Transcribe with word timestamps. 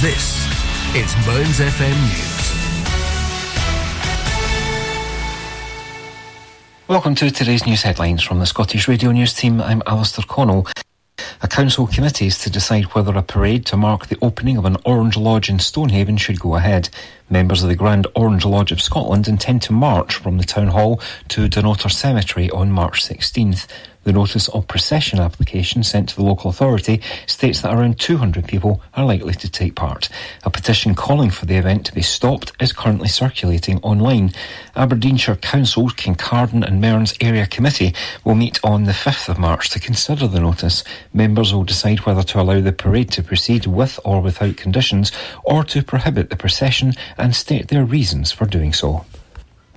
This 0.00 0.46
is 0.96 1.14
Mearns 1.26 1.60
FM 1.60 1.94
News. 2.08 2.40
Welcome 6.88 7.14
to 7.16 7.30
today's 7.30 7.66
news 7.66 7.82
headlines 7.82 8.22
from 8.22 8.38
the 8.38 8.46
Scottish 8.46 8.88
Radio 8.88 9.10
News 9.10 9.34
team. 9.34 9.60
I'm 9.60 9.82
Alistair 9.86 10.24
Connell. 10.26 10.66
A 11.42 11.48
council 11.48 11.86
committee 11.86 12.28
is 12.28 12.38
to 12.38 12.48
decide 12.48 12.84
whether 12.94 13.14
a 13.14 13.22
parade 13.22 13.66
to 13.66 13.76
mark 13.76 14.06
the 14.06 14.16
opening 14.22 14.56
of 14.56 14.64
an 14.64 14.78
Orange 14.86 15.18
Lodge 15.18 15.50
in 15.50 15.58
Stonehaven 15.58 16.16
should 16.16 16.40
go 16.40 16.56
ahead. 16.56 16.88
Members 17.32 17.62
of 17.62 17.68
the 17.68 17.76
Grand 17.76 18.08
Orange 18.16 18.44
Lodge 18.44 18.72
of 18.72 18.82
Scotland 18.82 19.28
intend 19.28 19.62
to 19.62 19.72
march 19.72 20.16
from 20.16 20.36
the 20.36 20.42
Town 20.42 20.66
Hall 20.66 21.00
to 21.28 21.48
Dunnottar 21.48 21.88
Cemetery 21.88 22.50
on 22.50 22.72
March 22.72 23.04
16th. 23.04 23.68
The 24.02 24.12
notice 24.12 24.48
of 24.48 24.66
procession 24.66 25.18
application 25.20 25.82
sent 25.82 26.08
to 26.08 26.16
the 26.16 26.22
local 26.22 26.48
authority 26.48 27.02
states 27.26 27.60
that 27.60 27.74
around 27.74 28.00
200 28.00 28.48
people 28.48 28.80
are 28.94 29.04
likely 29.04 29.34
to 29.34 29.50
take 29.50 29.74
part. 29.74 30.08
A 30.42 30.48
petition 30.48 30.94
calling 30.94 31.28
for 31.28 31.44
the 31.44 31.56
event 31.56 31.84
to 31.84 31.94
be 31.94 32.00
stopped 32.00 32.52
is 32.60 32.72
currently 32.72 33.08
circulating 33.08 33.78
online. 33.82 34.32
Aberdeenshire 34.74 35.36
Council's 35.36 35.92
Kincardine 35.92 36.66
and 36.66 36.80
Mearns 36.80 37.12
Area 37.20 37.46
Committee 37.46 37.94
will 38.24 38.34
meet 38.34 38.58
on 38.64 38.84
the 38.84 38.92
5th 38.92 39.28
of 39.28 39.38
March 39.38 39.68
to 39.68 39.78
consider 39.78 40.26
the 40.26 40.40
notice. 40.40 40.82
Members 41.12 41.52
will 41.52 41.64
decide 41.64 42.00
whether 42.00 42.22
to 42.22 42.40
allow 42.40 42.62
the 42.62 42.72
parade 42.72 43.10
to 43.12 43.22
proceed 43.22 43.66
with 43.66 44.00
or 44.02 44.22
without 44.22 44.56
conditions 44.56 45.12
or 45.44 45.62
to 45.64 45.82
prohibit 45.82 46.30
the 46.30 46.36
procession 46.36 46.94
and 47.20 47.34
state 47.36 47.68
their 47.68 47.84
reasons 47.84 48.32
for 48.32 48.46
doing 48.46 48.72
so. 48.72 49.04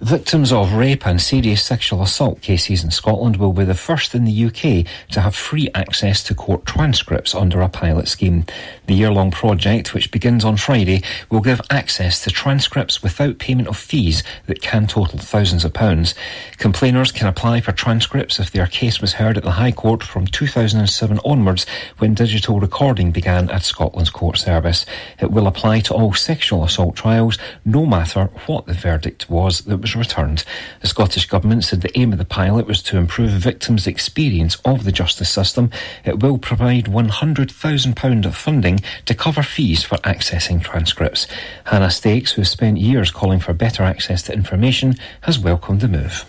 Victims 0.03 0.52
of 0.52 0.73
rape 0.73 1.07
and 1.07 1.21
serious 1.21 1.63
sexual 1.63 2.02
assault 2.02 2.41
cases 2.41 2.84
in 2.84 2.91
Scotland 2.91 3.38
will 3.38 3.53
be 3.53 3.63
the 3.63 3.73
first 3.73 4.13
in 4.13 4.26
the 4.26 4.45
UK 4.45 4.85
to 5.12 5.21
have 5.21 5.34
free 5.34 5.70
access 5.73 6.21
to 6.23 6.35
court 6.35 6.66
transcripts 6.66 7.34
under 7.34 7.62
a 7.62 7.70
pilot 7.70 8.09
scheme. 8.09 8.43
The 8.88 8.95
year-long 8.95 9.31
project, 9.31 9.93
which 9.93 10.12
begins 10.12 10.43
on 10.43 10.57
Friday, 10.57 11.03
will 11.29 11.39
give 11.39 11.62
access 11.70 12.21
to 12.26 12.31
transcripts 12.31 13.02
without 13.02 13.39
payment 13.39 13.70
of 13.70 13.77
fees 13.77 14.24
that 14.48 14.62
can 14.62 14.87
total 14.87 15.20
thousands 15.20 15.63
of 15.63 15.71
pounds. 15.71 16.15
Complainers 16.57 17.13
can 17.13 17.27
apply 17.27 17.62
for 17.62 17.71
transcripts 17.71 18.41
if 18.41 18.51
their 18.51 18.68
case 18.68 18.99
was 18.99 19.13
heard 19.13 19.37
at 19.37 19.43
the 19.43 19.51
High 19.51 19.71
Court 19.71 20.04
from 20.04 20.27
2007 20.27 21.18
onwards 21.24 21.65
when 21.99 22.13
digital 22.13 22.59
recording 22.59 23.13
began 23.13 23.49
at 23.51 23.63
Scotland's 23.63 24.09
court 24.09 24.37
service. 24.37 24.85
It 25.21 25.31
will 25.31 25.48
apply 25.48 25.79
to 25.79 25.93
all 25.93 26.13
sexual 26.13 26.65
assault 26.65 26.98
trials, 26.98 27.37
no 27.63 27.85
matter 27.85 28.26
what 28.48 28.65
the 28.65 28.74
verdict 28.74 29.29
was 29.29 29.62
that 29.62 29.77
was 29.77 29.93
returned. 29.96 30.44
The 30.82 30.88
Scottish 30.88 31.27
Government 31.27 31.63
said 31.63 31.82
the 31.82 31.98
aim 31.98 32.12
of 32.12 32.18
the 32.18 32.26
pilot 32.26 32.68
was 32.68 32.82
to 32.84 32.98
improve 32.98 33.32
victims' 33.32 33.88
experience 33.88 34.58
of 34.66 34.84
the 34.84 34.91
justice 34.91 35.30
system. 35.30 35.72
It 36.05 36.22
will 36.22 36.38
provide 36.38 36.86
£100,000 36.86 38.26
of 38.26 38.36
funding 38.36 38.80
to 39.05 39.14
cover 39.14 39.44
fees 39.44 39.84
for 39.84 39.98
accessing 39.98 40.62
transcripts. 40.62 41.27
Hannah 41.66 41.91
Stakes, 41.91 42.34
who 42.34 42.41
has 42.41 42.49
spent 42.49 42.77
years 42.77 43.12
calling 43.12 43.40
for 43.40 43.54
better 43.54 43.84
access 43.84 44.24
to 44.24 44.34
information, 44.34 44.96
has 45.21 45.40
welcomed 45.40 45.82
the 45.82 45.88
move. 45.88 46.26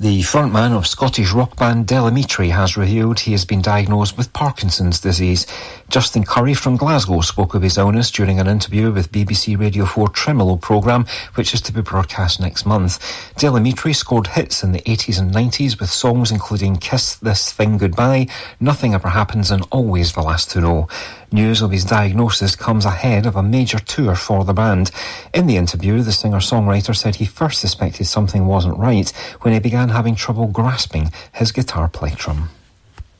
The 0.00 0.22
frontman 0.22 0.74
of 0.74 0.86
Scottish 0.86 1.32
rock 1.32 1.56
band 1.56 1.86
Del 1.86 2.10
Amitri 2.10 2.48
has 2.48 2.74
revealed 2.74 3.20
he 3.20 3.32
has 3.32 3.44
been 3.44 3.60
diagnosed 3.60 4.16
with 4.16 4.32
Parkinson's 4.32 4.98
disease. 4.98 5.46
Justin 5.90 6.24
Currie 6.24 6.54
from 6.54 6.78
Glasgow 6.78 7.20
spoke 7.20 7.52
of 7.52 7.60
his 7.60 7.76
illness 7.76 8.10
during 8.10 8.40
an 8.40 8.46
interview 8.46 8.90
with 8.90 9.12
BBC 9.12 9.60
Radio 9.60 9.84
4 9.84 10.08
Tremolo 10.08 10.56
programme, 10.56 11.04
which 11.34 11.52
is 11.52 11.60
to 11.60 11.72
be 11.74 11.82
broadcast 11.82 12.40
next 12.40 12.64
month. 12.64 12.98
Del 13.36 13.58
Amitri 13.58 13.94
scored 13.94 14.28
hits 14.28 14.64
in 14.64 14.72
the 14.72 14.80
80s 14.80 15.20
and 15.20 15.32
90s 15.32 15.78
with 15.78 15.90
songs 15.90 16.30
including 16.30 16.78
Kiss 16.78 17.16
This 17.16 17.52
Thing 17.52 17.76
Goodbye, 17.76 18.28
Nothing 18.58 18.94
Ever 18.94 19.08
Happens 19.08 19.50
and 19.50 19.66
Always 19.70 20.14
the 20.14 20.22
Last 20.22 20.50
to 20.52 20.62
Know. 20.62 20.88
News 21.32 21.62
of 21.62 21.70
his 21.70 21.84
diagnosis 21.84 22.56
comes 22.56 22.84
ahead 22.84 23.24
of 23.24 23.36
a 23.36 23.42
major 23.42 23.78
tour 23.78 24.16
for 24.16 24.44
the 24.44 24.52
band. 24.52 24.90
In 25.32 25.46
the 25.46 25.56
interview, 25.56 26.02
the 26.02 26.10
singer-songwriter 26.10 26.96
said 26.96 27.14
he 27.14 27.24
first 27.24 27.60
suspected 27.60 28.06
something 28.06 28.46
wasn't 28.46 28.78
right 28.78 29.08
when 29.42 29.54
he 29.54 29.60
began 29.60 29.90
having 29.90 30.16
trouble 30.16 30.48
grasping 30.48 31.12
his 31.32 31.52
guitar 31.52 31.88
plectrum. 31.88 32.48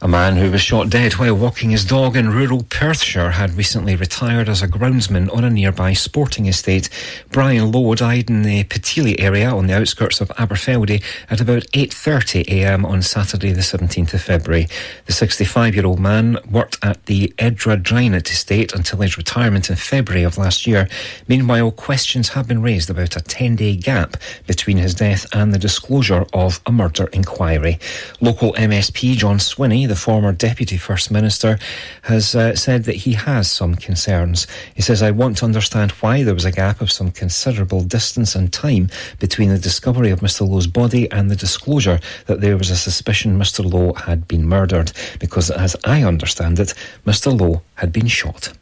A 0.03 0.09
man 0.09 0.37
who 0.37 0.51
was 0.51 0.63
shot 0.63 0.89
dead 0.89 1.13
while 1.17 1.35
walking 1.35 1.69
his 1.69 1.85
dog 1.85 2.17
in 2.17 2.31
rural 2.31 2.63
Perthshire 2.63 3.33
had 3.33 3.59
recently 3.59 3.97
retired 3.97 4.49
as 4.49 4.63
a 4.63 4.67
groundsman 4.67 5.29
on 5.29 5.45
a 5.45 5.51
nearby 5.51 5.93
sporting 5.93 6.47
estate. 6.47 6.89
Brian 7.31 7.71
Low 7.71 7.95
died 7.95 8.31
in 8.31 8.41
the 8.41 8.65
Pitilie 8.65 9.21
area 9.21 9.51
on 9.51 9.67
the 9.67 9.77
outskirts 9.77 10.23
of 10.23 10.31
Aberfeldy 10.39 11.03
at 11.29 11.43
about 11.43 11.65
8.30am 11.73 12.87
on 12.87 13.03
Saturday 13.03 13.53
the 13.53 13.61
17th 13.61 14.15
of 14.15 14.23
February. 14.23 14.69
The 15.05 15.13
65-year-old 15.13 16.01
man 16.01 16.39
worked 16.51 16.79
at 16.83 17.05
the 17.05 17.35
Edra 17.39 17.77
estate 17.77 18.73
until 18.73 19.01
his 19.01 19.19
retirement 19.19 19.69
in 19.69 19.77
February 19.77 20.25
of 20.25 20.39
last 20.39 20.67
year. 20.67 20.89
Meanwhile, 21.29 21.73
questions 21.73 22.31
have 22.31 22.49
been 22.49 22.63
raised 22.63 22.89
about 22.89 23.17
a 23.17 23.21
10-day 23.21 23.77
gap 23.77 24.17
between 24.47 24.79
his 24.79 24.95
death 24.95 25.27
and 25.35 25.53
the 25.53 25.59
disclosure 25.59 26.25
of 26.33 26.59
a 26.65 26.73
murder 26.73 27.07
inquiry. 27.13 27.79
Local 28.23 28.55
MSP 28.55 29.15
John 29.15 29.37
Swinney 29.37 29.90
the 29.91 29.97
former 29.97 30.31
Deputy 30.31 30.77
First 30.77 31.11
Minister, 31.11 31.59
has 32.03 32.37
uh, 32.37 32.55
said 32.55 32.85
that 32.85 32.95
he 32.95 33.13
has 33.13 33.51
some 33.51 33.75
concerns. 33.75 34.47
He 34.75 34.83
says, 34.83 35.03
I 35.03 35.11
want 35.11 35.37
to 35.39 35.45
understand 35.45 35.91
why 36.01 36.23
there 36.23 36.33
was 36.33 36.45
a 36.45 36.53
gap 36.53 36.81
of 36.81 36.93
some 36.93 37.11
considerable 37.11 37.83
distance 37.83 38.37
and 38.37 38.53
time 38.53 38.89
between 39.19 39.49
the 39.49 39.59
discovery 39.59 40.11
of 40.11 40.21
Mr. 40.21 40.49
Low's 40.49 40.69
body 40.69 41.11
and 41.11 41.29
the 41.29 41.35
disclosure 41.35 41.99
that 42.27 42.41
there 42.41 42.57
was 42.57 42.71
a 42.71 42.77
suspicion 42.77 43.37
Mr. 43.37 43.69
Low 43.69 43.93
had 43.95 44.29
been 44.29 44.47
murdered, 44.47 44.93
because 45.19 45.51
as 45.51 45.75
I 45.85 46.05
understand 46.05 46.61
it, 46.61 46.73
Mr. 47.05 47.37
Low 47.39 47.63
had 47.75 47.93
been 47.93 48.07
shot. 48.07 48.53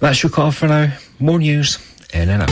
That's 0.00 0.22
your 0.22 0.30
call 0.30 0.52
for 0.52 0.68
now. 0.68 0.96
More 1.20 1.38
news 1.38 1.78
in 2.14 2.30
an 2.30 2.40
hour. 2.40 2.46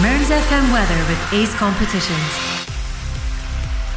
Mearns 0.00 0.30
FM 0.30 0.72
weather 0.72 0.98
with 1.08 1.32
Ace 1.32 1.54
Competitions. 1.56 2.47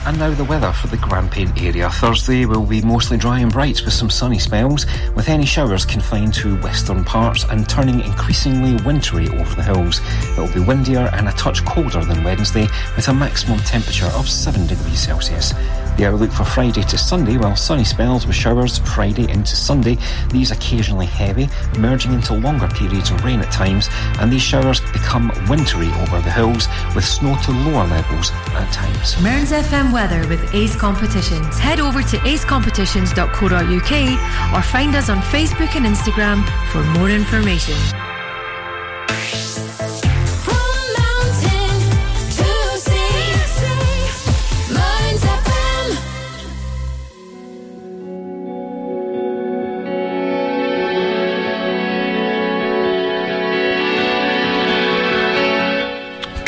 And 0.03 0.17
now 0.17 0.33
the 0.33 0.43
weather 0.43 0.71
for 0.71 0.87
the 0.87 0.97
Grampian 0.97 1.55
area. 1.59 1.87
Thursday 1.89 2.45
will 2.45 2.65
be 2.65 2.81
mostly 2.81 3.17
dry 3.17 3.39
and 3.39 3.51
bright 3.51 3.85
with 3.85 3.93
some 3.93 4.09
sunny 4.09 4.39
spells, 4.39 4.87
with 5.15 5.29
any 5.29 5.45
showers 5.45 5.85
confined 5.85 6.33
to 6.35 6.59
western 6.61 7.03
parts 7.03 7.45
and 7.45 7.69
turning 7.69 8.01
increasingly 8.01 8.83
wintry 8.83 9.29
over 9.29 9.55
the 9.55 9.61
hills. 9.61 10.01
It 10.35 10.39
will 10.39 10.53
be 10.53 10.59
windier 10.59 11.09
and 11.13 11.27
a 11.27 11.31
touch 11.33 11.63
colder 11.65 12.03
than 12.03 12.23
Wednesday, 12.23 12.67
with 12.95 13.07
a 13.09 13.13
maximum 13.13 13.59
temperature 13.59 14.07
of 14.07 14.27
7 14.27 14.65
degrees 14.65 15.05
Celsius. 15.05 15.53
The 16.01 16.07
outlook 16.07 16.31
for 16.31 16.45
Friday 16.45 16.81
to 16.81 16.97
Sunday, 16.97 17.37
well, 17.37 17.55
sunny 17.55 17.83
spells 17.83 18.25
with 18.25 18.35
showers 18.35 18.79
Friday 18.79 19.29
into 19.29 19.55
Sunday, 19.55 19.99
these 20.31 20.49
occasionally 20.49 21.05
heavy, 21.05 21.47
merging 21.77 22.13
into 22.13 22.33
longer 22.33 22.67
periods 22.69 23.11
of 23.11 23.23
rain 23.23 23.39
at 23.39 23.51
times, 23.51 23.87
and 24.19 24.33
these 24.33 24.41
showers 24.41 24.81
become 24.93 25.31
wintry 25.47 25.89
over 26.01 26.19
the 26.21 26.31
hills 26.31 26.67
with 26.95 27.05
snow 27.05 27.37
to 27.43 27.51
lower 27.51 27.85
levels 27.85 28.31
at 28.31 28.73
times. 28.73 29.21
Mearns 29.21 29.51
FM 29.51 29.93
weather 29.93 30.27
with 30.27 30.55
Ace 30.55 30.75
Competitions. 30.75 31.59
Head 31.59 31.79
over 31.79 32.01
to 32.01 32.17
acecompetitions.co.uk 32.17 34.57
or 34.57 34.61
find 34.63 34.95
us 34.95 35.07
on 35.07 35.21
Facebook 35.21 35.75
and 35.75 35.85
Instagram 35.85 36.43
for 36.71 36.83
more 36.97 37.11
information. 37.11 37.77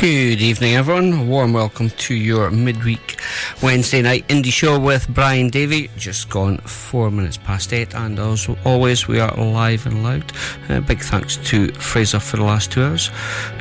Good 0.03 0.41
evening, 0.41 0.75
everyone. 0.75 1.29
Warm 1.29 1.53
welcome 1.53 1.89
to 1.89 2.13
your 2.13 2.51
midweek 2.51 3.21
Wednesday 3.61 4.01
night 4.01 4.27
indie 4.27 4.51
show 4.51 4.77
with 4.77 5.07
Brian 5.07 5.47
Davey. 5.47 5.89
Just 5.95 6.29
gone 6.29 6.57
four 6.57 7.09
minutes 7.09 7.37
past 7.37 7.71
eight, 7.71 7.95
and 7.95 8.19
as 8.19 8.49
always, 8.65 9.07
we 9.07 9.21
are 9.21 9.33
live 9.37 9.85
and 9.85 10.03
loud. 10.03 10.29
Uh, 10.67 10.81
big 10.81 10.99
thanks 10.99 11.37
to 11.45 11.71
Fraser 11.75 12.19
for 12.19 12.35
the 12.35 12.43
last 12.43 12.69
two 12.69 12.83
hours. 12.83 13.11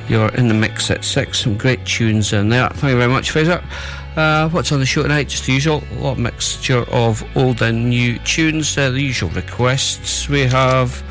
You're 0.08 0.34
in 0.34 0.48
the 0.48 0.54
mix 0.54 0.90
at 0.90 1.04
six. 1.04 1.38
Some 1.38 1.56
great 1.56 1.86
tunes 1.86 2.32
in 2.32 2.48
there. 2.48 2.68
Thank 2.70 2.90
you 2.90 2.98
very 2.98 3.12
much, 3.12 3.30
Fraser. 3.30 3.62
Uh, 4.16 4.48
what's 4.48 4.72
on 4.72 4.80
the 4.80 4.86
show 4.86 5.04
tonight? 5.04 5.28
Just 5.28 5.46
the 5.46 5.52
usual, 5.52 5.84
a 5.92 5.94
lot 6.00 6.18
mixture 6.18 6.84
of 6.90 7.24
old 7.36 7.62
and 7.62 7.88
new 7.88 8.18
tunes. 8.18 8.76
Uh, 8.76 8.90
the 8.90 9.00
usual 9.00 9.30
requests. 9.30 10.28
We 10.28 10.40
have 10.40 11.04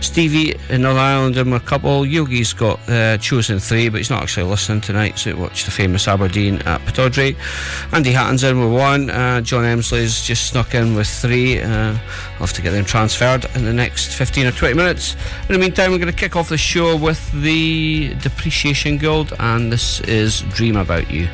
Stevie 0.00 0.54
in 0.68 0.82
Northern 0.82 1.00
Ireland 1.00 1.36
and 1.36 1.54
a 1.54 1.60
couple. 1.60 2.06
Yogi's 2.06 2.52
got 2.52 2.80
uh, 2.88 3.18
chosen 3.18 3.58
three, 3.58 3.88
but 3.88 3.98
he's 3.98 4.10
not 4.10 4.22
actually 4.22 4.48
listening 4.48 4.80
tonight, 4.80 5.18
so 5.18 5.36
watch 5.36 5.64
the 5.64 5.70
famous 5.70 6.08
Aberdeen 6.08 6.56
at 6.62 6.80
Pittodrie. 6.82 7.36
Andy 7.92 8.12
Hatton's 8.12 8.44
in 8.44 8.60
with 8.60 8.72
one. 8.72 9.10
Uh, 9.10 9.40
John 9.40 9.64
Emsley's 9.64 10.24
just 10.24 10.46
snuck 10.48 10.74
in 10.74 10.94
with 10.94 11.08
three. 11.08 11.60
Uh, 11.60 11.68
I'll 11.68 12.46
have 12.46 12.52
to 12.54 12.62
get 12.62 12.70
them 12.70 12.84
transferred 12.84 13.44
in 13.54 13.64
the 13.64 13.72
next 13.72 14.14
15 14.14 14.46
or 14.46 14.52
20 14.52 14.74
minutes. 14.74 15.16
In 15.48 15.54
the 15.54 15.58
meantime, 15.58 15.90
we're 15.90 15.98
going 15.98 16.12
to 16.12 16.18
kick 16.18 16.36
off 16.36 16.48
the 16.48 16.58
show 16.58 16.96
with 16.96 17.30
the 17.32 18.14
Depreciation 18.20 18.98
Guild, 18.98 19.32
and 19.38 19.72
this 19.72 20.00
is 20.00 20.42
Dream 20.50 20.76
About 20.76 21.10
You. 21.10 21.28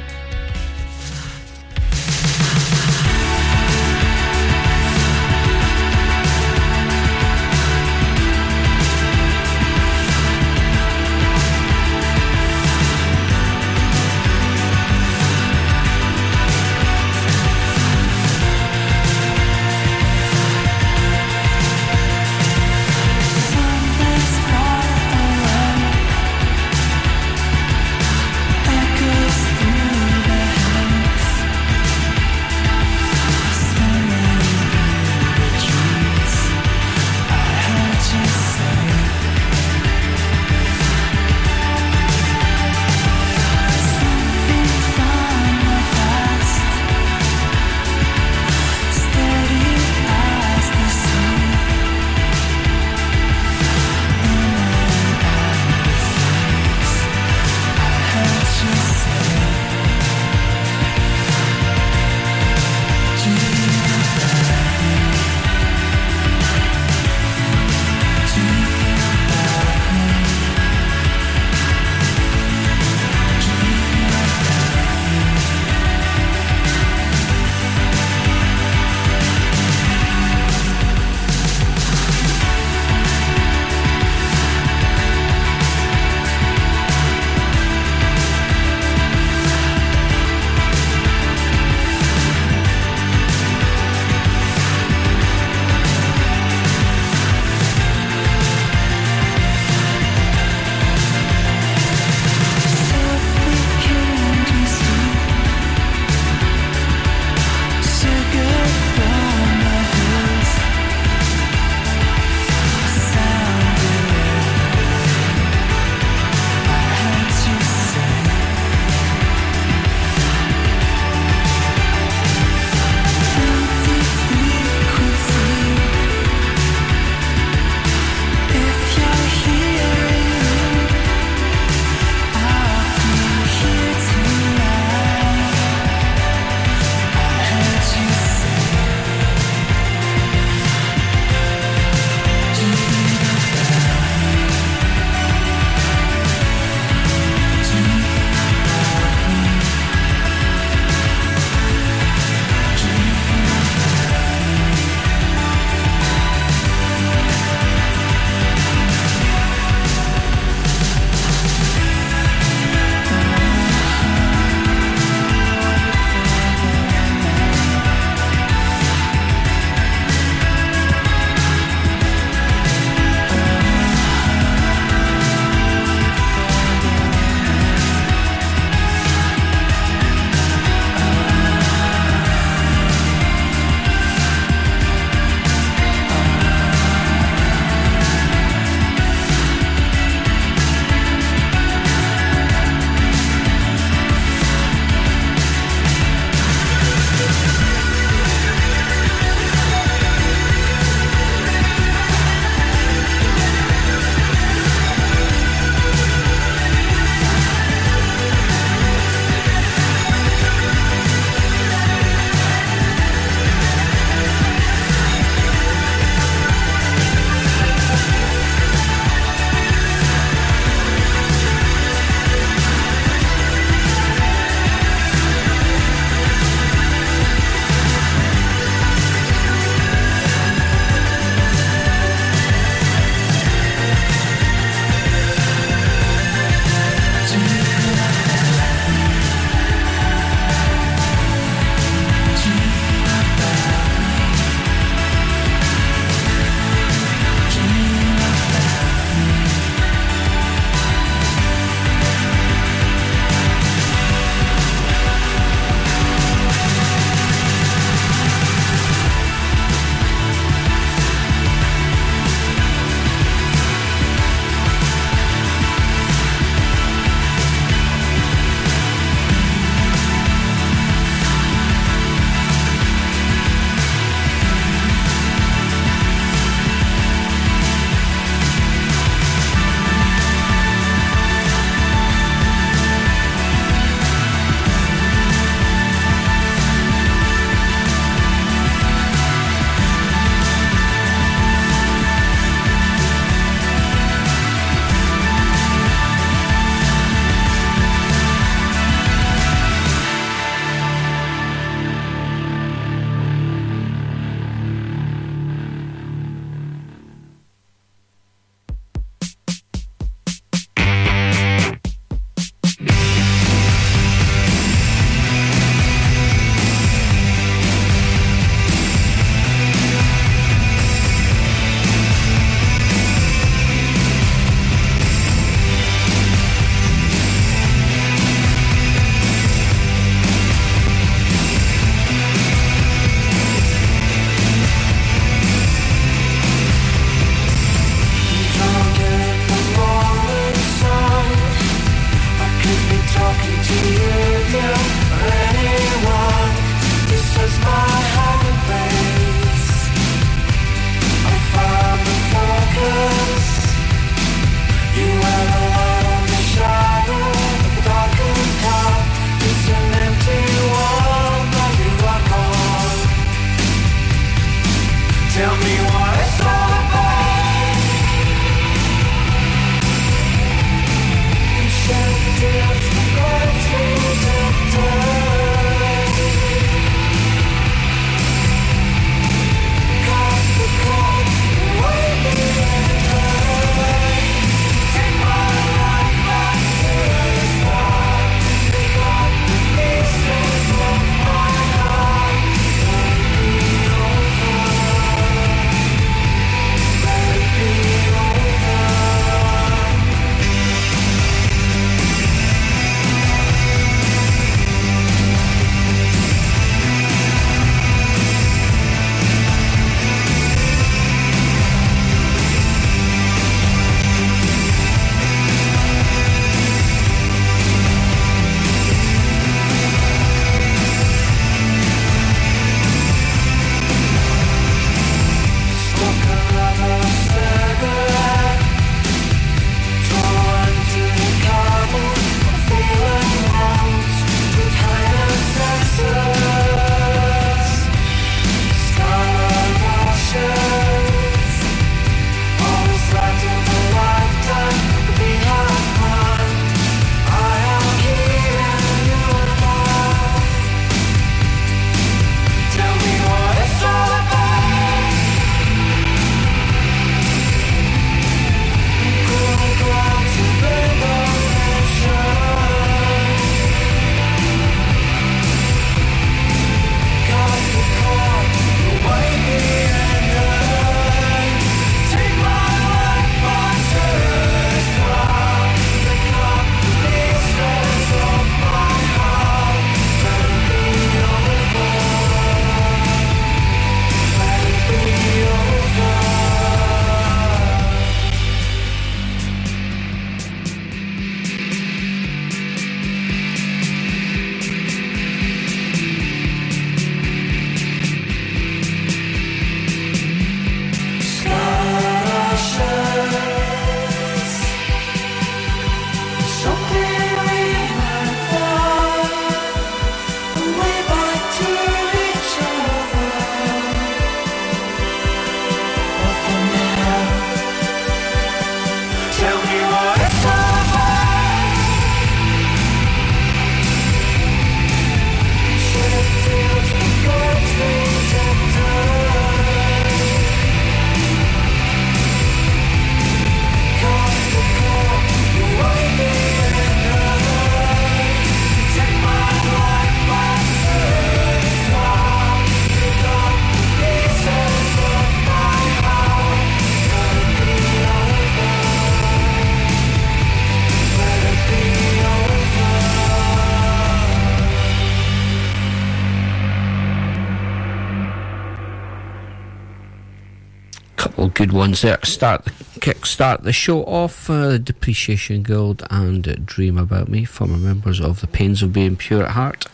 Ones 561.84 562.00
there. 562.00 562.18
Start 562.22 562.64
the 562.64 562.72
kick 563.00 563.26
start 563.26 563.62
the 563.62 563.72
show 563.72 564.04
off. 564.04 564.48
Uh, 564.48 564.78
Depreciation 564.78 565.62
Guild 565.62 566.02
and 566.08 566.64
Dream 566.64 566.96
About 566.96 567.28
Me, 567.28 567.44
former 567.44 567.76
members 567.76 568.20
of 568.20 568.40
the 568.40 568.46
Pains 568.46 568.82
of 568.82 568.90
Being 568.90 569.16
Pure 569.16 569.44
at 569.44 569.50
Heart. 569.50 569.84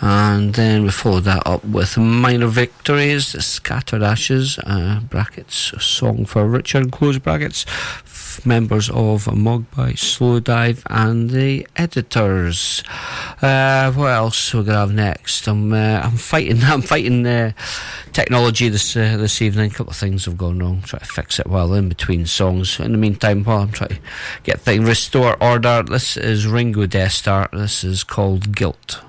And 0.00 0.54
then 0.54 0.82
we 0.82 0.90
followed 0.90 1.24
that 1.24 1.46
up 1.46 1.62
with 1.62 1.98
Minor 1.98 2.46
Victories, 2.46 3.26
Scattered 3.44 4.02
Ashes, 4.02 4.58
uh, 4.60 5.00
brackets, 5.10 5.74
song 5.78 6.24
for 6.24 6.46
Richard, 6.48 6.90
close 6.90 7.18
brackets, 7.18 7.64
members 8.44 8.88
of 8.90 9.24
Mogwai, 9.26 9.94
Slowdive, 9.94 10.82
and 10.90 11.30
the 11.30 11.66
editors. 11.76 12.82
Uh, 13.40 13.92
what 13.92 14.08
else 14.12 14.52
we're 14.52 14.62
gonna 14.62 14.78
have 14.78 14.92
next? 14.92 15.46
I'm 15.46 15.72
uh, 15.72 16.00
I'm 16.04 16.16
fighting 16.16 16.62
I'm 16.62 16.82
fighting 16.82 17.26
uh, 17.26 17.52
technology 18.12 18.68
this 18.68 18.96
uh, 18.96 19.16
this 19.16 19.40
evening. 19.40 19.70
A 19.70 19.74
couple 19.74 19.92
of 19.92 19.96
things 19.96 20.24
have 20.24 20.36
gone 20.36 20.58
wrong. 20.58 20.82
Try 20.82 20.98
to 20.98 21.04
fix 21.04 21.38
it 21.38 21.46
while 21.46 21.72
in 21.74 21.88
between 21.88 22.26
songs. 22.26 22.80
In 22.80 22.92
the 22.92 22.98
meantime, 22.98 23.44
while 23.44 23.62
I'm 23.62 23.72
trying 23.72 23.90
to 23.90 24.00
get 24.42 24.60
things 24.60 24.88
restore 24.88 25.42
order, 25.42 25.82
this 25.82 26.16
is 26.16 26.46
Ringo 26.46 26.86
Deathstarr. 26.86 27.50
This 27.52 27.84
is 27.84 28.04
called 28.04 28.54
Guilt. 28.54 29.00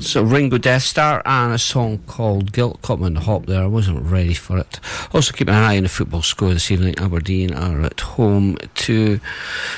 Was 0.00 0.16
Ringo 0.16 0.56
Deathstarr 0.56 1.20
and 1.26 1.52
a 1.52 1.58
song 1.58 1.98
called 2.06 2.52
Guilt. 2.52 2.80
The 2.80 3.20
hop 3.20 3.44
there. 3.44 3.64
I 3.64 3.66
wasn't 3.66 4.02
ready 4.02 4.32
for 4.32 4.56
it. 4.56 4.80
Also, 5.12 5.34
keeping 5.34 5.52
an 5.52 5.62
eye 5.62 5.76
on 5.76 5.82
the 5.82 5.90
football 5.90 6.22
score 6.22 6.54
this 6.54 6.70
evening. 6.70 6.98
Aberdeen 6.98 7.52
are 7.52 7.82
at 7.82 8.00
home 8.00 8.56
to 8.80 9.20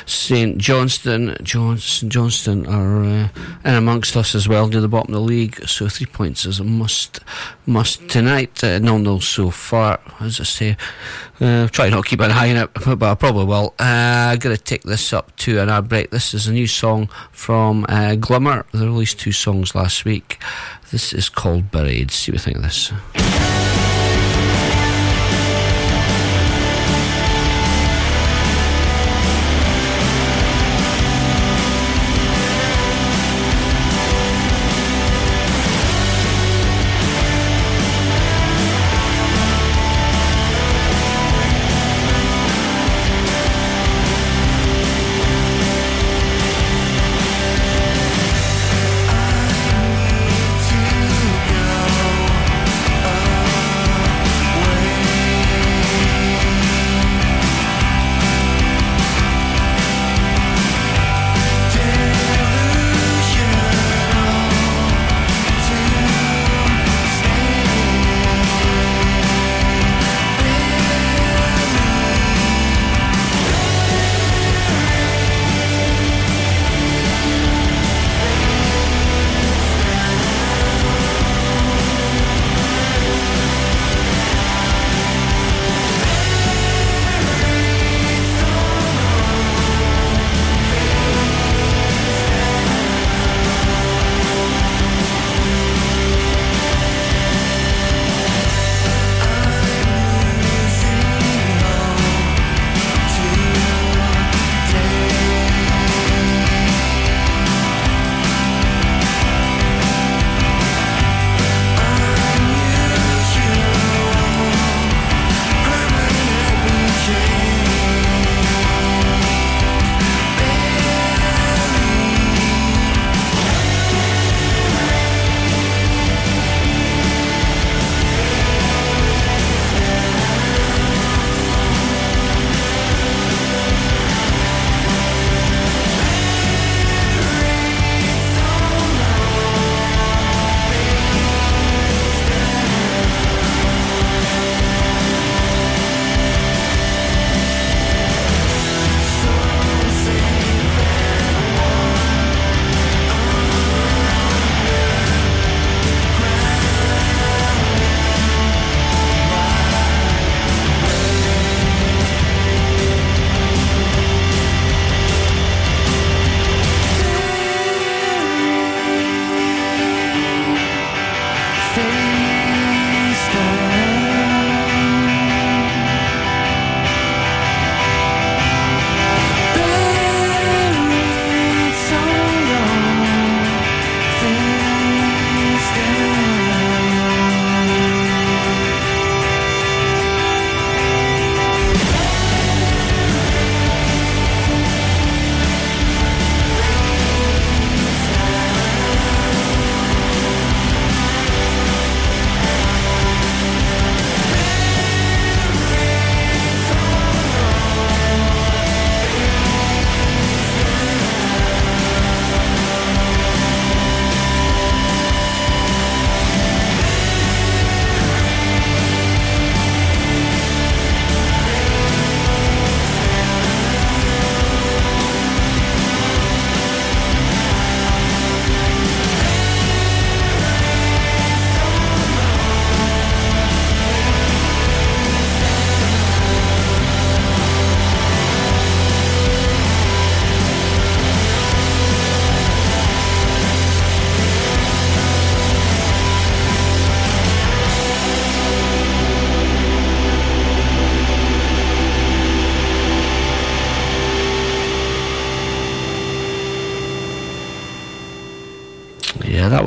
St 0.07 0.59
Johnstone. 0.59 1.37
Johnston, 1.43 2.09
Johnstone 2.09 2.67
are 2.67 3.03
uh, 3.03 3.29
in 3.65 3.75
amongst 3.75 4.17
us 4.17 4.35
as 4.35 4.49
well 4.49 4.69
near 4.69 4.81
the 4.81 4.89
bottom 4.89 5.15
of 5.15 5.21
the 5.21 5.27
league. 5.27 5.69
So 5.69 5.89
three 5.89 6.07
points 6.07 6.45
is 6.45 6.61
a 6.61 6.65
must, 6.65 7.21
must 7.67 8.09
tonight. 8.09 8.63
Uh, 8.63 8.79
nil 8.79 8.99
nil 8.99 9.21
so 9.21 9.51
far. 9.51 10.01
As 10.21 10.41
I 10.41 10.45
say, 10.45 10.77
uh, 11.41 11.69
try 11.69 11.89
not 11.89 12.05
to 12.05 12.09
keep 12.09 12.21
an 12.21 12.31
eye 12.31 12.51
on 12.51 12.57
it, 12.57 12.71
but 12.75 13.03
I 13.03 13.15
probably 13.15 13.45
will. 13.45 13.75
Uh, 13.79 14.37
going 14.37 14.57
to 14.57 14.63
take 14.63 14.83
this 14.83 15.13
up 15.13 15.35
to 15.37 15.61
an 15.61 15.69
ad 15.69 15.89
break. 15.89 16.11
This 16.11 16.35
is 16.35 16.47
a 16.47 16.53
new 16.53 16.67
song 16.67 17.09
from 17.33 17.85
uh, 17.89 18.15
Glimmer. 18.15 18.65
They 18.73 18.85
released 18.85 19.19
two 19.19 19.33
songs 19.33 19.75
last 19.75 20.05
week. 20.05 20.41
This 20.91 21.13
is 21.13 21.29
called 21.29 21.71
Buried. 21.71 22.11
See 22.11 22.33
what 22.33 22.35
you 22.35 22.45
think 22.45 22.57
of 22.59 22.63
this. 22.63 23.62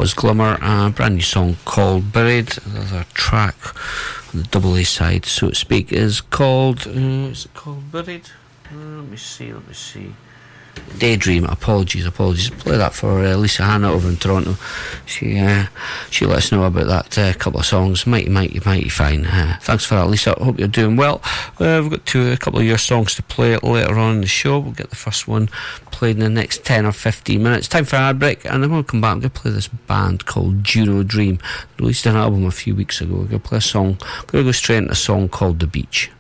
Was 0.06 0.14
Glimmer, 0.14 0.60
a 0.62 0.92
brand 0.92 1.16
new 1.16 1.22
song 1.22 1.58
called 1.66 2.14
Buried. 2.14 2.60
Another 2.64 3.08
track 3.16 3.56
on 4.32 4.44
the 4.44 4.48
double 4.50 4.76
A 4.76 4.84
side, 4.84 5.26
so 5.26 5.50
to 5.50 5.56
speak, 5.56 5.92
is 5.92 6.22
called. 6.22 6.86
Uh, 6.86 7.32
is 7.32 7.46
it 7.46 7.56
called 7.56 7.92
Buried? 7.92 8.30
Uh, 8.72 8.76
let 9.00 9.10
me 9.10 9.18
see, 9.18 9.52
let 9.52 9.68
me 9.68 9.74
see. 9.74 10.14
Daydream. 10.98 11.44
Apologies, 11.46 12.06
apologies. 12.06 12.50
Play 12.50 12.78
that 12.78 12.94
for 12.94 13.20
uh, 13.20 13.36
Lisa 13.36 13.64
Hanna 13.64 13.92
over 13.92 14.08
in 14.08 14.18
Toronto. 14.18 14.56
She 15.06 15.38
uh, 15.38 15.66
she 16.10 16.26
let 16.26 16.38
us 16.38 16.52
know 16.52 16.64
about 16.64 16.88
that 16.88 17.18
uh, 17.18 17.34
couple 17.34 17.60
of 17.60 17.66
songs. 17.66 18.08
Mighty, 18.08 18.30
mighty, 18.30 18.62
mighty 18.66 18.90
fine. 18.90 19.26
Uh, 19.26 19.58
thanks 19.62 19.86
for 19.86 19.96
that, 19.96 20.08
Lisa. 20.08 20.36
Hope 20.40 20.58
you're 20.60 20.68
doing 20.68 20.96
well. 20.96 21.22
Uh, 21.60 21.80
we've 21.82 21.92
got 21.92 22.06
two, 22.06 22.32
a 22.32 22.38
couple 22.38 22.60
of 22.60 22.66
your 22.66 22.78
songs 22.78 23.16
to 23.16 23.24
play 23.24 23.58
later 23.58 23.96
on 23.96 24.16
in 24.16 24.22
the 24.22 24.28
show. 24.28 24.60
We'll 24.60 24.72
get 24.72 24.90
the 24.90 24.96
first 24.96 25.28
one 25.28 25.50
played 25.92 26.18
in 26.18 26.24
the 26.24 26.30
next 26.30 26.66
10 26.66 26.86
or 26.86 26.92
15 26.92 27.42
minutes. 27.42 27.68
Time 27.68 27.86
for 27.86 27.98
a 27.98 28.14
break, 28.14 28.46
and 28.46 28.64
then 28.64 28.72
we'll 28.72 28.84
come 28.84 29.02
back. 29.02 29.14
I'm 29.14 29.20
going 29.20 29.32
to 29.32 29.40
play 29.40 29.52
this 29.52 29.68
band 29.68 30.26
called 30.26 30.64
Juno 30.64 31.04
Dream. 31.04 31.40
Released 31.80 32.06
an 32.06 32.16
album 32.16 32.46
a 32.46 32.52
few 32.52 32.76
weeks 32.76 33.02
ago. 33.02 33.14
We're 33.14 33.26
going 33.26 33.42
to 33.42 33.48
play 33.48 33.58
a 33.60 33.62
song. 33.62 33.98
Going 34.28 34.44
to 34.44 34.48
go 34.50 34.52
straight 34.52 34.78
into 34.78 34.92
a 34.92 34.96
song 34.96 35.30
called 35.30 35.60
The 35.60 35.68
Beach 35.68 36.12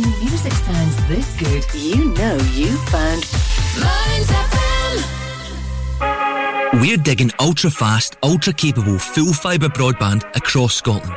music 0.00 0.52
sounds 0.52 0.96
this 1.08 1.36
good, 1.36 1.64
you 1.74 2.12
know 2.14 2.36
you 2.52 2.76
found 2.86 3.24
Mearns 3.78 4.30
FM. 4.30 5.04
We're 6.80 6.96
digging 6.96 7.30
ultra 7.40 7.70
fast, 7.70 8.16
ultra 8.22 8.52
capable, 8.52 8.98
full 8.98 9.32
fibre 9.32 9.68
broadband 9.68 10.24
across 10.36 10.74
Scotland. 10.74 11.16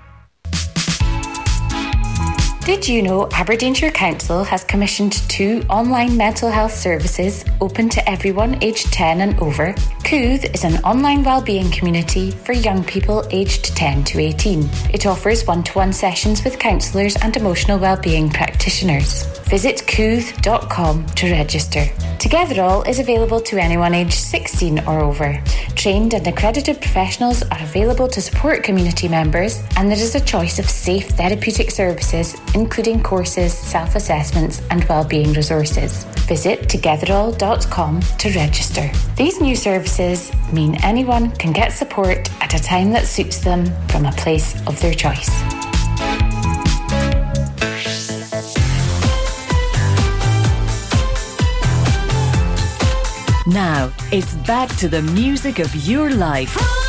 Did 2.63 2.87
you 2.87 3.01
know 3.01 3.27
Aberdeenshire 3.31 3.89
Council 3.89 4.43
has 4.43 4.63
commissioned 4.63 5.13
two 5.27 5.63
online 5.67 6.15
mental 6.15 6.47
health 6.51 6.75
services 6.75 7.43
open 7.59 7.89
to 7.89 8.07
everyone 8.07 8.63
aged 8.63 8.93
10 8.93 9.21
and 9.21 9.39
over? 9.39 9.73
Kooth 10.03 10.53
is 10.53 10.63
an 10.63 10.77
online 10.83 11.23
wellbeing 11.23 11.71
community 11.71 12.29
for 12.29 12.53
young 12.53 12.83
people 12.83 13.25
aged 13.31 13.75
10 13.75 14.03
to 14.03 14.19
18. 14.19 14.69
It 14.93 15.07
offers 15.07 15.47
one-to-one 15.47 15.91
sessions 15.91 16.43
with 16.43 16.59
counsellors 16.59 17.15
and 17.23 17.35
emotional 17.35 17.79
wellbeing 17.79 18.29
practitioners. 18.29 19.23
Visit 19.47 19.77
kooth.com 19.87 21.05
to 21.07 21.31
register. 21.31 21.85
Togetherall 22.19 22.87
is 22.87 22.99
available 22.99 23.41
to 23.41 23.57
anyone 23.57 23.95
aged 23.95 24.13
16 24.13 24.79
or 24.87 24.99
over. 24.99 25.43
Trained 25.75 26.13
and 26.13 26.27
accredited 26.27 26.79
professionals 26.79 27.41
are 27.41 27.61
available 27.61 28.07
to 28.07 28.21
support 28.21 28.63
community 28.63 29.07
members, 29.07 29.63
and 29.75 29.89
there 29.89 29.97
is 29.97 30.13
a 30.13 30.19
choice 30.23 30.59
of 30.59 30.69
safe 30.69 31.09
therapeutic 31.09 31.71
services 31.71 32.35
including 32.55 33.01
courses, 33.01 33.53
self 33.53 33.95
assessments, 33.95 34.61
and 34.69 34.83
wellbeing 34.85 35.33
resources. 35.33 36.03
Visit 36.27 36.61
togetherall.com 36.61 38.01
to 38.01 38.29
register. 38.31 38.89
These 39.15 39.41
new 39.41 39.55
services 39.55 40.31
mean 40.51 40.75
anyone 40.83 41.31
can 41.31 41.51
get 41.51 41.71
support 41.73 42.29
at 42.41 42.53
a 42.53 42.63
time 42.63 42.91
that 42.91 43.07
suits 43.07 43.39
them 43.39 43.65
from 43.87 44.05
a 44.05 44.11
place 44.13 44.55
of 44.67 44.79
their 44.81 44.93
choice. 44.93 45.29
Now, 53.47 53.91
it's 54.13 54.35
back 54.47 54.69
to 54.77 54.87
the 54.87 55.01
music 55.01 55.59
of 55.59 55.75
your 55.87 56.09
life. 56.11 56.80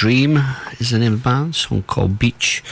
Dream 0.00 0.42
is 0.78 0.92
the 0.92 0.98
name 0.98 1.12
of 1.12 1.22
the 1.22 1.28
band, 1.28 1.54
song 1.54 1.82
called 1.82 2.18
Beach. 2.18 2.64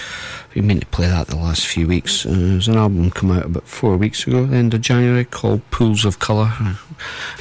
We 0.55 0.62
meant 0.62 0.81
to 0.81 0.87
play 0.87 1.09
that 1.09 1.27
the 1.27 1.37
last 1.37 1.67
few 1.67 1.87
weeks. 1.87 2.25
Uh, 2.25 2.31
there's 2.31 2.69
an 2.69 2.79
album 2.79 3.11
come 3.11 3.31
out 3.31 3.45
about 3.45 3.69
four 3.69 3.99
weeks 3.99 4.27
ago, 4.27 4.47
the 4.47 4.57
end 4.57 4.73
of 4.73 4.81
January, 4.81 5.27
called 5.27 5.61
Pools 5.71 6.07
of 6.07 6.21
Colour. 6.21 6.51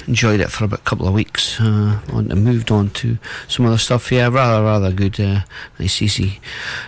enjoyed 0.05 0.41
it 0.41 0.51
for 0.51 0.65
about 0.65 0.79
a 0.79 0.83
couple 0.83 1.07
of 1.07 1.13
weeks. 1.13 1.57
Uh, 1.61 2.01
and 2.09 2.43
moved 2.43 2.69
on 2.69 2.89
to 2.89 3.17
some 3.47 3.65
other 3.65 3.77
stuff. 3.77 4.11
Yeah, 4.11 4.27
rather, 4.27 4.61
rather 4.61 4.91
good. 4.91 5.21
Uh, 5.21 5.43
nice, 5.79 6.01
easy, 6.01 6.41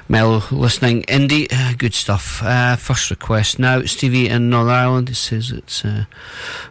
mellow 0.10 0.44
listening. 0.52 1.04
Indie, 1.04 1.48
uh, 1.54 1.76
good 1.78 1.94
stuff. 1.94 2.44
Uh, 2.44 2.76
first 2.76 3.12
request 3.12 3.60
now, 3.60 3.82
Stevie 3.84 4.28
in 4.28 4.50
Northern 4.50 4.74
Ireland. 4.74 5.10
It 5.10 5.16
says 5.16 5.52
it's 5.52 5.86
uh, 5.86 6.04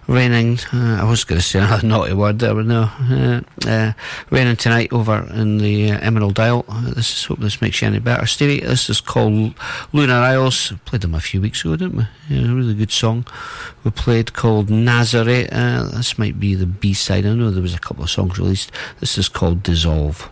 raining. 0.08 0.58
Uh, 0.72 0.98
I 1.00 1.04
was 1.04 1.22
going 1.22 1.40
to 1.40 1.46
say 1.46 1.60
another 1.60 1.86
naughty 1.86 2.14
word 2.14 2.38
there, 2.38 2.54
but 2.54 2.66
no. 2.66 2.90
Uh, 2.98 3.40
uh, 3.66 3.92
raining 4.30 4.56
tonight 4.56 4.92
over 4.92 5.28
in 5.32 5.58
the 5.58 5.92
uh, 5.92 6.00
Emerald 6.00 6.40
Isle. 6.40 6.64
Uh, 6.68 6.94
this 6.94 7.12
is, 7.12 7.24
hope 7.26 7.38
this 7.38 7.60
makes 7.60 7.80
you 7.80 7.88
any 7.88 8.00
better. 8.00 8.26
Stevie, 8.26 8.60
this 8.60 8.90
is 8.90 9.00
called 9.00 9.54
Lunar 9.92 10.14
Isles. 10.14 10.72
Played 10.86 11.02
them 11.02 11.14
a 11.14 11.20
few 11.20 11.40
weeks 11.40 11.64
ago, 11.64 11.76
didn't 11.76 11.96
we? 11.96 12.06
Yeah, 12.30 12.50
a 12.50 12.54
really 12.54 12.74
good 12.74 12.90
song. 12.90 13.26
We 13.84 13.90
played 13.90 14.32
called 14.32 14.70
Nazareth. 14.70 15.50
Uh, 15.52 15.84
this 15.90 16.18
might 16.18 16.40
be 16.40 16.54
the 16.54 16.66
B 16.66 16.94
side. 16.94 17.26
I 17.26 17.34
know 17.34 17.50
there 17.50 17.62
was 17.62 17.74
a 17.74 17.78
couple 17.78 18.02
of 18.02 18.10
songs 18.10 18.38
released. 18.38 18.72
This 19.00 19.18
is 19.18 19.28
called 19.28 19.62
Dissolve. 19.62 20.28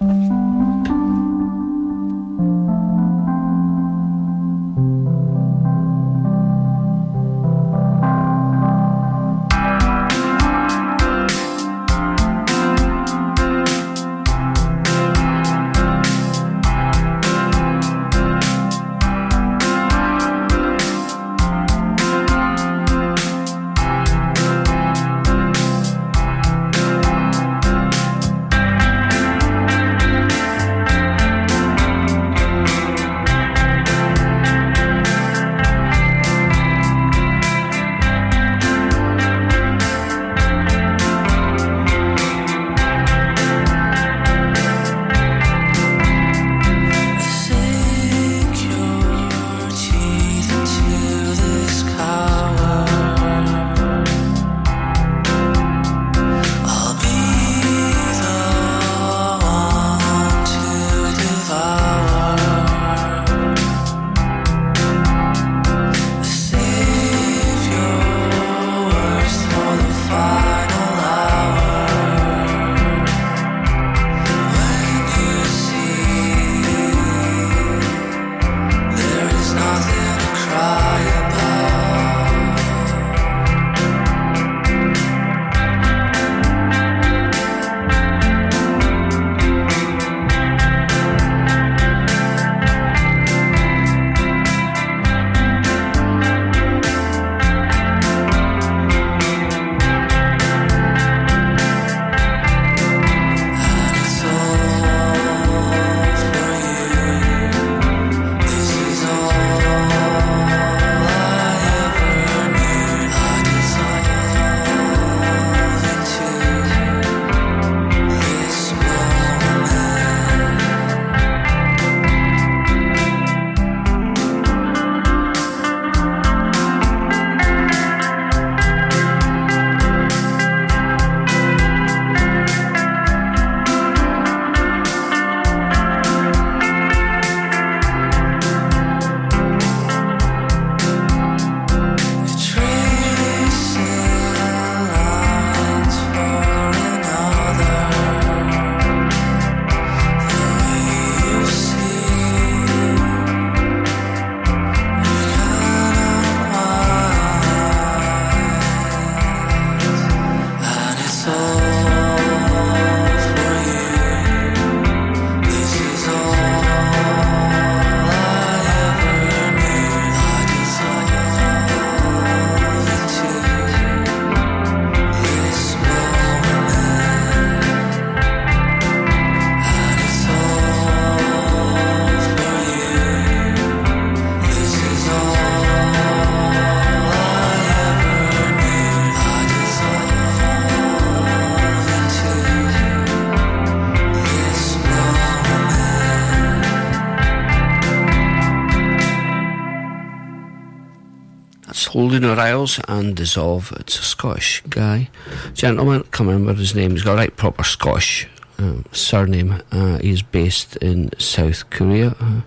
And 202.89 203.15
Dissolve. 203.15 203.73
It's 203.81 203.99
a 203.99 204.03
Scottish 204.03 204.63
guy, 204.69 205.09
gentleman. 205.55 206.03
Can't 206.11 206.29
remember 206.29 206.55
his 206.55 206.75
name. 206.75 206.91
He's 206.93 207.03
got 207.03 207.15
right 207.15 207.35
proper 207.35 207.63
Scottish 207.63 208.29
uh, 208.59 208.83
surname. 208.92 209.62
Uh, 209.71 209.99
he's 209.99 210.23
based 210.23 210.77
in 210.77 211.11
South 211.19 211.69
Korea. 211.71 212.14
Uh, 212.21 212.40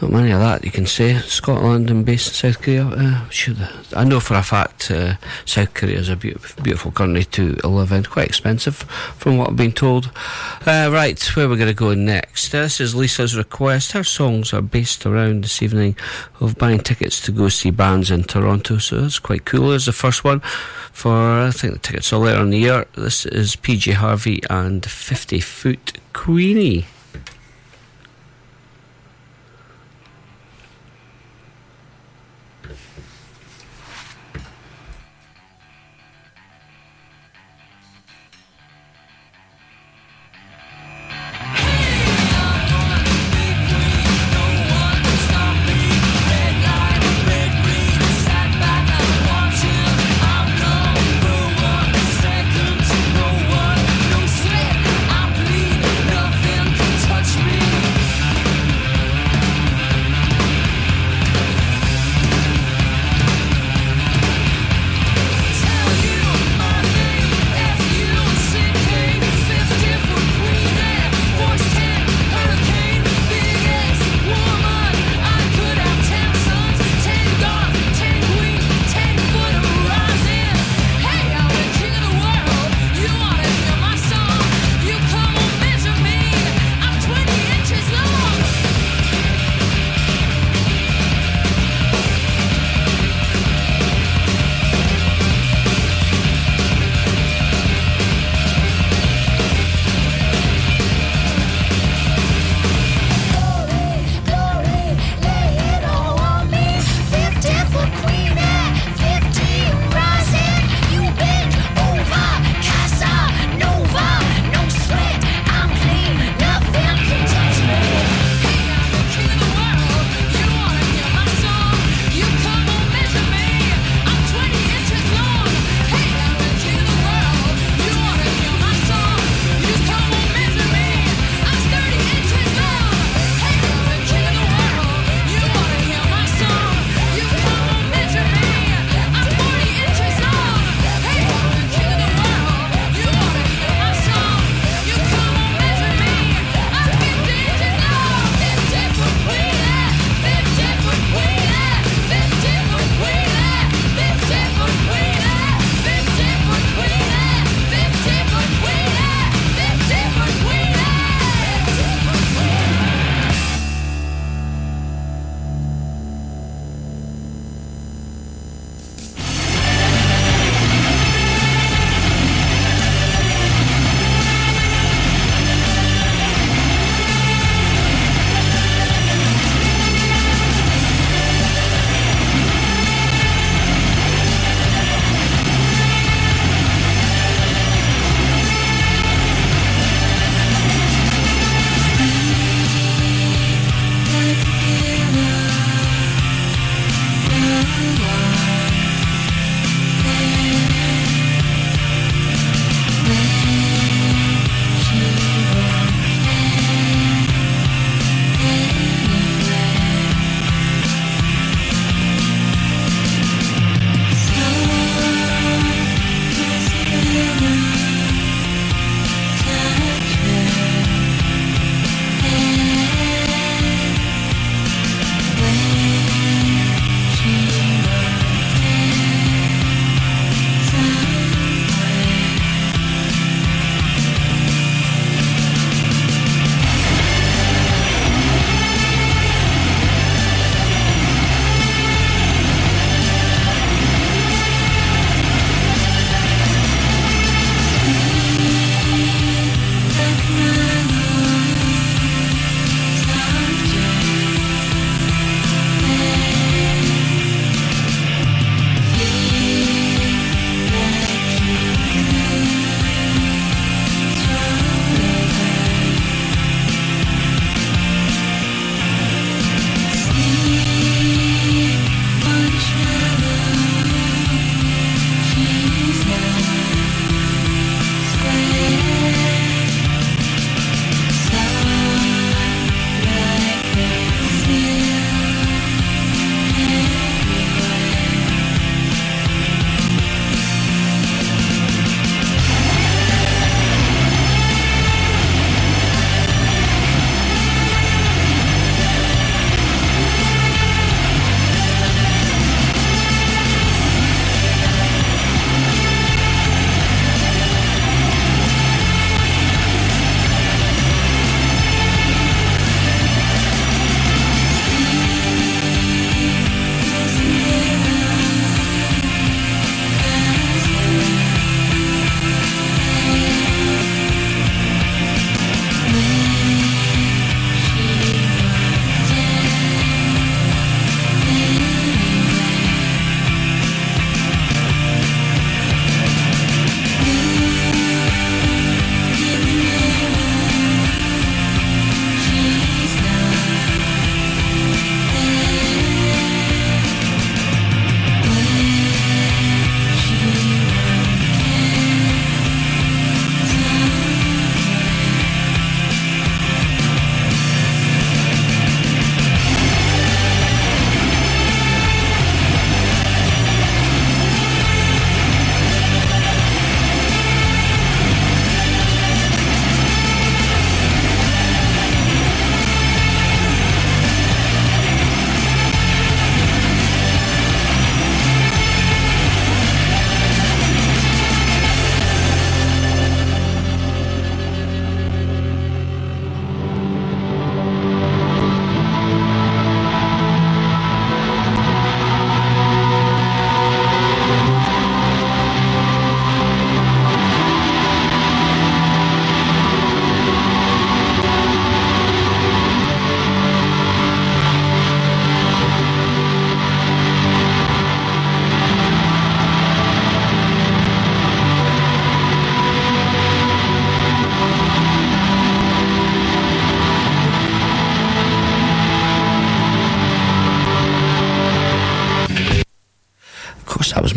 not 0.00 0.12
many 0.12 0.30
of 0.30 0.40
that 0.40 0.64
you 0.64 0.70
can 0.70 0.86
say. 0.86 1.18
Scotland 1.18 1.90
and 1.90 2.04
based 2.04 2.28
in 2.28 2.34
South 2.34 2.62
Korea. 2.62 2.86
Uh, 2.86 3.28
should, 3.28 3.56
I 3.94 4.04
know 4.04 4.20
for 4.20 4.34
a 4.34 4.42
fact 4.42 4.90
uh, 4.90 5.14
South 5.44 5.74
Korea 5.74 5.98
is 5.98 6.08
a 6.08 6.16
beautiful, 6.16 6.62
beautiful 6.62 6.92
country 6.92 7.24
to 7.24 7.54
live 7.64 7.92
in. 7.92 8.04
Quite 8.04 8.28
expensive, 8.28 8.76
from 8.76 9.36
what 9.36 9.50
I've 9.50 9.56
been 9.56 9.72
told. 9.72 10.10
Uh, 10.66 10.90
right, 10.92 11.20
where 11.36 11.48
we're 11.48 11.56
going 11.56 11.68
to 11.68 11.74
go 11.74 11.94
next. 11.94 12.52
this 12.52 12.80
is 12.80 12.94
Lisa's 12.94 13.36
request. 13.36 13.92
Her 13.92 14.04
songs 14.04 14.52
are 14.52 14.62
based 14.62 15.04
around 15.04 15.44
this 15.44 15.62
evening 15.62 15.96
of 16.40 16.56
buying 16.56 16.80
tickets 16.80 17.20
to 17.22 17.32
go 17.32 17.48
see 17.48 17.70
bands 17.70 18.10
in 18.10 18.24
Toronto, 18.24 18.78
so 18.78 19.00
that's 19.00 19.18
quite 19.18 19.44
cool. 19.44 19.70
There's 19.70 19.86
the 19.86 19.92
first 19.92 20.24
one 20.24 20.40
for, 20.92 21.12
I 21.12 21.50
think 21.50 21.74
the 21.74 21.78
tickets 21.78 22.12
are 22.12 22.18
later 22.18 22.42
in 22.42 22.50
the 22.50 22.58
year. 22.58 22.86
This 22.94 23.26
is 23.26 23.56
PJ 23.56 23.94
Harvey 23.94 24.40
and 24.48 24.84
50 24.84 25.17
Foot 25.26 25.98
Queenie. 26.12 26.97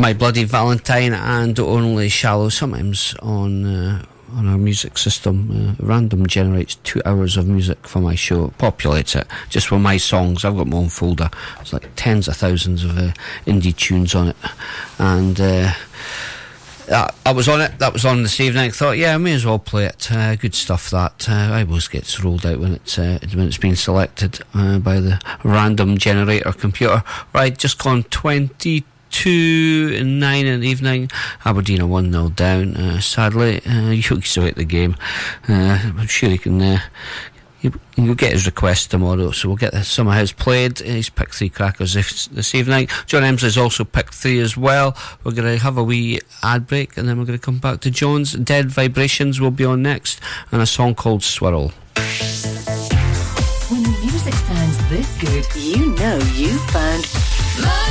My 0.02 0.14
Bloody 0.14 0.46
Valentine 0.46 1.14
and 1.14 1.60
Only 1.60 2.10
Shallow. 2.10 2.50
Sometimes 2.50 3.14
on 3.22 3.66
uh, 3.66 4.04
on 4.34 4.48
our 4.48 4.58
music 4.58 4.98
system, 4.98 5.52
uh, 5.80 5.86
random 5.86 6.26
generates 6.26 6.74
two 6.78 7.04
hours 7.06 7.38
of 7.38 7.48
music 7.48 7.88
for 7.88 8.00
my 8.00 8.16
show, 8.16 8.48
populates 8.58 9.16
it 9.16 9.28
just 9.50 9.68
for 9.68 9.78
my 9.78 9.98
songs. 9.98 10.44
I've 10.44 10.58
got 10.58 10.66
my 10.66 10.78
own 10.78 10.90
folder. 10.90 11.30
It's 11.60 11.72
like 11.72 11.88
tens 11.96 12.28
of 12.28 12.36
thousands 12.36 12.84
of 12.84 12.98
uh, 12.98 13.12
indie 13.46 13.76
tunes 13.76 14.16
on 14.16 14.30
it, 14.30 14.38
and. 14.98 15.40
Uh, 15.40 15.72
I 17.26 17.32
was 17.32 17.48
on 17.48 17.62
it. 17.62 17.80
That 17.80 17.94
was 17.94 18.04
on 18.04 18.24
this 18.24 18.42
evening. 18.42 18.64
I 18.64 18.70
thought, 18.70 18.98
yeah, 18.98 19.16
I 19.16 19.18
may 19.18 19.32
as 19.32 19.46
well 19.46 19.60
play 19.60 19.86
it. 19.86 20.12
Uh, 20.12 20.36
good 20.36 20.54
stuff. 20.54 20.90
That 20.90 21.30
uh, 21.30 21.54
I 21.54 21.64
always 21.64 21.88
gets 21.88 22.22
rolled 22.22 22.46
out 22.46 22.60
when 22.60 22.74
it's 22.74 22.98
when 22.98 23.48
it's 23.48 23.58
been 23.58 23.78
selected 23.78 24.42
by 24.54 25.00
the 25.00 25.22
random 25.46 25.98
generator 25.98 26.52
computer. 26.52 27.02
Right, 27.34 27.58
just 27.58 27.78
gone 27.78 28.04
twenty 28.06 28.84
two 29.12 29.96
and 30.00 30.20
nine 30.20 30.46
in 30.46 30.62
the 30.62 30.68
evening. 30.68 31.10
Aberdeen 31.46 31.82
are 31.82 31.88
one 31.88 32.12
0 32.12 32.30
down. 32.30 32.76
Uh, 32.76 33.00
sadly, 33.00 33.62
uh, 33.66 33.90
you 33.92 34.02
still 34.02 34.44
hit 34.44 34.56
the 34.56 34.66
game. 34.66 34.96
I'm 35.48 36.08
sure 36.08 36.30
he 36.30 36.38
can 36.38 36.80
You'll 37.96 38.16
get 38.16 38.32
his 38.32 38.48
request 38.48 38.90
tomorrow, 38.90 39.32
so 39.32 39.48
we'll 39.48 39.58
get 39.58 39.76
some 39.86 40.08
of 40.08 40.16
his 40.16 40.32
played. 40.32 40.80
He's 40.80 41.10
picked 41.10 41.36
three 41.36 41.50
crackers 41.50 41.94
this, 41.94 42.26
this 42.28 42.56
evening. 42.56 42.88
John 43.06 43.22
Emsley's 43.22 43.58
also 43.58 43.84
picked 43.84 44.16
three 44.16 44.40
as 44.40 44.58
well. 44.58 44.98
We're 45.24 45.34
going 45.34 45.56
to 45.56 45.64
have 45.64 45.78
a 45.78 45.84
wee 45.84 46.20
ad 46.42 46.66
break 46.66 46.98
and 46.98 47.08
then 47.08 47.20
we're 47.20 47.26
going 47.26 47.38
to 47.38 47.46
come 47.46 47.60
back 47.60 47.82
to 47.82 47.92
John's. 47.92 48.34
Dead 48.34 48.72
Vibrations 48.72 49.40
will 49.40 49.52
be 49.52 49.66
on 49.66 49.84
next 49.84 50.20
and 50.52 50.62
a 50.62 50.66
song 50.66 50.96
called 50.96 51.24
Swirl. 51.24 51.72
When 53.70 53.84
the 53.84 53.98
music 54.02 54.34
sounds 54.34 54.90
this 54.90 55.22
good, 55.22 55.46
you 55.56 55.94
know 55.98 56.18
you 56.34 56.58
found 56.70 57.06
Mearns 57.62 57.91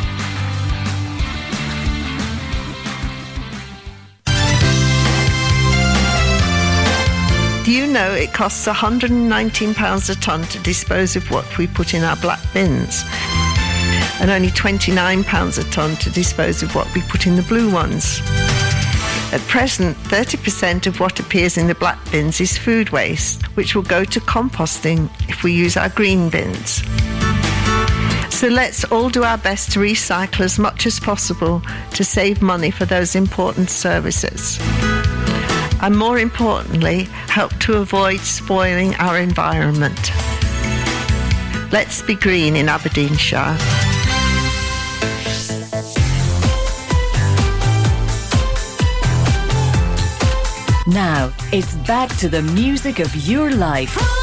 You 7.71 7.87
know 7.87 8.11
it 8.11 8.33
costs 8.33 8.67
£119 8.67 10.09
a 10.09 10.15
tonne 10.19 10.43
to 10.43 10.59
dispose 10.59 11.15
of 11.15 11.31
what 11.31 11.57
we 11.57 11.67
put 11.67 11.93
in 11.93 12.03
our 12.03 12.17
black 12.17 12.41
bins? 12.53 13.03
And 14.19 14.29
only 14.29 14.49
£29 14.49 15.57
a 15.57 15.71
tonne 15.71 15.95
to 15.97 16.09
dispose 16.09 16.63
of 16.63 16.75
what 16.75 16.93
we 16.93 17.01
put 17.03 17.27
in 17.27 17.37
the 17.37 17.43
blue 17.43 17.71
ones. 17.71 18.19
At 19.31 19.39
present, 19.47 19.95
30% 19.97 20.85
of 20.85 20.99
what 20.99 21.21
appears 21.21 21.57
in 21.57 21.67
the 21.67 21.75
black 21.75 21.97
bins 22.11 22.41
is 22.41 22.57
food 22.57 22.89
waste, 22.89 23.45
which 23.55 23.73
will 23.73 23.83
go 23.83 24.03
to 24.03 24.19
composting 24.19 25.09
if 25.29 25.43
we 25.43 25.53
use 25.53 25.77
our 25.77 25.89
green 25.89 26.29
bins. 26.29 26.83
So 28.35 28.49
let's 28.49 28.83
all 28.85 29.09
do 29.09 29.23
our 29.23 29.37
best 29.37 29.71
to 29.73 29.79
recycle 29.79 30.41
as 30.41 30.59
much 30.59 30.85
as 30.85 30.99
possible 30.99 31.61
to 31.93 32.03
save 32.03 32.41
money 32.41 32.69
for 32.69 32.83
those 32.83 33.15
important 33.15 33.69
services 33.69 34.59
and 35.81 35.97
more 35.97 36.19
importantly, 36.19 37.03
help 37.27 37.57
to 37.59 37.73
avoid 37.77 38.19
spoiling 38.19 38.93
our 38.95 39.17
environment. 39.17 40.11
Let's 41.71 42.01
be 42.01 42.15
green 42.15 42.55
in 42.55 42.69
Aberdeenshire. 42.69 43.57
Now, 50.87 51.31
it's 51.53 51.75
back 51.87 52.15
to 52.17 52.27
the 52.27 52.41
music 52.53 52.99
of 52.99 53.15
your 53.27 53.51
life. 53.51 54.20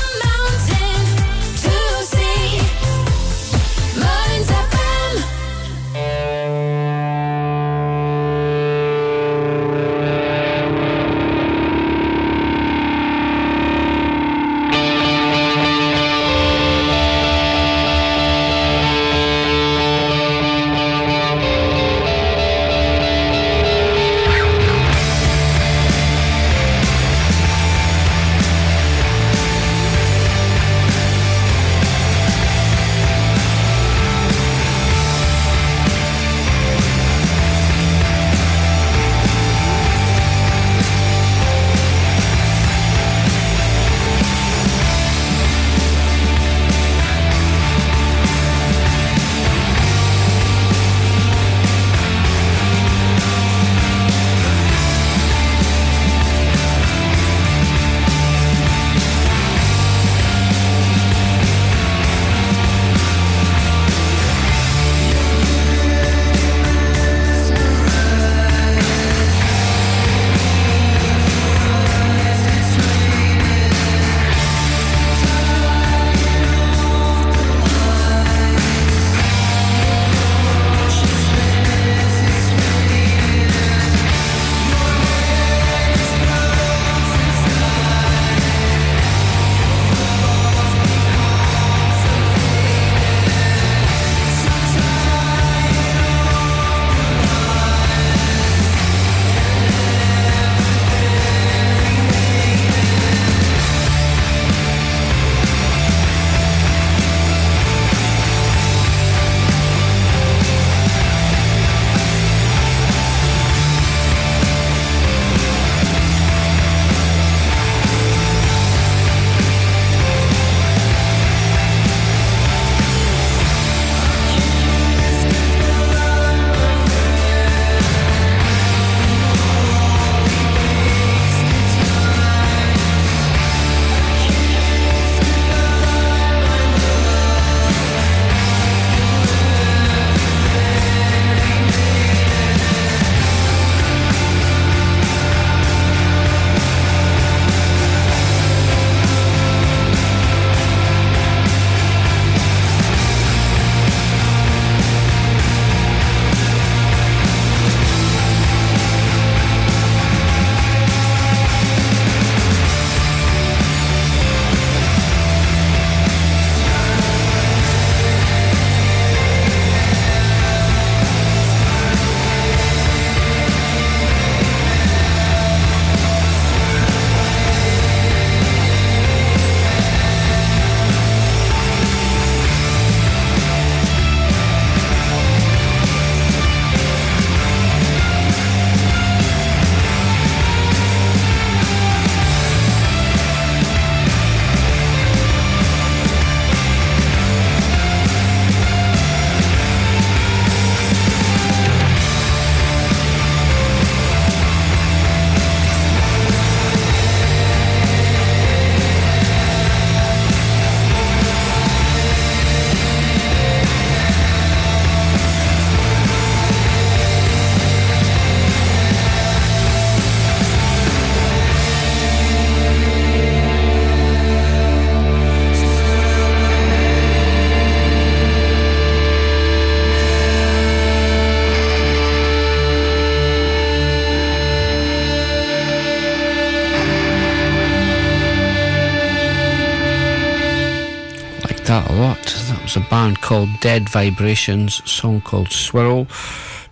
Was 242.74 242.76
a 242.76 242.90
band 242.90 243.18
called 243.22 243.48
Dead 243.60 243.88
Vibrations, 243.88 244.82
song 244.84 245.22
called 245.22 245.50
Swirl. 245.50 246.06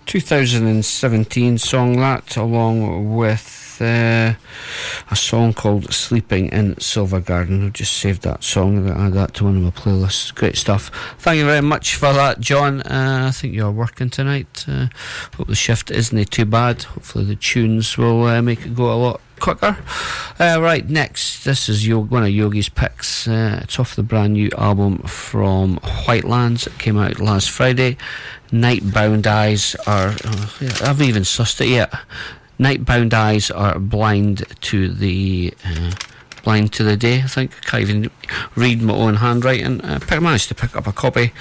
2017 0.05 1.57
song 1.57 1.97
that, 1.97 2.37
along 2.37 3.17
with 3.17 3.79
uh, 3.81 4.35
a 5.11 5.17
song 5.17 5.55
called 5.55 5.91
Sleeping 5.95 6.49
in 6.49 6.79
Silver 6.79 7.21
Garden. 7.21 7.65
I've 7.65 7.73
just 7.73 7.95
saved 7.95 8.21
that 8.25 8.45
song, 8.45 8.91
I 8.91 9.07
add 9.07 9.15
that 9.15 9.33
to 9.35 9.45
one 9.45 9.57
of 9.57 9.63
my 9.63 9.71
playlists. 9.71 10.35
Great 10.35 10.59
stuff. 10.59 10.91
Thank 11.19 11.39
you 11.39 11.47
very 11.47 11.63
much 11.63 11.97
for 11.97 12.13
that, 12.13 12.41
John. 12.41 12.83
Uh, 12.83 13.29
I 13.29 13.31
think 13.31 13.55
you're 13.55 13.71
working 13.71 14.11
tonight. 14.11 14.67
Uh, 14.69 14.89
hope 15.39 15.47
the 15.47 15.55
shift 15.55 15.91
isn't 15.91 16.31
too 16.31 16.45
bad. 16.45 16.83
Hopefully, 16.83 17.25
the 17.25 17.37
tunes 17.37 17.97
will 17.97 18.25
uh, 18.25 18.43
make 18.43 18.67
it 18.67 18.75
go 18.75 18.93
a 18.93 18.97
lot 18.97 19.23
quicker. 19.41 19.77
Uh, 20.39 20.59
right, 20.61 20.89
next, 20.89 21.45
this 21.45 21.69
is 21.69 21.89
one 21.89 22.23
of 22.23 22.31
Yogi's 22.31 22.69
picks. 22.69 23.27
Uh, 23.27 23.61
it's 23.63 23.79
off 23.79 23.97
the 23.97 24.03
brand 24.03 24.35
new 24.35 24.51
album 24.59 24.99
from 24.99 25.77
Whitelands. 25.79 26.67
It 26.67 26.79
came 26.79 26.99
out 26.99 27.21
last 27.21 27.51
Friday. 27.51 27.97
Nightbound 28.51 29.27
Eyes 29.27 29.75
are. 29.87 30.09
Uh, 30.25 30.49
I 30.61 30.87
haven't 30.87 31.07
even 31.07 31.23
sussed 31.23 31.61
it 31.61 31.69
yet. 31.69 31.93
Nightbound 32.59 33.13
Eyes 33.13 33.51
are 33.51 33.79
blind 33.79 34.45
to 34.63 34.89
the. 34.89 35.55
Uh, 35.65 35.93
blind 36.45 36.73
to 36.73 36.85
the 36.85 36.97
day, 36.97 37.23
I 37.23 37.27
think. 37.27 37.51
I 37.57 37.69
can't 37.69 37.83
even 37.83 38.11
read 38.55 38.81
my 38.81 38.95
own 38.95 39.17
handwriting. 39.17 39.81
I 39.83 40.19
managed 40.21 40.47
to 40.49 40.55
pick 40.55 40.77
up 40.77 40.87
a 40.87 40.93
copy 40.93 41.33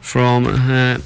from 0.00 0.46
uh, 0.46 0.96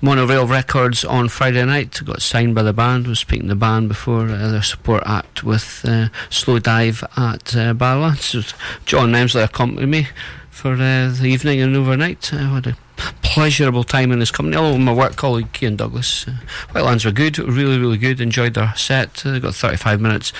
Monorail 0.00 0.46
Records 0.46 1.04
on 1.04 1.28
Friday 1.28 1.64
night. 1.64 2.00
Got 2.04 2.22
signed 2.22 2.54
by 2.54 2.62
the 2.62 2.72
band. 2.72 3.06
Was 3.06 3.20
speaking 3.20 3.48
to 3.48 3.54
the 3.54 3.54
band 3.54 3.88
before 3.88 4.28
uh, 4.28 4.48
their 4.48 4.62
support 4.62 5.02
act 5.06 5.44
with 5.44 5.84
uh, 5.84 6.08
Slowdive 6.30 7.02
at 7.16 7.56
uh, 7.56 7.74
Barrowlands. 7.74 8.54
John 8.84 9.12
Emsley 9.12 9.44
accompanied 9.44 9.86
me 9.86 10.08
for 10.50 10.72
uh, 10.74 11.08
the 11.10 11.26
evening 11.26 11.60
and 11.60 11.74
overnight. 11.76 12.32
I 12.32 12.54
had 12.54 12.66
a 12.66 12.76
pleasurable 13.22 13.84
time 13.84 14.12
in 14.12 14.20
his 14.20 14.30
company. 14.30 14.56
Along 14.56 14.72
with 14.74 14.82
my 14.82 14.92
work 14.92 15.16
colleague 15.16 15.48
Cian 15.56 15.76
Douglas. 15.76 16.28
Uh, 16.28 16.32
Whitelands 16.72 17.04
were 17.04 17.12
good, 17.12 17.38
really, 17.38 17.78
really 17.78 17.98
good. 17.98 18.20
Enjoyed 18.20 18.54
their 18.54 18.74
set. 18.76 19.24
Uh, 19.24 19.38
got 19.38 19.54
35 19.54 20.00
minutes, 20.00 20.32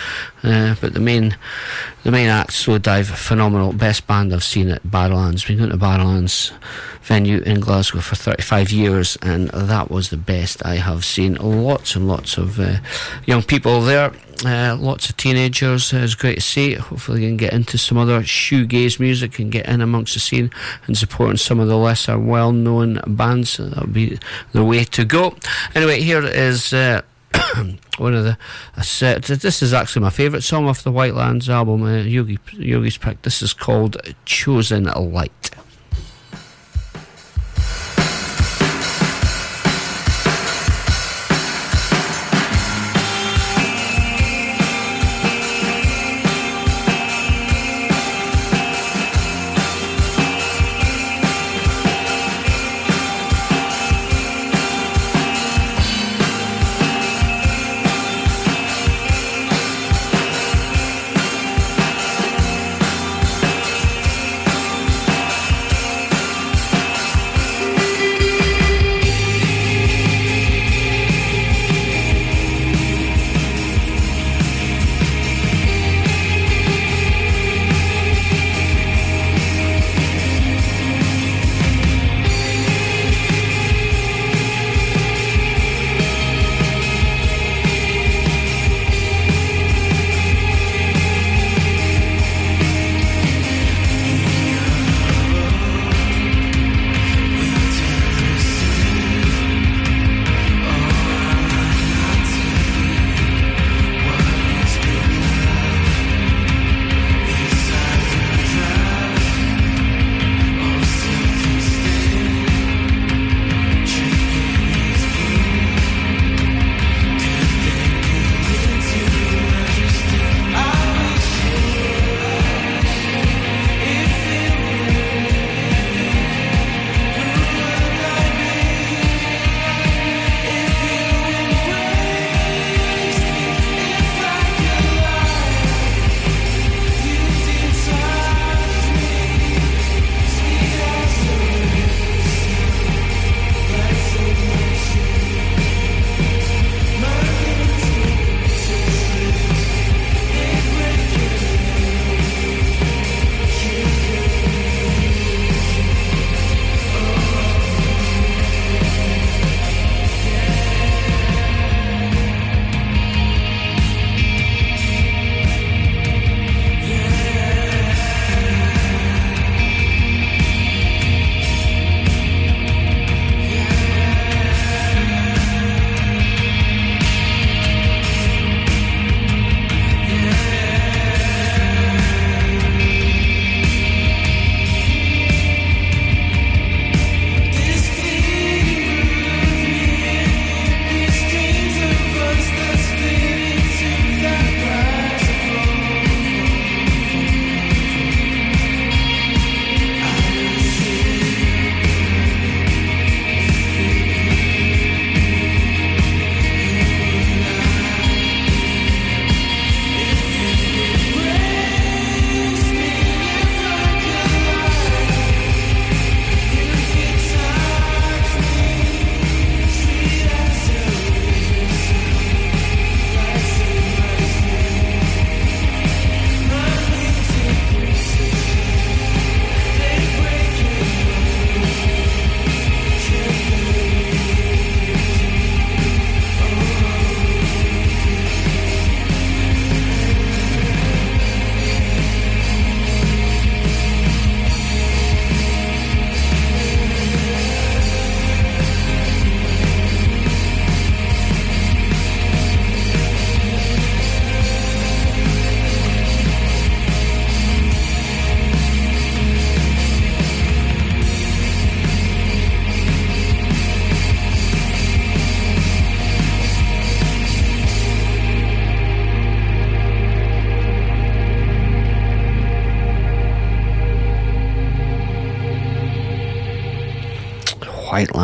uh, 0.42 0.74
but 0.80 0.92
the 0.94 1.00
main, 1.00 1.36
the 2.04 2.10
main 2.10 2.28
act, 2.28 2.50
Slowdive, 2.50 3.06
phenomenal. 3.06 3.72
Best 3.72 4.06
band 4.06 4.32
I've 4.32 4.42
seen 4.42 4.68
at 4.68 4.82
Barrowlands. 4.82 5.46
Been 5.46 5.58
going 5.58 5.70
to 5.70 5.76
Barrowlands 5.76 6.52
venue 7.02 7.40
in 7.40 7.60
Glasgow 7.60 8.00
for 8.00 8.16
35 8.16 8.70
years, 8.70 9.16
and 9.22 9.48
that 9.50 9.90
was 9.90 10.10
the 10.10 10.16
best 10.16 10.64
I 10.64 10.76
have 10.76 11.04
seen. 11.04 11.34
Lots 11.34 11.94
and 11.94 12.08
lots 12.08 12.38
of 12.38 12.58
uh, 12.58 12.78
young 13.26 13.42
people 13.42 13.80
there. 13.82 14.12
Uh, 14.44 14.76
lots 14.78 15.08
of 15.08 15.16
teenagers. 15.16 15.92
Uh, 15.92 15.98
it's 15.98 16.16
great 16.16 16.36
to 16.36 16.40
see. 16.40 16.74
Hopefully, 16.74 17.22
you 17.22 17.28
can 17.28 17.36
get 17.36 17.52
into 17.52 17.78
some 17.78 17.98
other 17.98 18.22
shoegaze 18.22 18.98
music 18.98 19.38
and 19.38 19.52
get 19.52 19.66
in 19.66 19.80
amongst 19.80 20.14
the 20.14 20.20
scene 20.20 20.50
and 20.86 20.98
supporting 20.98 21.36
some 21.36 21.60
of 21.60 21.68
the 21.68 21.76
lesser 21.76 22.18
well 22.18 22.50
known 22.50 23.00
bands. 23.06 23.58
That 23.58 23.80
would 23.80 23.92
be 23.92 24.18
the 24.52 24.64
way 24.64 24.84
to 24.84 25.04
go. 25.04 25.36
Anyway, 25.74 26.00
here 26.00 26.24
is. 26.24 26.72
Uh, 26.72 27.02
one 27.98 28.14
of 28.14 28.24
the 28.24 28.36
uh, 28.76 29.18
this 29.20 29.62
is 29.62 29.72
actually 29.72 30.02
my 30.02 30.10
favourite 30.10 30.42
song 30.42 30.66
off 30.66 30.82
the 30.82 30.92
Whitelands 30.92 31.48
album, 31.48 31.82
uh, 31.82 32.02
Yogi 32.02 32.38
Yogi's 32.52 32.96
pick. 32.98 33.22
This 33.22 33.42
is 33.42 33.52
called 33.52 33.96
"Chosen 34.24 34.84
Light." 34.84 35.50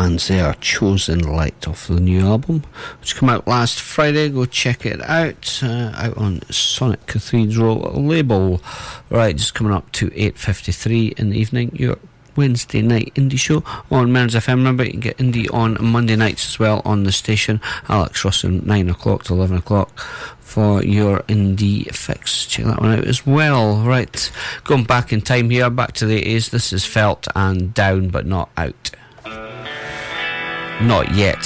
Whitelands 0.09 0.27
there, 0.27 0.55
Chosen 0.55 1.19
Light 1.19 1.67
off 1.67 1.87
the 1.87 1.99
new 1.99 2.25
album, 2.25 2.63
which 2.99 3.15
came 3.15 3.29
out 3.29 3.47
last 3.47 3.79
Friday. 3.79 4.29
Go 4.29 4.45
check 4.45 4.83
it 4.83 4.99
out, 5.07 5.59
uh, 5.61 5.91
out 5.95 6.17
on 6.17 6.41
Sonic 6.49 7.05
Cathedral 7.05 7.77
label. 7.93 8.59
Right, 9.11 9.35
just 9.35 9.53
coming 9.53 9.71
up 9.71 9.91
to 9.91 10.09
8.53 10.09 11.19
in 11.19 11.29
the 11.29 11.37
evening. 11.37 11.75
Your 11.75 11.99
Wednesday 12.35 12.81
night 12.81 13.13
indie 13.13 13.37
show 13.37 13.63
on 13.91 14.11
Mearns 14.11 14.33
FM. 14.33 14.55
Remember, 14.55 14.83
you 14.83 14.93
can 14.93 14.99
get 14.99 15.17
indie 15.17 15.53
on 15.53 15.77
Monday 15.79 16.15
nights 16.15 16.47
as 16.47 16.57
well 16.57 16.81
on 16.85 17.03
the 17.03 17.11
station. 17.11 17.61
Alex 17.87 18.25
Russell, 18.25 18.49
9 18.49 18.89
o'clock 18.89 19.25
to 19.25 19.33
11 19.33 19.57
o'clock 19.57 19.99
for 20.39 20.83
your 20.83 21.19
indie 21.27 21.85
fix. 21.93 22.47
Check 22.47 22.65
that 22.65 22.81
one 22.81 22.97
out 22.97 23.05
as 23.05 23.27
well. 23.27 23.77
Right, 23.83 24.31
going 24.63 24.85
back 24.85 25.13
in 25.13 25.21
time 25.21 25.51
here, 25.51 25.69
back 25.69 25.93
to 25.93 26.07
the 26.07 26.19
80s. 26.19 26.49
This 26.49 26.73
is 26.73 26.83
Felt 26.83 27.27
and 27.35 27.75
Down 27.75 28.09
but 28.09 28.25
Not 28.25 28.49
Out. 28.57 28.89
Not 30.81 31.11
yet 31.13 31.45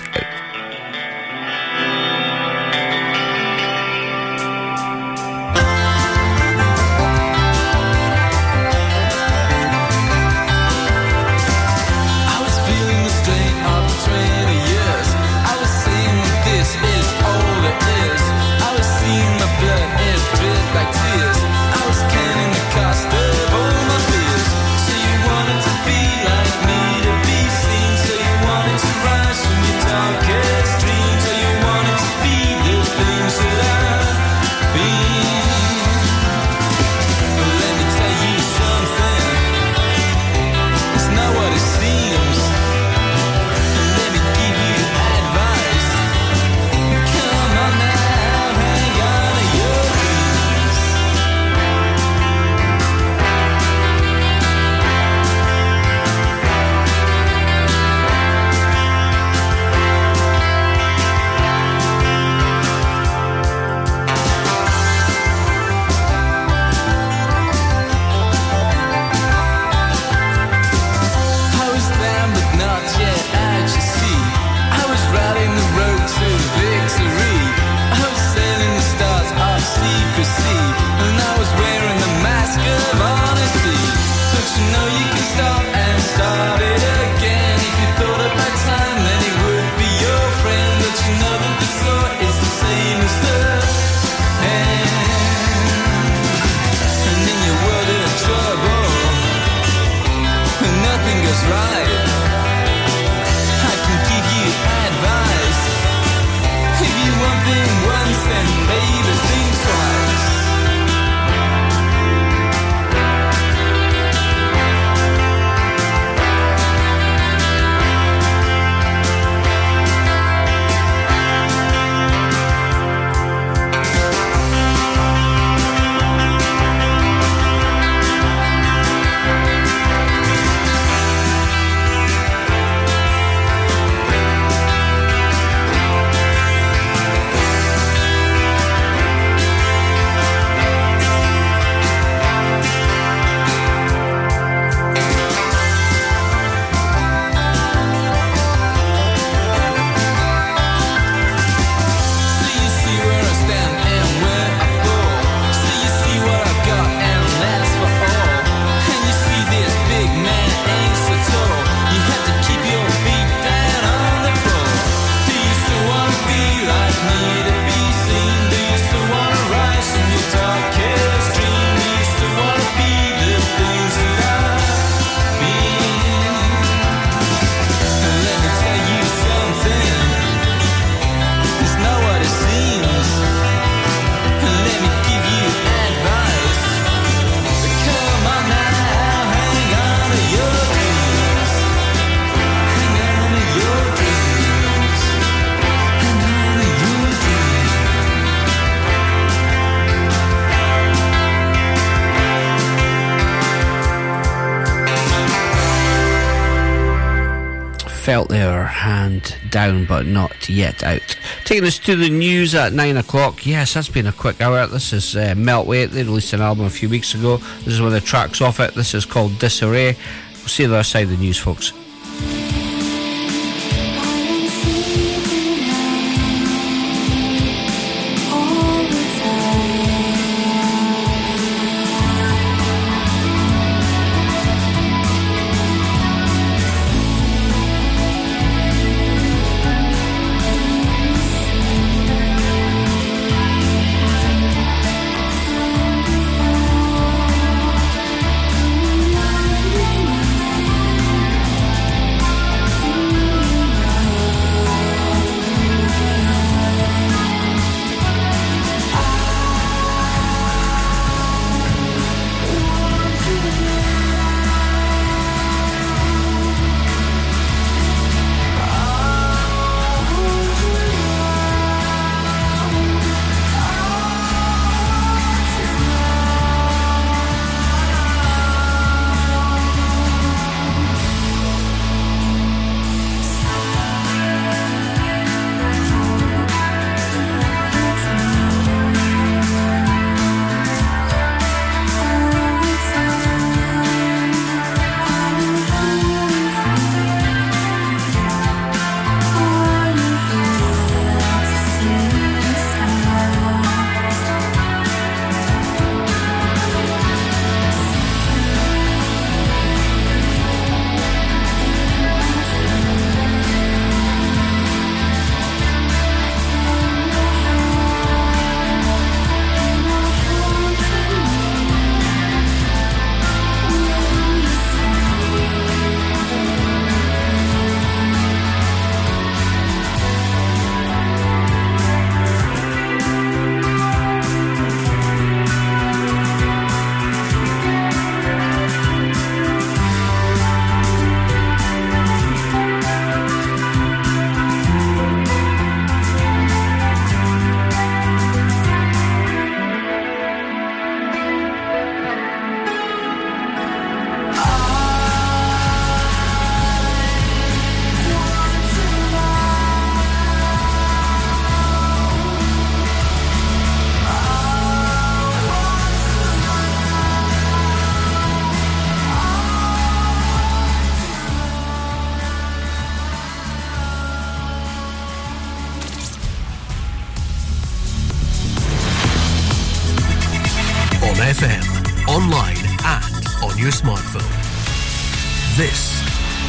out. 208.13 208.29
There, 208.29 208.63
hand 208.63 209.35
down 209.49 209.85
but 209.85 210.05
not 210.05 210.47
yet 210.47 210.83
out. 210.83 211.17
Taking 211.43 211.65
us 211.65 211.79
to 211.79 211.95
the 211.95 212.09
news 212.09 212.55
at 212.55 212.71
9 212.71 212.97
o'clock. 212.97 213.45
Yes, 213.45 213.73
that's 213.73 213.89
been 213.89 214.07
a 214.07 214.13
quick 214.13 214.39
hour. 214.39 214.65
This 214.67 214.93
is 214.93 215.15
uh, 215.15 215.33
Meltweight. 215.35 215.89
They 215.89 216.03
released 216.03 216.31
an 216.33 216.41
album 216.41 216.65
a 216.65 216.69
few 216.69 216.89
weeks 216.89 217.13
ago. 217.15 217.37
This 217.37 217.73
is 217.73 217.81
one 217.81 217.87
of 217.87 217.93
the 217.93 218.01
tracks 218.01 218.39
off 218.39 218.59
it. 218.59 218.75
This 218.75 218.93
is 218.93 219.05
called 219.05 219.39
Disarray. 219.39 219.97
We'll 220.35 220.47
see 220.47 220.65
the 220.65 220.75
other 220.75 220.83
side 220.83 221.05
of 221.05 221.09
the 221.09 221.17
news, 221.17 221.37
folks. 221.37 221.73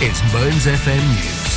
Is 0.03 0.21
Mearns 0.35 0.67
FM 0.67 1.01
News. 1.15 1.55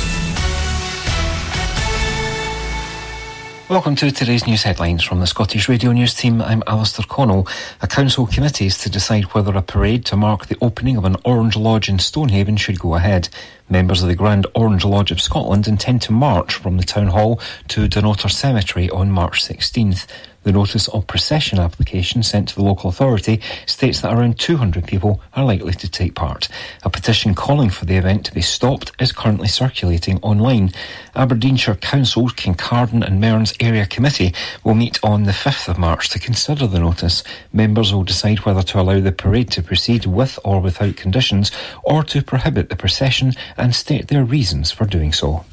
Welcome 3.68 3.96
to 3.96 4.12
today's 4.12 4.46
news 4.46 4.62
headlines 4.62 5.02
from 5.02 5.18
the 5.18 5.26
Scottish 5.26 5.68
Radio 5.68 5.90
News 5.90 6.14
team. 6.14 6.40
I'm 6.40 6.62
Alistair 6.68 7.04
Connell. 7.08 7.48
A 7.82 7.88
council 7.88 8.28
committee 8.28 8.66
is 8.66 8.78
to 8.78 8.90
decide 8.90 9.24
whether 9.34 9.54
a 9.56 9.60
parade 9.60 10.06
to 10.06 10.16
mark 10.16 10.46
the 10.46 10.56
opening 10.62 10.96
of 10.96 11.04
an 11.04 11.16
Orange 11.24 11.56
Lodge 11.56 11.88
in 11.88 11.98
Stonehaven 11.98 12.56
should 12.56 12.78
go 12.78 12.94
ahead. 12.94 13.28
Members 13.70 14.00
of 14.00 14.08
the 14.08 14.14
Grand 14.14 14.46
Orange 14.54 14.86
Lodge 14.86 15.10
of 15.10 15.20
Scotland 15.20 15.68
intend 15.68 16.00
to 16.02 16.12
march 16.12 16.54
from 16.54 16.78
the 16.78 16.84
Town 16.84 17.08
Hall 17.08 17.38
to 17.68 17.86
Dunnottar 17.86 18.30
Cemetery 18.30 18.88
on 18.88 19.10
March 19.10 19.44
16th. 19.44 20.06
The 20.44 20.52
notice 20.52 20.88
of 20.88 21.06
procession 21.06 21.58
application 21.58 22.22
sent 22.22 22.48
to 22.48 22.54
the 22.54 22.62
local 22.62 22.88
authority 22.88 23.42
states 23.66 24.00
that 24.00 24.14
around 24.14 24.38
200 24.38 24.86
people 24.86 25.20
are 25.34 25.44
likely 25.44 25.74
to 25.74 25.90
take 25.90 26.14
part. 26.14 26.48
A 26.84 26.88
petition 26.88 27.34
calling 27.34 27.68
for 27.68 27.84
the 27.84 27.96
event 27.96 28.24
to 28.24 28.32
be 28.32 28.40
stopped 28.40 28.92
is 28.98 29.12
currently 29.12 29.48
circulating 29.48 30.18
online. 30.22 30.72
Aberdeenshire 31.14 31.74
Council's 31.74 32.32
Kincardine 32.32 33.04
and 33.04 33.20
Mearns 33.20 33.52
Area 33.60 33.84
Committee 33.84 34.32
will 34.64 34.74
meet 34.74 34.98
on 35.02 35.24
the 35.24 35.32
5th 35.32 35.68
of 35.68 35.76
March 35.76 36.08
to 36.10 36.18
consider 36.18 36.66
the 36.66 36.78
notice. 36.78 37.24
Members 37.52 37.92
will 37.92 38.04
decide 38.04 38.38
whether 38.46 38.62
to 38.62 38.80
allow 38.80 39.00
the 39.00 39.12
parade 39.12 39.50
to 39.50 39.62
proceed 39.62 40.06
with 40.06 40.38
or 40.44 40.60
without 40.60 40.96
conditions 40.96 41.50
or 41.82 42.02
to 42.04 42.22
prohibit 42.22 42.70
the 42.70 42.76
procession 42.76 43.32
and 43.58 43.74
state 43.74 44.08
their 44.08 44.24
reasons 44.24 44.70
for 44.70 44.84
doing 44.86 45.12
so. 45.12 45.44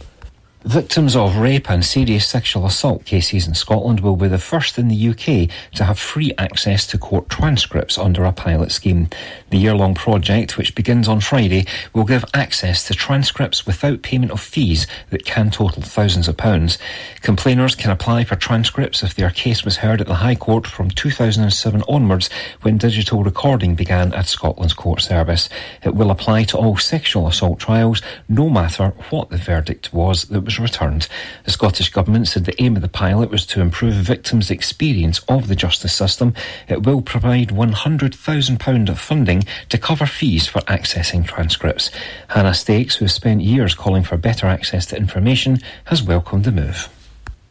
Victims 0.66 1.16
of 1.16 1.38
rape 1.38 1.70
and 1.70 1.86
serious 1.86 2.26
sexual 2.26 2.66
assault 2.66 3.06
cases 3.06 3.48
in 3.48 3.54
Scotland 3.54 4.00
will 4.00 4.16
be 4.16 4.28
the 4.28 4.40
first 4.40 4.80
in 4.80 4.88
the 4.88 5.10
UK 5.10 5.48
to 5.76 5.84
have 5.84 6.00
free 6.00 6.34
access 6.40 6.88
to 6.88 6.98
court 6.98 7.30
transcripts 7.30 8.00
under 8.00 8.26
a 8.26 8.32
pilot 8.32 8.72
scheme. 8.72 9.08
The 9.52 9.60
year 9.60 9.76
long 9.76 9.94
project, 9.94 10.58
which 10.58 10.74
begins 10.74 11.08
on 11.08 11.20
Friday, 11.20 11.68
will 11.94 12.04
give 12.04 12.26
access 12.34 12.84
to 12.88 12.96
transcripts 12.96 13.68
without 13.68 14.02
payment 14.02 14.32
of 14.32 14.42
fees 14.42 14.88
that 15.12 15.24
can 15.24 15.52
total 15.52 15.84
thousands 15.84 16.28
of 16.28 16.36
pounds. 16.36 16.80
Complainers 17.22 17.76
can 17.76 17.92
apply 17.92 18.24
for 18.24 18.36
transcripts 18.36 19.04
if 19.04 19.14
their 19.14 19.30
case 19.30 19.64
was 19.64 19.78
heard 19.78 20.02
at 20.02 20.08
the 20.08 20.16
High 20.16 20.34
Court 20.34 20.66
from 20.66 20.90
2007 20.90 21.84
onwards 21.88 22.28
when 22.64 22.80
digital 22.80 23.24
recording 23.24 23.76
began 23.76 24.16
at 24.16 24.26
Scotland's 24.26 24.74
court 24.74 25.02
service. 25.02 25.48
It 25.84 25.94
will 25.94 26.10
apply 26.10 26.46
to 26.46 26.58
all 26.58 26.76
sexual 26.76 27.28
assault 27.28 27.60
trials, 27.60 28.02
no 28.28 28.50
matter 28.50 28.88
what 29.12 29.30
the 29.30 29.38
verdict 29.38 29.94
was 29.94 30.24
that 30.24 30.42
was 30.42 30.55
returned. 30.60 31.08
The 31.44 31.52
Scottish 31.52 31.90
Government 31.90 32.28
said 32.28 32.46
the 32.46 32.62
aim 32.62 32.76
of 32.76 32.82
the 32.82 32.88
pilot 32.88 33.30
was 33.30 33.46
to 33.48 33.62
improve 33.62 33.94
victims' 33.96 34.52
experience 34.52 35.20
of 35.28 35.48
the 35.48 35.56
justice 35.56 35.94
system. 35.94 36.34
It 36.68 36.84
will 36.84 37.02
provide 37.02 37.50
£100,000 37.50 38.90
of 38.90 39.00
funding 39.00 39.44
to 39.70 39.78
cover 39.78 40.06
fees 40.06 40.48
for 40.48 40.60
accessing 40.62 41.26
transcripts. 41.26 41.92
Hannah 42.30 42.54
Stakes, 42.54 42.96
who 42.96 43.06
has 43.06 43.14
spent 43.14 43.42
years 43.42 43.76
calling 43.76 44.04
for 44.04 44.18
better 44.18 44.48
access 44.48 44.86
to 44.88 44.98
information, 44.98 45.60
has 45.86 46.02
welcomed 46.02 46.44
the 46.44 46.52
move. 46.52 46.90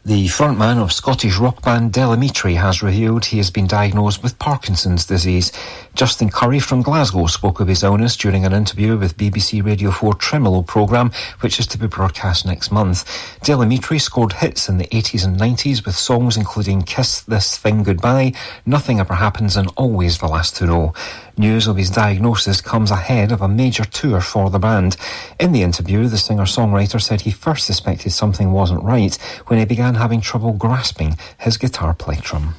The 0.06 0.26
frontman 0.26 0.82
of 0.82 0.92
Scottish 0.92 1.38
rock 1.38 1.62
band 1.62 1.94
Del 1.94 2.14
Amitri 2.14 2.56
has 2.56 2.82
revealed 2.82 3.24
he 3.24 3.38
has 3.38 3.50
been 3.50 3.66
diagnosed 3.66 4.22
with 4.22 4.38
Parkinson's 4.38 5.06
disease. 5.06 5.50
Justin 5.94 6.28
Currie 6.28 6.60
from 6.60 6.82
Glasgow 6.82 7.26
spoke 7.26 7.58
of 7.58 7.68
his 7.68 7.82
illness 7.82 8.14
during 8.14 8.44
an 8.44 8.52
interview 8.52 8.98
with 8.98 9.16
BBC 9.16 9.64
Radio 9.64 9.90
4 9.90 10.12
Tremolo 10.16 10.60
programme, 10.60 11.10
which 11.40 11.58
is 11.58 11.66
to 11.68 11.78
be 11.78 11.86
broadcast 11.86 12.44
next 12.44 12.70
month. 12.70 13.08
Del 13.44 13.60
Amitri 13.60 13.98
scored 13.98 14.34
hits 14.34 14.68
in 14.68 14.76
the 14.76 14.88
80s 14.88 15.24
and 15.24 15.40
90s 15.40 15.86
with 15.86 15.96
songs 15.96 16.36
including 16.36 16.82
Kiss 16.82 17.22
This 17.22 17.56
Thing 17.56 17.82
Goodbye, 17.82 18.34
Nothing 18.66 19.00
Ever 19.00 19.14
Happens 19.14 19.56
and 19.56 19.72
Always 19.78 20.18
the 20.18 20.26
Last 20.26 20.54
to 20.56 20.66
Know. 20.66 20.92
News 21.36 21.66
of 21.66 21.76
his 21.76 21.90
diagnosis 21.90 22.60
comes 22.60 22.92
ahead 22.92 23.32
of 23.32 23.42
a 23.42 23.48
major 23.48 23.84
tour 23.84 24.20
for 24.20 24.50
the 24.50 24.60
band. 24.60 24.96
In 25.40 25.50
the 25.50 25.62
interview, 25.62 26.06
the 26.06 26.16
singer-songwriter 26.16 27.02
said 27.02 27.22
he 27.22 27.32
first 27.32 27.66
suspected 27.66 28.12
something 28.12 28.52
wasn't 28.52 28.84
right 28.84 29.16
when 29.48 29.58
he 29.58 29.64
began 29.64 29.96
having 29.96 30.20
trouble 30.20 30.52
grasping 30.52 31.18
his 31.38 31.56
guitar 31.56 31.92
plectrum. 31.92 32.54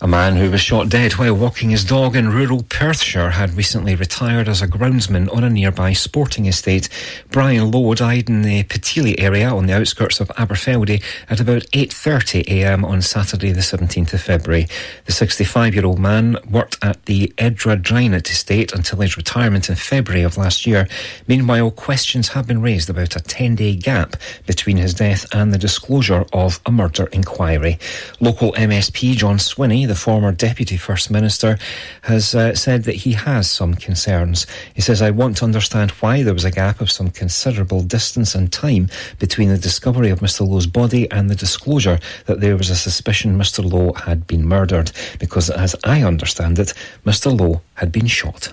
A 0.00 0.06
man 0.06 0.36
who 0.36 0.48
was 0.52 0.60
shot 0.60 0.88
dead 0.88 1.14
while 1.14 1.34
walking 1.34 1.70
his 1.70 1.82
dog 1.82 2.14
in 2.14 2.30
rural 2.30 2.62
Perthshire 2.62 3.30
had 3.30 3.56
recently 3.56 3.96
retired 3.96 4.48
as 4.48 4.62
a 4.62 4.68
groundsman 4.68 5.28
on 5.34 5.42
a 5.42 5.50
nearby 5.50 5.92
sporting 5.92 6.46
estate. 6.46 6.88
Brian 7.32 7.72
Low 7.72 7.92
died 7.94 8.28
in 8.28 8.42
the 8.42 8.62
Pitilie 8.62 9.18
area 9.18 9.48
on 9.48 9.66
the 9.66 9.72
outskirts 9.72 10.20
of 10.20 10.28
Aberfeldy 10.28 11.02
at 11.28 11.40
about 11.40 11.62
8.30am 11.72 12.84
on 12.84 13.02
Saturday 13.02 13.50
the 13.50 13.58
17th 13.58 14.12
of 14.12 14.22
February. 14.22 14.68
The 15.06 15.12
65-year-old 15.12 15.98
man 15.98 16.36
worked 16.48 16.78
at 16.80 17.04
the 17.06 17.32
Edra 17.36 17.74
estate 17.74 18.72
until 18.72 19.00
his 19.00 19.16
retirement 19.16 19.68
in 19.68 19.74
February 19.74 20.22
of 20.22 20.36
last 20.36 20.64
year. 20.64 20.86
Meanwhile, 21.26 21.72
questions 21.72 22.28
have 22.28 22.46
been 22.46 22.62
raised 22.62 22.88
about 22.88 23.16
a 23.16 23.20
10-day 23.20 23.74
gap 23.74 24.14
between 24.46 24.76
his 24.76 24.94
death 24.94 25.26
and 25.34 25.52
the 25.52 25.58
disclosure 25.58 26.24
of 26.32 26.60
a 26.66 26.70
murder 26.70 27.06
inquiry. 27.06 27.80
Local 28.20 28.52
MSP 28.52 29.16
John 29.16 29.38
Swinney 29.38 29.87
the 29.88 29.94
former 29.94 30.30
Deputy 30.30 30.76
First 30.76 31.10
Minister, 31.10 31.58
has 32.02 32.34
uh, 32.34 32.54
said 32.54 32.84
that 32.84 32.94
he 32.94 33.12
has 33.12 33.50
some 33.50 33.74
concerns. 33.74 34.46
He 34.74 34.80
says, 34.80 35.02
I 35.02 35.10
want 35.10 35.38
to 35.38 35.44
understand 35.44 35.90
why 35.92 36.22
there 36.22 36.34
was 36.34 36.44
a 36.44 36.50
gap 36.50 36.80
of 36.80 36.90
some 36.90 37.10
considerable 37.10 37.82
distance 37.82 38.34
and 38.34 38.52
time 38.52 38.88
between 39.18 39.48
the 39.48 39.58
discovery 39.58 40.10
of 40.10 40.20
Mr. 40.20 40.46
Low's 40.46 40.66
body 40.66 41.10
and 41.10 41.28
the 41.28 41.34
disclosure 41.34 41.98
that 42.26 42.40
there 42.40 42.56
was 42.56 42.70
a 42.70 42.76
suspicion 42.76 43.36
Mr. 43.38 43.68
Low 43.68 43.92
had 43.94 44.26
been 44.26 44.46
murdered, 44.46 44.92
because 45.18 45.50
as 45.50 45.74
I 45.84 46.02
understand 46.02 46.58
it, 46.58 46.72
Mr. 47.04 47.36
Low 47.36 47.62
had 47.74 47.90
been 47.90 48.06
shot. 48.06 48.52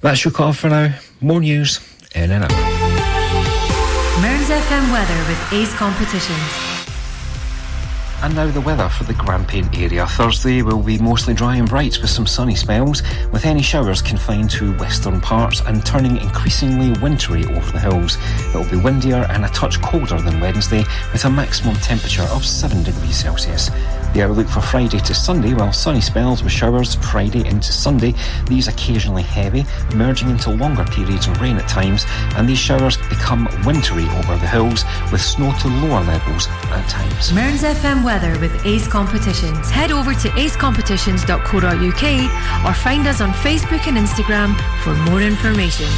That's 0.00 0.24
your 0.24 0.32
call 0.32 0.52
for 0.52 0.68
now. 0.68 0.94
More 1.20 1.40
news 1.40 1.80
in 2.14 2.30
and 2.30 2.44
out. 2.44 2.50
Mearns 4.20 4.48
FM 4.48 4.92
weather 4.92 5.18
with 5.28 5.52
Ace 5.52 5.74
Competitions. 5.74 6.75
And 8.22 8.34
now 8.34 8.50
the 8.50 8.60
weather 8.60 8.88
for 8.88 9.04
the 9.04 9.14
Grampian 9.14 9.72
area. 9.74 10.06
Thursday 10.06 10.62
will 10.62 10.82
be 10.82 10.98
mostly 10.98 11.34
dry 11.34 11.56
and 11.56 11.68
bright 11.68 12.00
with 12.00 12.10
some 12.10 12.26
sunny 12.26 12.56
spells, 12.56 13.02
with 13.30 13.44
any 13.44 13.62
showers 13.62 14.02
confined 14.02 14.50
to 14.50 14.76
western 14.78 15.20
parts 15.20 15.60
and 15.60 15.84
turning 15.84 16.16
increasingly 16.16 16.98
wintry 17.00 17.44
over 17.44 17.70
the 17.70 17.78
hills. 17.78 18.16
It 18.52 18.54
will 18.54 18.70
be 18.70 18.82
windier 18.82 19.26
and 19.30 19.44
a 19.44 19.48
touch 19.50 19.80
colder 19.80 20.20
than 20.20 20.40
Wednesday, 20.40 20.84
with 21.12 21.24
a 21.24 21.30
maximum 21.30 21.76
temperature 21.76 22.26
of 22.32 22.44
7 22.44 22.82
degrees 22.82 23.16
Celsius. 23.16 23.70
The 24.16 24.22
outlook 24.22 24.48
for 24.48 24.62
Friday 24.62 24.98
to 24.98 25.14
Sunday, 25.14 25.52
well, 25.52 25.74
sunny 25.74 26.00
spells 26.00 26.42
with 26.42 26.50
showers 26.50 26.94
Friday 26.94 27.46
into 27.46 27.70
Sunday, 27.70 28.14
these 28.46 28.66
occasionally 28.66 29.22
heavy, 29.22 29.66
merging 29.94 30.30
into 30.30 30.48
longer 30.48 30.84
periods 30.84 31.28
of 31.28 31.38
rain 31.38 31.58
at 31.58 31.68
times, 31.68 32.06
and 32.34 32.48
these 32.48 32.56
showers 32.56 32.96
become 33.10 33.46
wintry 33.66 34.04
over 34.04 34.38
the 34.38 34.48
hills 34.48 34.86
with 35.12 35.20
snow 35.20 35.52
to 35.60 35.68
lower 35.68 36.00
levels 36.00 36.48
at 36.48 36.88
times. 36.88 37.30
Mearns 37.34 37.62
FM 37.62 38.02
weather 38.02 38.40
with 38.40 38.64
Ace 38.64 38.88
Competitions. 38.88 39.68
Head 39.68 39.92
over 39.92 40.14
to 40.14 40.28
acecompetitions.co.uk 40.30 42.64
or 42.64 42.72
find 42.72 43.06
us 43.06 43.20
on 43.20 43.32
Facebook 43.32 43.86
and 43.86 43.98
Instagram 43.98 44.56
for 44.82 44.94
more 45.10 45.20
information. 45.20 45.90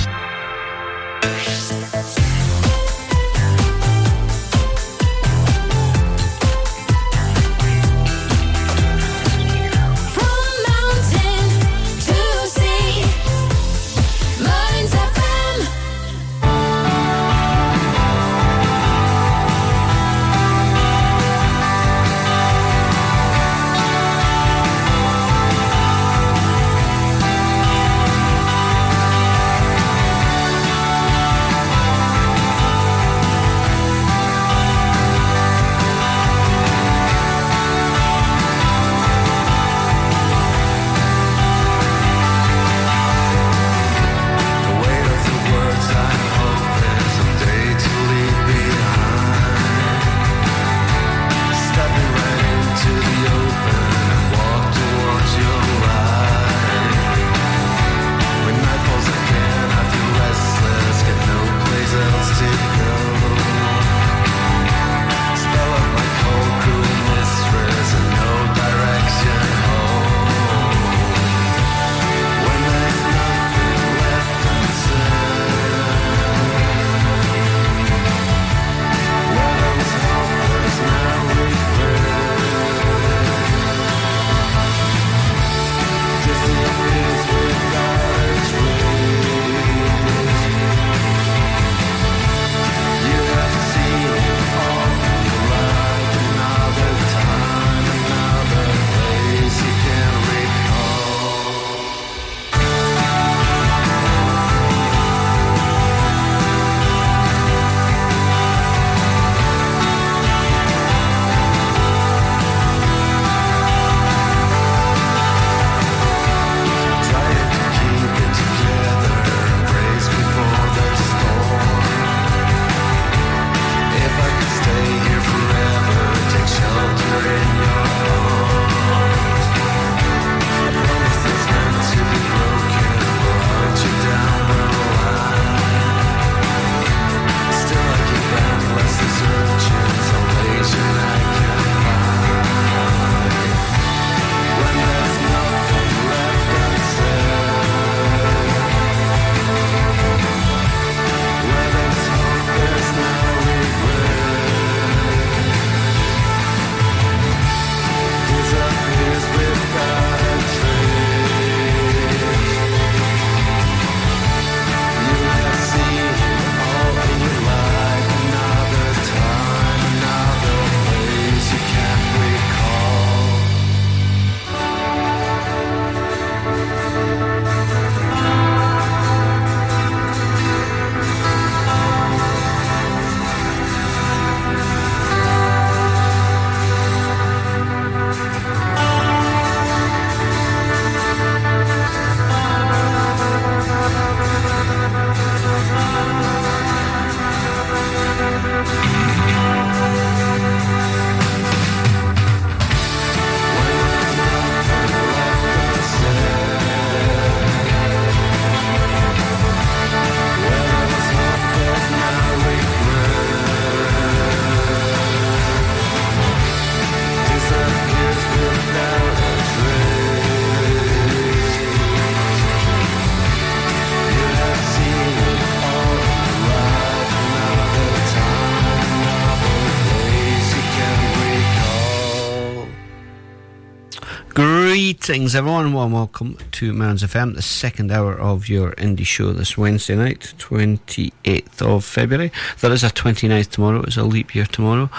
Greetings, 235.08 235.34
everyone. 235.34 235.72
Warm 235.72 235.92
welcome 235.92 236.36
to 236.52 236.74
Mearns 236.74 237.02
FM, 237.02 237.34
the 237.34 237.40
second 237.40 237.90
hour 237.90 238.12
of 238.12 238.46
your 238.46 238.72
indie 238.72 239.06
show 239.06 239.32
this 239.32 239.56
Wednesday 239.56 239.96
night, 239.96 240.34
28th 240.36 241.62
of 241.62 241.82
February. 241.82 242.30
There 242.60 242.70
is 242.72 242.84
a 242.84 242.90
29th 242.90 243.48
tomorrow, 243.48 243.80
it's 243.80 243.96
a 243.96 244.02
leap 244.02 244.34
year 244.34 244.44
tomorrow. 244.44 244.90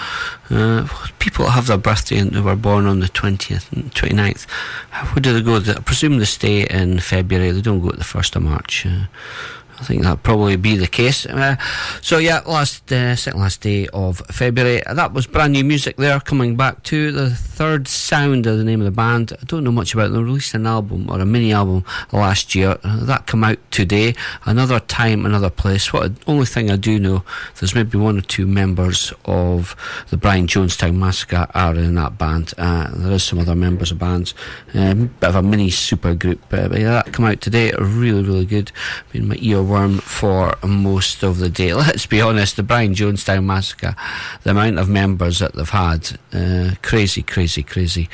Uh, 0.50 0.88
people 1.20 1.50
have 1.50 1.68
their 1.68 1.78
birthday 1.78 2.18
and 2.18 2.34
who 2.34 2.42
were 2.42 2.56
born 2.56 2.86
on 2.86 2.98
the 2.98 3.06
20th 3.06 3.70
and 3.70 3.94
29th, 3.94 4.50
where 5.12 5.20
do 5.20 5.32
they 5.32 5.42
go? 5.42 5.58
I 5.58 5.80
presume 5.80 6.18
they 6.18 6.24
stay 6.24 6.66
in 6.66 6.98
February, 6.98 7.52
they 7.52 7.60
don't 7.60 7.80
go 7.80 7.90
at 7.90 7.98
the 7.98 8.02
1st 8.02 8.34
of 8.34 8.42
March. 8.42 8.84
Uh, 8.84 9.04
I 9.80 9.84
think 9.84 10.02
that'll 10.02 10.18
probably 10.18 10.56
be 10.56 10.76
the 10.76 10.86
case. 10.86 11.24
Uh, 11.24 11.56
so 12.02 12.18
yeah, 12.18 12.40
last 12.46 12.92
uh, 12.92 13.16
second 13.16 13.40
last 13.40 13.62
day 13.62 13.88
of 13.88 14.18
February. 14.30 14.82
That 14.86 15.14
was 15.14 15.26
brand 15.26 15.54
new 15.54 15.64
music 15.64 15.96
there. 15.96 16.20
Coming 16.20 16.54
back 16.54 16.82
to 16.84 17.10
the 17.12 17.30
third 17.30 17.88
sound 17.88 18.46
of 18.46 18.58
the 18.58 18.64
name 18.64 18.80
of 18.80 18.84
the 18.84 18.90
band. 18.90 19.32
I 19.40 19.44
don't 19.46 19.64
know 19.64 19.72
much 19.72 19.94
about 19.94 20.12
them. 20.12 20.24
Released 20.24 20.54
an 20.54 20.66
album 20.66 21.08
or 21.10 21.18
a 21.18 21.24
mini 21.24 21.52
album 21.52 21.84
last 22.12 22.54
year. 22.54 22.76
That 22.84 23.26
come 23.26 23.42
out 23.42 23.58
today. 23.70 24.14
Another 24.44 24.80
time, 24.80 25.24
another 25.24 25.50
place. 25.50 25.92
What 25.94 26.12
only 26.26 26.46
thing 26.46 26.70
I 26.70 26.76
do 26.76 26.98
know, 26.98 27.24
there's 27.58 27.74
maybe 27.74 27.96
one 27.96 28.18
or 28.18 28.22
two 28.22 28.46
members 28.46 29.14
of 29.24 29.74
the 30.10 30.18
Brian 30.18 30.46
Jonestown 30.46 30.96
Massacre 30.96 31.46
are 31.54 31.74
in 31.74 31.94
that 31.94 32.18
band. 32.18 32.52
Uh, 32.58 32.90
there 32.92 33.12
is 33.12 33.24
some 33.24 33.38
other 33.38 33.54
members 33.54 33.90
of 33.90 33.98
bands. 33.98 34.34
Um, 34.74 35.06
bit 35.20 35.30
of 35.30 35.36
a 35.36 35.42
mini 35.42 35.70
super 35.70 36.14
group. 36.14 36.40
Uh, 36.52 36.68
but 36.68 36.80
yeah, 36.80 36.90
that 37.02 37.12
come 37.14 37.24
out 37.24 37.40
today. 37.40 37.72
Really, 37.78 38.22
really 38.22 38.46
good. 38.46 38.72
Been 39.12 39.26
my 39.26 39.36
ear 39.40 39.62
worm 39.70 39.98
for 39.98 40.56
most 40.66 41.22
of 41.22 41.38
the 41.38 41.48
day. 41.48 41.72
Let's 41.74 42.04
be 42.04 42.20
honest, 42.20 42.56
the 42.56 42.64
Brian 42.64 42.92
Jonestown 42.92 43.44
Massacre, 43.44 43.94
the 44.42 44.50
amount 44.50 44.78
of 44.80 44.88
members 44.88 45.38
that 45.38 45.54
they've 45.54 45.68
had, 45.68 46.18
uh, 46.32 46.72
crazy, 46.82 47.22
crazy, 47.22 47.62
crazy. 47.62 48.08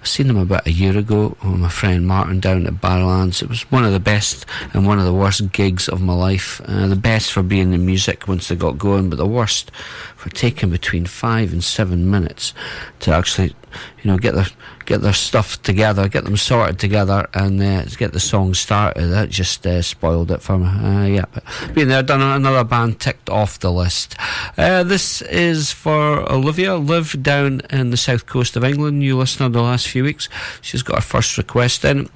I 0.00 0.06
seen 0.06 0.28
them 0.28 0.38
about 0.38 0.66
a 0.66 0.72
year 0.72 0.96
ago 0.96 1.36
with 1.42 1.60
my 1.60 1.68
friend 1.68 2.06
Martin 2.06 2.40
down 2.40 2.66
at 2.66 2.80
Barrowlands. 2.80 3.42
It 3.42 3.50
was 3.50 3.70
one 3.70 3.84
of 3.84 3.92
the 3.92 4.00
best 4.00 4.46
and 4.72 4.86
one 4.86 4.98
of 4.98 5.04
the 5.04 5.12
worst 5.12 5.52
gigs 5.52 5.88
of 5.88 6.00
my 6.00 6.14
life. 6.14 6.62
Uh, 6.64 6.86
the 6.86 6.96
best 6.96 7.32
for 7.32 7.42
being 7.42 7.70
the 7.70 7.78
music 7.78 8.26
once 8.26 8.48
they 8.48 8.56
got 8.56 8.78
going, 8.78 9.10
but 9.10 9.16
the 9.16 9.26
worst 9.26 9.70
for 10.16 10.30
taking 10.30 10.70
between 10.70 11.04
five 11.04 11.52
and 11.52 11.62
seven 11.62 12.10
minutes 12.10 12.54
to 13.00 13.12
actually, 13.12 13.54
you 14.02 14.10
know, 14.10 14.18
get 14.18 14.34
their 14.34 14.46
get 14.84 15.00
their 15.00 15.12
stuff 15.12 15.62
together, 15.62 16.08
get 16.08 16.24
them 16.24 16.36
sorted 16.36 16.78
together, 16.78 17.28
and 17.34 17.62
uh, 17.62 17.84
get 17.96 18.12
the 18.12 18.20
song 18.20 18.54
started. 18.54 19.08
That 19.08 19.30
just 19.30 19.66
uh, 19.66 19.82
spoiled 19.82 20.30
it 20.30 20.42
for 20.42 20.58
me. 20.58 20.66
Uh, 20.66 21.06
yeah, 21.06 21.24
but 21.32 21.44
being 21.74 21.88
there, 21.88 22.02
done 22.02 22.20
another 22.20 22.64
band 22.64 23.00
ticked 23.00 23.30
off 23.30 23.58
the 23.58 23.72
list. 23.72 24.16
Uh, 24.56 24.82
this 24.82 25.22
is 25.22 25.72
for 25.72 26.30
Olivia, 26.30 26.76
live 26.76 27.22
down 27.22 27.62
in 27.70 27.90
the 27.90 27.96
south 27.96 28.26
coast 28.26 28.56
of 28.56 28.64
England. 28.64 28.98
New 28.98 29.16
listener 29.16 29.48
the 29.48 29.62
last 29.62 29.88
few 29.88 30.04
weeks. 30.04 30.28
She's 30.60 30.82
got 30.82 30.96
her 30.96 31.02
first 31.02 31.38
request 31.38 31.84
in. 31.84 32.08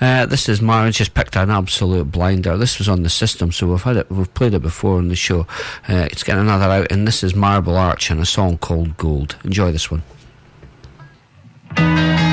Uh, 0.00 0.26
this 0.26 0.48
is 0.48 0.60
Maren. 0.60 0.92
She's 0.92 1.08
picked 1.08 1.36
an 1.36 1.50
absolute 1.50 2.10
blinder. 2.10 2.56
This 2.56 2.78
was 2.78 2.88
on 2.88 3.02
the 3.02 3.10
system, 3.10 3.52
so 3.52 3.66
we've 3.66 3.82
had 3.82 3.96
it. 3.96 4.10
We've 4.10 4.32
played 4.34 4.54
it 4.54 4.62
before 4.62 4.98
on 4.98 5.08
the 5.08 5.16
show. 5.16 5.46
Uh, 5.88 6.08
it's 6.10 6.22
getting 6.22 6.42
another 6.42 6.66
out, 6.66 6.92
and 6.92 7.06
this 7.06 7.22
is 7.22 7.34
Marble 7.34 7.76
Arch 7.76 8.10
and 8.10 8.20
a 8.20 8.26
song 8.26 8.58
called 8.58 8.96
Gold. 8.96 9.36
Enjoy 9.44 9.72
this 9.72 9.90
one. 9.90 10.02
Thank 11.74 12.20
you. 12.20 12.31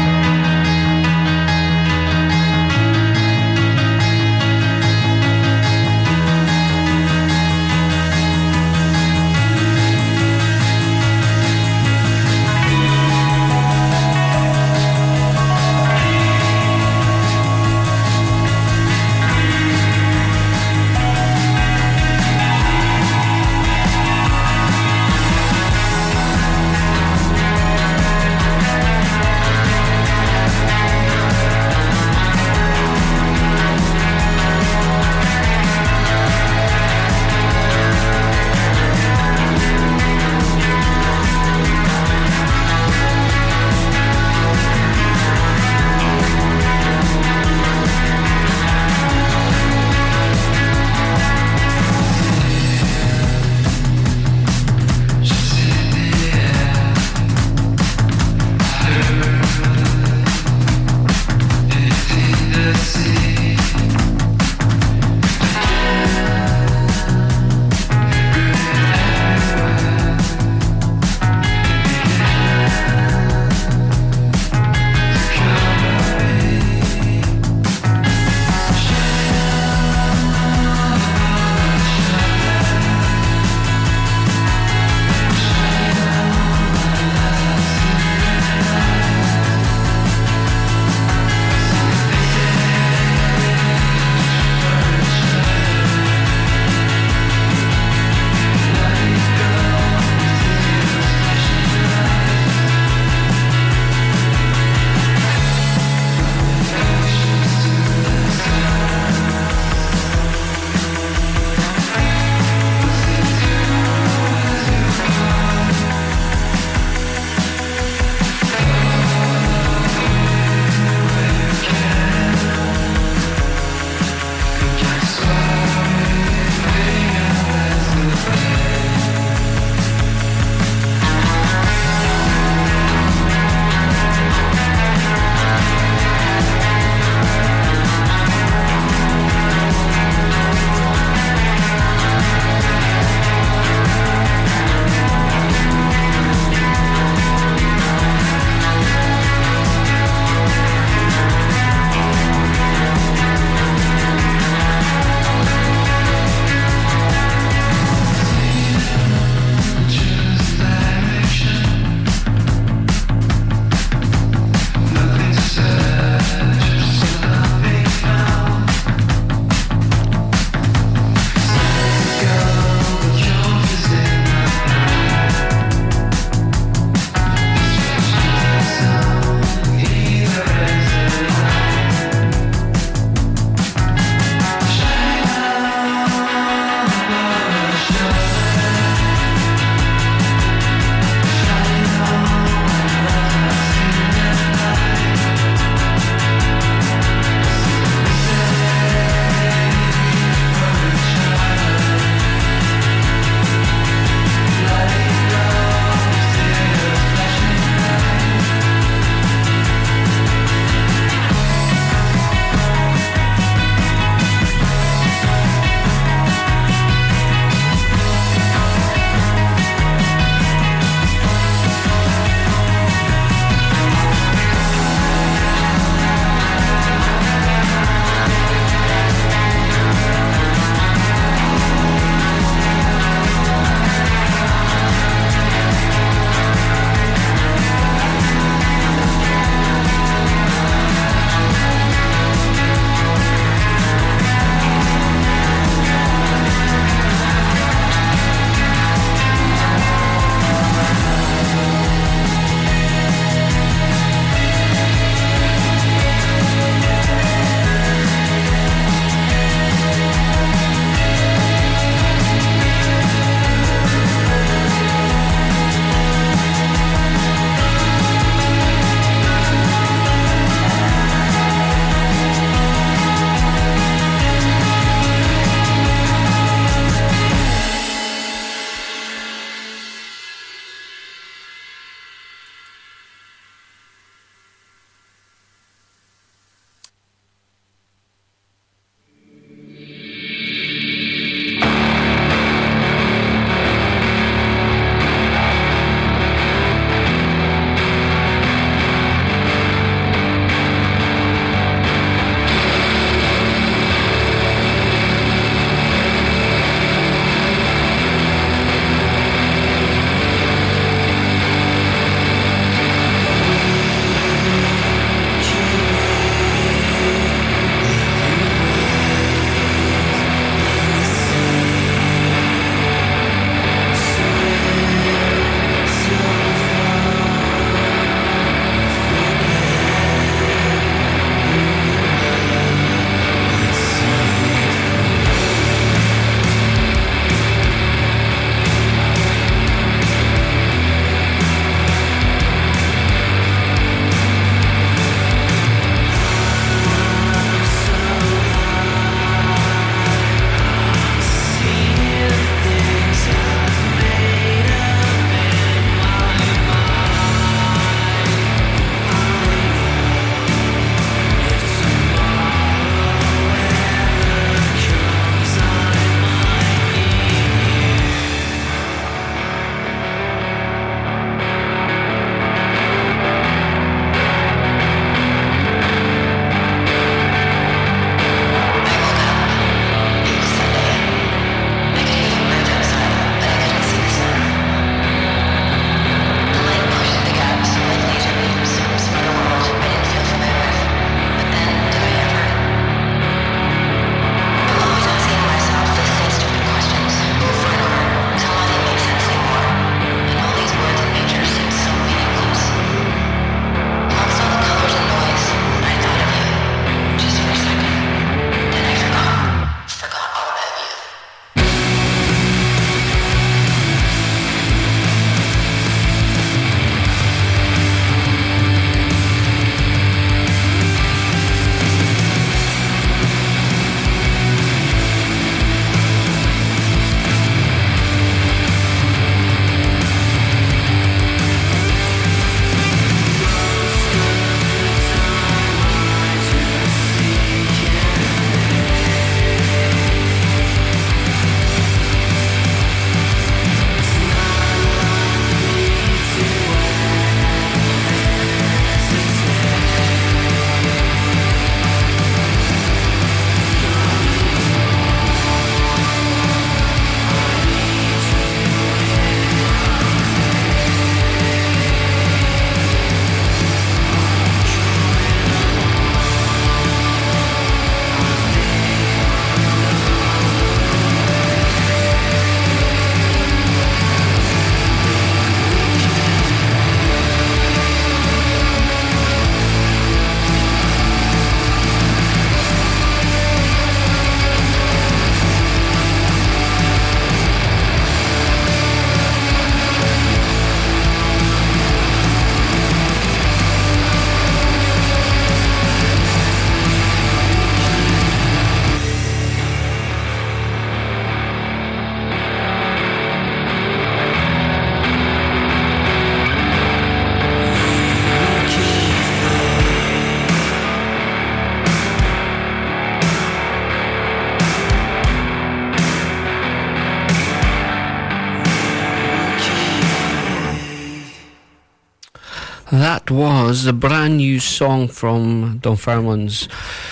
Was 523.29 523.85
a 523.85 523.93
brand 523.93 524.37
new 524.37 524.59
song 524.59 525.07
from 525.07 525.79
Dunfermline's 525.81 526.67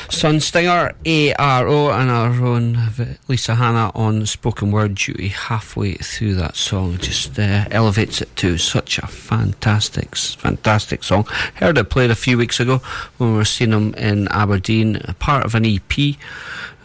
Sunstinger, 0.09 0.95
ARO, 1.05 1.93
and 1.93 2.09
our 2.09 2.43
own 2.43 3.17
Lisa 3.27 3.53
Hanna 3.53 3.91
on 3.93 4.25
spoken 4.25 4.71
word 4.71 4.95
duty 4.95 5.27
halfway 5.27 5.93
through 5.93 6.33
that 6.35 6.55
song. 6.55 6.97
Just 6.97 7.37
uh, 7.37 7.65
elevates 7.69 8.19
it 8.19 8.35
to 8.37 8.57
such 8.57 8.97
a 8.97 9.05
fantastic, 9.05 10.15
fantastic 10.15 11.03
song. 11.03 11.25
Heard 11.55 11.77
it 11.77 11.91
played 11.91 12.09
a 12.09 12.15
few 12.15 12.35
weeks 12.35 12.59
ago 12.59 12.81
when 13.17 13.33
we 13.33 13.37
were 13.37 13.45
seeing 13.45 13.69
them 13.69 13.93
in 13.93 14.27
Aberdeen, 14.29 14.99
part 15.19 15.45
of 15.45 15.53
an 15.53 15.65
EP. 15.65 16.15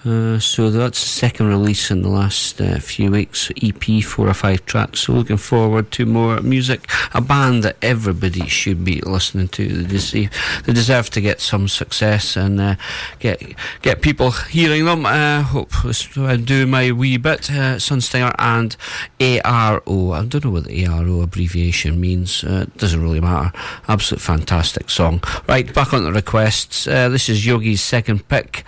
Uh, 0.04 0.36
so 0.38 0.68
that's 0.68 1.00
the 1.00 1.08
second 1.08 1.46
release 1.46 1.90
in 1.90 2.02
the 2.02 2.08
last 2.08 2.60
uh, 2.60 2.78
few 2.80 3.10
weeks. 3.10 3.50
EP, 3.62 4.02
four 4.02 4.28
or 4.28 4.34
five 4.34 4.64
tracks. 4.66 5.00
So 5.00 5.12
looking 5.12 5.36
forward 5.36 5.92
to 5.92 6.06
more 6.06 6.40
music. 6.40 6.88
A 7.14 7.20
band 7.20 7.62
that 7.62 7.76
everybody 7.82 8.48
should 8.48 8.84
be 8.84 9.00
listening 9.02 9.48
to. 9.48 9.68
They 9.68 9.88
deserve, 9.88 10.30
they 10.66 10.72
deserve 10.72 11.10
to 11.10 11.20
get 11.20 11.40
some 11.40 11.68
success 11.68 12.36
and 12.36 12.60
uh, 12.60 12.74
get 13.20 13.40
get 13.82 14.02
people 14.02 14.32
hearing 14.32 14.86
them. 14.86 15.06
Uh, 15.06 15.42
hope 15.42 15.70
I 16.16 16.36
do 16.36 16.66
my 16.66 16.90
wee 16.90 17.16
bit. 17.16 17.50
Uh, 17.50 17.76
Sunstinger 17.76 18.34
and 18.38 18.76
ARO. 19.20 20.16
I 20.16 20.24
don't 20.24 20.44
know 20.44 20.50
what 20.50 20.64
the 20.64 20.84
ARO 20.84 21.22
abbreviation 21.22 22.00
means. 22.00 22.42
Uh, 22.42 22.66
doesn't 22.76 23.02
really 23.02 23.20
matter. 23.20 23.52
Absolute 23.86 24.20
fantastic 24.20 24.90
song. 24.90 25.22
Right, 25.46 25.72
back 25.72 25.94
on 25.94 26.02
the 26.02 26.12
requests. 26.12 26.88
Uh, 26.88 27.08
this 27.08 27.28
is 27.28 27.46
Yogi's 27.46 27.82
second 27.82 28.26
pick 28.28 28.64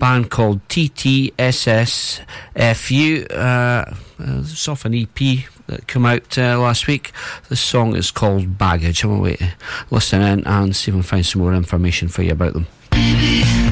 band 0.00 0.30
called 0.30 0.66
TTSSFU. 0.68 1.36
Uh, 3.32 3.84
it's 4.18 4.66
off 4.66 4.84
an 4.84 4.94
EP 4.94 5.44
that 5.66 5.86
came 5.86 6.06
out 6.06 6.36
uh, 6.36 6.58
last 6.58 6.88
week. 6.88 7.12
The 7.48 7.56
song 7.56 7.94
is 7.94 8.10
called 8.10 8.58
Baggage. 8.58 9.04
I'm 9.04 9.18
going 9.18 9.36
to 9.36 9.52
listen 9.90 10.22
in 10.22 10.44
and 10.46 10.74
see 10.74 10.90
if 10.90 10.94
we 10.94 11.00
can 11.02 11.08
find 11.08 11.24
some 11.24 11.42
more 11.42 11.54
information 11.54 12.08
for 12.08 12.22
you 12.22 12.32
about 12.32 12.54
them. 12.54 12.66
was 12.92 13.69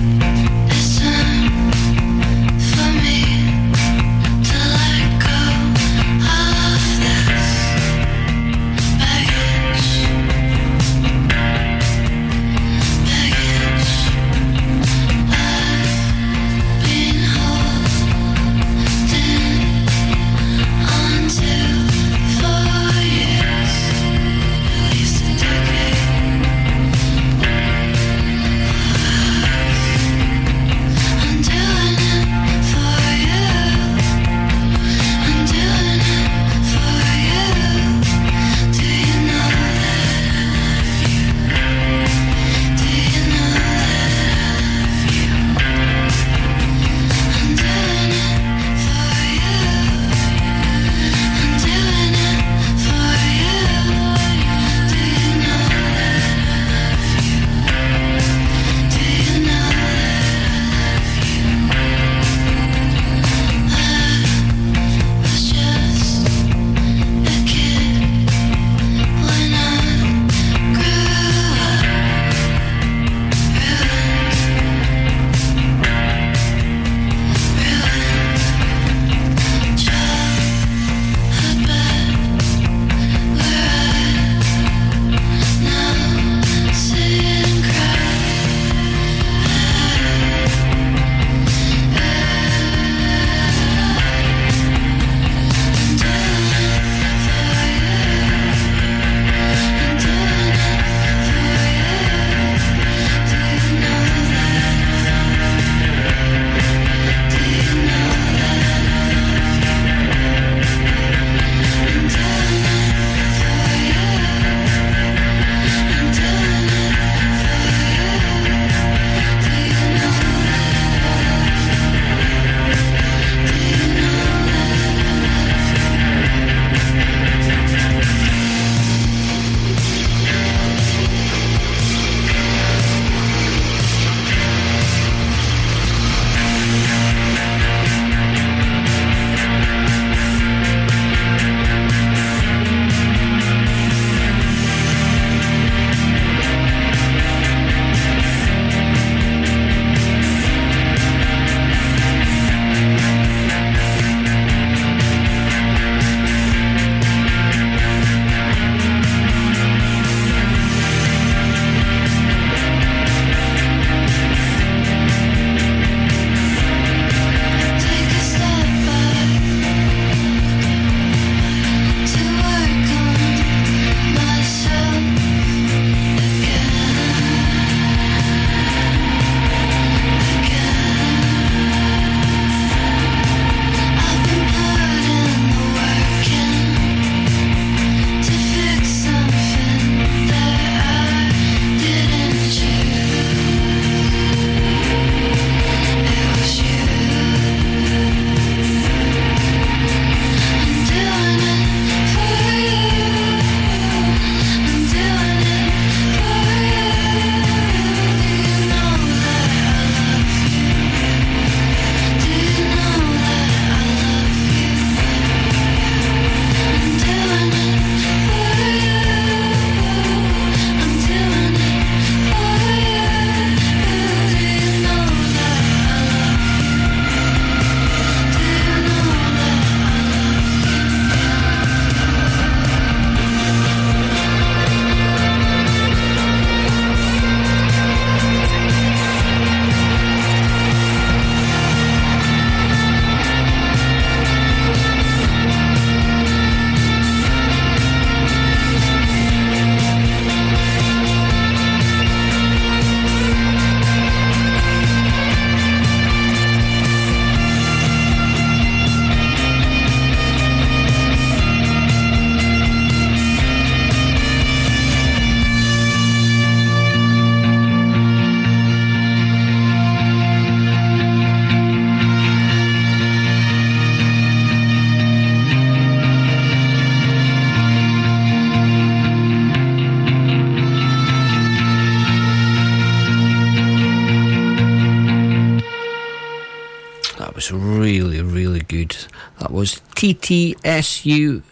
TTSU. 289.99 291.43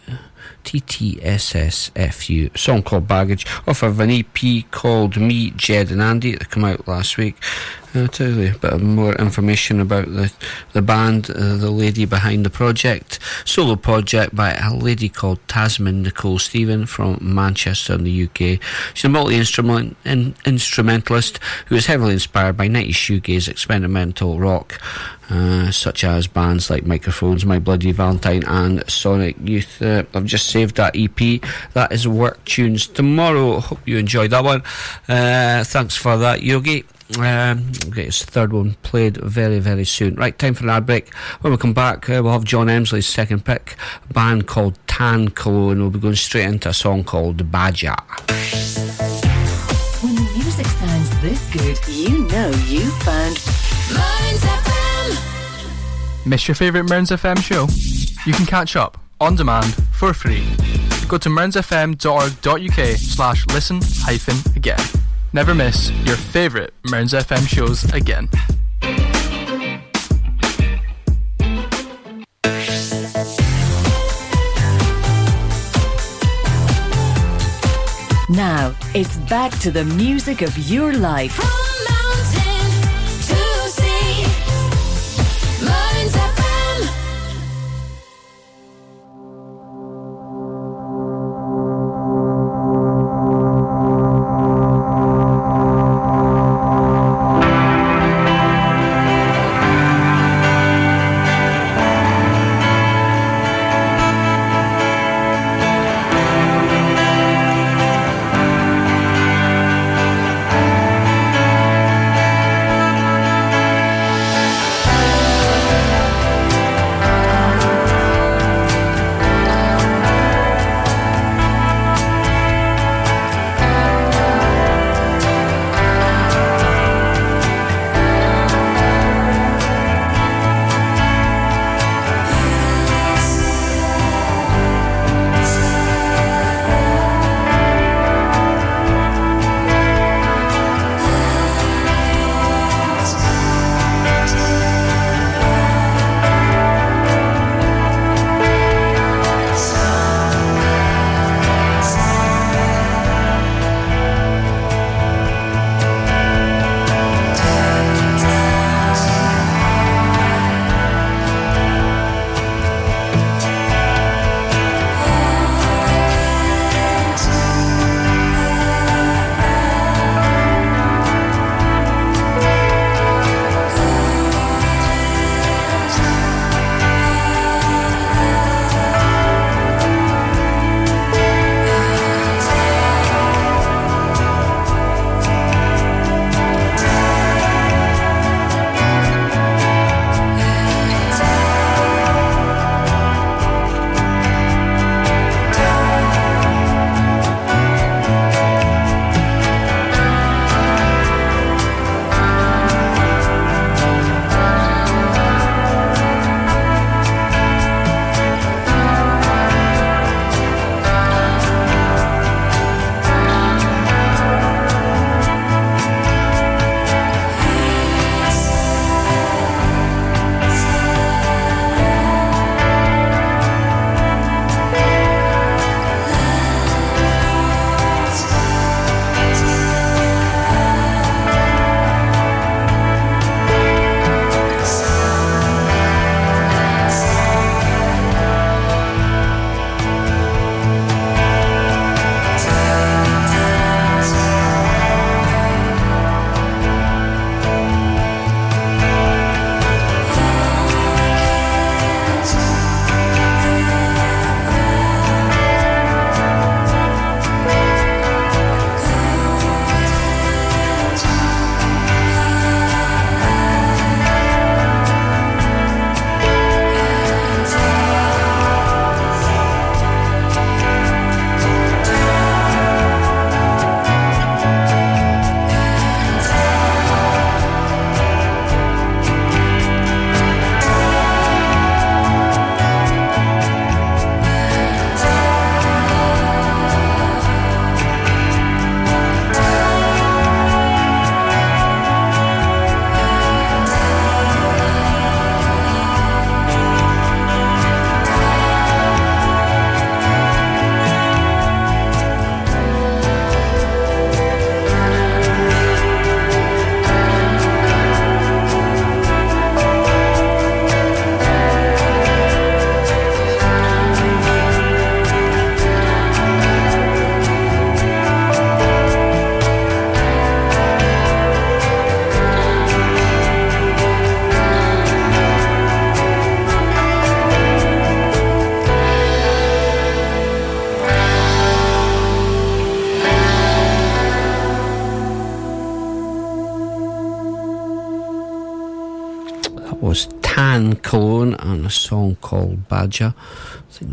TTSSFU, 0.63 2.57
song 2.57 2.81
called 2.81 3.07
Baggage, 3.07 3.45
off 3.67 3.83
of 3.83 3.99
an 3.99 4.09
EP 4.09 4.69
called 4.71 5.17
Me, 5.17 5.51
Jed 5.51 5.91
and 5.91 6.01
Andy 6.01 6.31
that 6.33 6.49
came 6.49 6.63
out 6.63 6.87
last 6.87 7.17
week. 7.17 7.35
I'll 7.93 8.07
tell 8.07 8.31
you 8.31 8.53
a 8.53 8.57
bit 8.57 8.81
more 8.81 9.13
information 9.15 9.79
about 9.79 10.07
the, 10.07 10.31
the 10.73 10.81
band, 10.81 11.29
uh, 11.29 11.55
the 11.55 11.71
lady 11.71 12.05
behind 12.05 12.45
the 12.45 12.49
project. 12.49 13.19
Solo 13.45 13.75
project 13.75 14.35
by 14.35 14.53
a 14.53 14.73
lady 14.73 15.09
called 15.09 15.39
Tasmin 15.47 16.03
Nicole 16.03 16.37
Stephen 16.37 16.85
from 16.85 17.17
Manchester 17.21 17.93
in 17.93 18.03
the 18.03 18.23
UK. 18.25 18.59
She's 18.93 19.05
a 19.05 19.09
multi 19.09 19.35
instrumentalist 19.35 21.39
who 21.67 21.75
is 21.75 21.85
heavily 21.85 22.13
inspired 22.13 22.57
by 22.57 22.67
90s 22.67 22.89
shoegaze 22.89 23.47
experimental 23.47 24.39
rock. 24.39 24.79
Uh, 25.29 25.69
such 25.71 26.05
as 26.05 26.25
bands 26.25 26.69
like 26.69 26.85
Microphones, 26.85 27.45
My 27.45 27.59
Bloody 27.59 27.91
Valentine, 27.91 28.45
and 28.47 28.89
Sonic 28.89 29.35
Youth. 29.43 29.81
Uh, 29.81 30.03
I've 30.13 30.23
just 30.23 30.47
saved 30.47 30.77
that 30.77 30.95
EP. 30.95 31.41
That 31.73 31.91
is 31.91 32.07
Work 32.07 32.45
Tunes 32.45 32.87
tomorrow. 32.87 33.59
Hope 33.59 33.85
you 33.85 33.97
enjoyed 33.97 34.31
that 34.31 34.45
one. 34.45 34.63
Uh, 35.09 35.65
thanks 35.65 35.97
for 35.97 36.15
that, 36.15 36.43
Yogi. 36.43 36.85
Um, 37.15 37.71
we'll 37.83 37.93
get 37.93 38.05
his 38.05 38.23
third 38.23 38.51
one 38.51 38.75
played 38.83 39.17
very, 39.17 39.59
very 39.59 39.85
soon. 39.85 40.15
Right, 40.15 40.37
time 40.37 40.53
for 40.53 40.65
an 40.65 40.69
ad 40.69 40.85
break. 40.85 41.13
When 41.41 41.51
we 41.51 41.57
come 41.57 41.73
back, 41.73 42.09
uh, 42.09 42.21
we'll 42.21 42.33
have 42.33 42.43
John 42.43 42.67
Emsley's 42.67 43.07
second 43.07 43.45
pick, 43.45 43.75
a 44.09 44.13
band 44.13 44.47
called 44.47 44.77
Tan 44.87 45.29
Cologne. 45.29 45.79
We'll 45.79 45.89
be 45.89 45.99
going 45.99 46.15
straight 46.15 46.45
into 46.45 46.69
a 46.69 46.73
song 46.73 47.03
called 47.05 47.49
Badger. 47.49 47.95
When 50.01 50.15
the 50.15 50.31
music 50.35 50.65
sounds 50.65 51.21
this 51.21 51.53
good, 51.53 51.79
you 51.87 52.27
know 52.27 52.49
you 52.67 52.89
found 53.01 53.39
Mearns 53.93 54.43
FM. 54.43 56.25
Miss 56.25 56.47
your 56.47 56.55
favourite 56.55 56.89
Mearns 56.89 57.11
FM 57.11 57.41
show? 57.41 57.67
You 58.25 58.33
can 58.33 58.45
catch 58.45 58.75
up 58.75 58.97
on 59.21 59.35
demand 59.35 59.73
for 59.93 60.13
free. 60.13 60.45
Go 61.07 61.17
to 61.17 61.29
mearnsfm.org.uk 61.29 62.97
slash 62.97 63.47
listen 63.47 63.79
hyphen 63.81 64.35
again. 64.57 64.79
Never 65.37 65.53
miss 65.53 65.91
your 66.03 66.15
favourite 66.15 66.71
Mearns 66.89 67.13
FM 67.13 67.47
shows 67.47 67.83
again. 67.93 68.27
Now, 78.27 78.73
it's 78.95 79.17
back 79.29 79.51
to 79.59 79.69
the 79.69 79.85
music 79.85 80.41
of 80.41 80.57
your 80.57 80.93
life. 80.93 81.66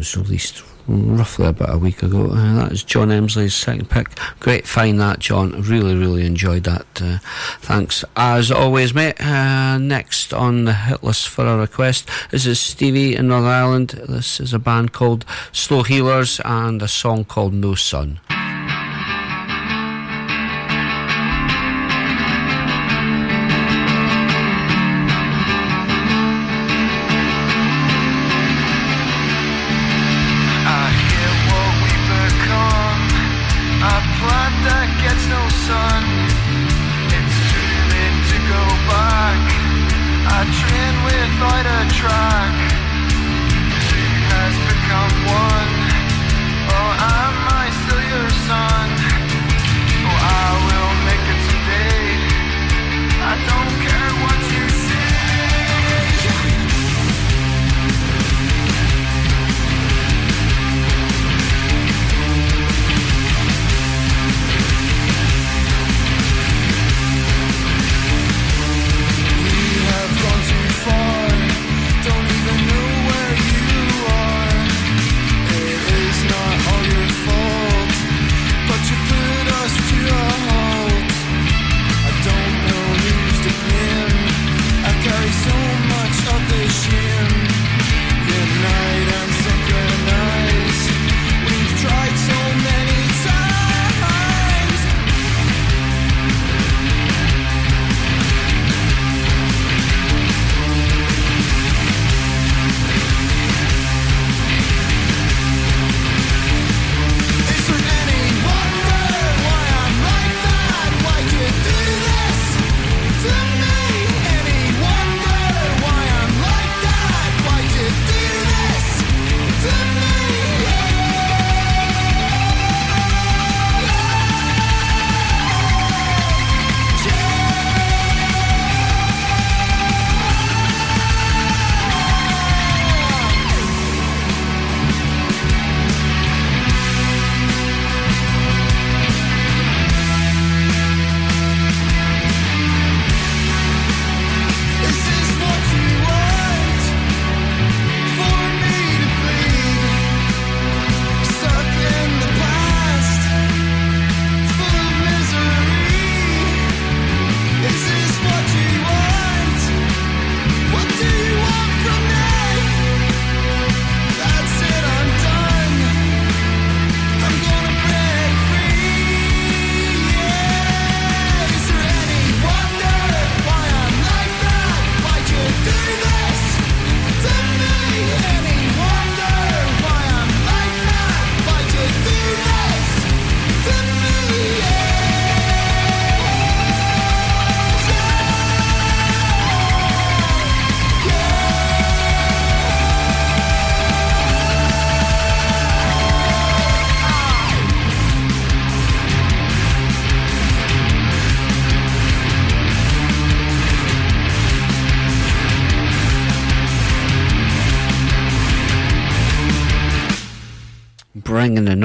Was 0.05 0.17
released 0.19 0.63
roughly 0.87 1.47
about 1.47 1.75
a 1.75 1.79
week 1.79 2.03
ago. 2.03 2.27
Uh, 2.27 2.55
that 2.57 2.73
is 2.73 2.85
John 2.85 3.09
Emsley's 3.09 3.55
second 3.55 3.89
pick. 3.89 4.09
Great 4.39 4.67
find 4.67 5.01
that, 5.01 5.19
John. 5.19 5.63
Really, 5.63 5.95
really 5.95 6.27
enjoyed 6.27 6.65
that. 6.65 6.87
Uh, 7.01 7.19
thanks. 7.61 8.05
As 8.15 8.51
always, 8.51 8.93
mate. 8.93 9.19
Uh, 9.19 9.79
next 9.79 10.35
on 10.35 10.67
the 10.67 10.75
hit 10.75 11.03
list 11.03 11.29
for 11.29 11.47
a 11.47 11.57
request 11.57 12.11
this 12.31 12.45
is 12.45 12.61
Stevie 12.61 13.17
in 13.17 13.29
Northern 13.29 13.49
Ireland. 13.49 13.91
This 14.09 14.41
is 14.41 14.53
a 14.53 14.59
band 14.59 14.93
called 14.93 15.25
Slow 15.53 15.83
Healers 15.85 16.39
and 16.45 16.83
a 16.83 16.89
song 16.89 17.25
called 17.25 17.55
No 17.55 17.75
Sun. 17.75 18.21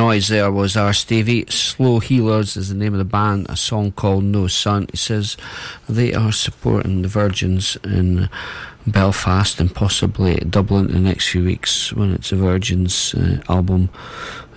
Noise 0.10 0.28
there 0.28 0.52
was 0.52 0.76
our 0.76 0.92
Stevie. 0.92 1.46
Slow 1.50 2.00
Healers 2.00 2.58
is 2.58 2.70
the 2.70 2.76
name 2.76 2.94
of 2.94 2.98
the 2.98 3.06
band, 3.06 3.46
a 3.48 3.56
song 3.56 3.92
called 3.92 4.24
No 4.24 4.48
Sun. 4.48 4.88
He 4.90 4.98
says 4.98 5.38
they 5.88 6.16
are 6.16 6.32
supporting 6.32 7.04
the 7.04 7.08
Virgins 7.08 7.78
in 7.84 8.28
Belfast 8.88 9.60
and 9.60 9.72
possibly 9.72 10.38
Dublin 10.38 10.88
in 10.88 10.94
the 10.94 11.00
next 11.00 11.30
few 11.30 11.44
weeks 11.44 11.94
when 11.94 12.12
it's 12.12 12.32
a 12.32 12.36
Virgins 12.36 13.14
uh, 13.14 13.40
album 13.50 13.92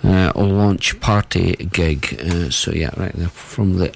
uh, 0.03 0.31
launch 0.35 0.99
party 1.01 1.53
gig. 1.71 2.19
Uh, 2.19 2.49
so 2.49 2.71
yeah, 2.71 2.89
right 2.97 3.13
there 3.13 3.29
from 3.29 3.77
the 3.77 3.89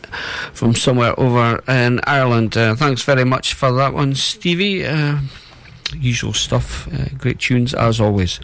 from 0.54 0.76
somewhere 0.76 1.20
over 1.20 1.64
in 1.68 2.00
Ireland. 2.04 2.56
Uh, 2.56 2.76
thanks 2.76 3.02
very 3.02 3.26
much 3.26 3.56
for 3.56 3.72
that 3.72 3.96
one, 3.96 4.14
Stevie. 4.14 4.86
Usual 5.96 6.34
stuff, 6.34 6.88
uh, 6.94 7.06
great 7.18 7.40
tunes 7.40 7.74
as 7.74 8.02
always. 8.02 8.40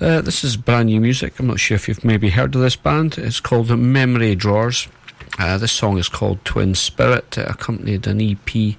Uh, 0.00 0.20
this 0.20 0.44
is 0.44 0.56
brand 0.56 0.86
new 0.86 1.00
music. 1.00 1.38
I'm 1.38 1.48
not 1.48 1.58
sure 1.58 1.74
if 1.74 1.88
you've 1.88 2.04
maybe 2.04 2.30
heard 2.30 2.54
of 2.54 2.60
this 2.60 2.76
band. 2.76 3.18
It's 3.18 3.40
called 3.40 3.76
Memory 3.76 4.34
Drawers. 4.36 4.88
Uh, 5.38 5.58
this 5.58 5.72
song 5.72 5.98
is 5.98 6.08
called 6.08 6.44
Twin 6.44 6.74
Spirit. 6.74 7.36
It 7.36 7.48
accompanied 7.48 8.06
an 8.06 8.20
EP 8.20 8.76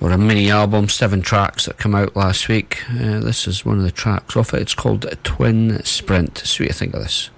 or 0.00 0.10
a 0.10 0.18
mini 0.18 0.50
album, 0.50 0.88
seven 0.88 1.22
tracks 1.22 1.66
that 1.66 1.78
came 1.78 1.94
out 1.94 2.16
last 2.16 2.48
week. 2.48 2.82
Uh, 2.90 3.20
this 3.20 3.46
is 3.46 3.64
one 3.64 3.78
of 3.78 3.84
the 3.84 3.90
tracks 3.90 4.36
off 4.36 4.52
it. 4.52 4.62
It's 4.62 4.74
called 4.74 5.06
Twin 5.22 5.82
Spirit. 5.84 6.40
What 6.40 6.60
you 6.60 6.68
think 6.70 6.94
of 6.94 7.02
this. 7.02 7.30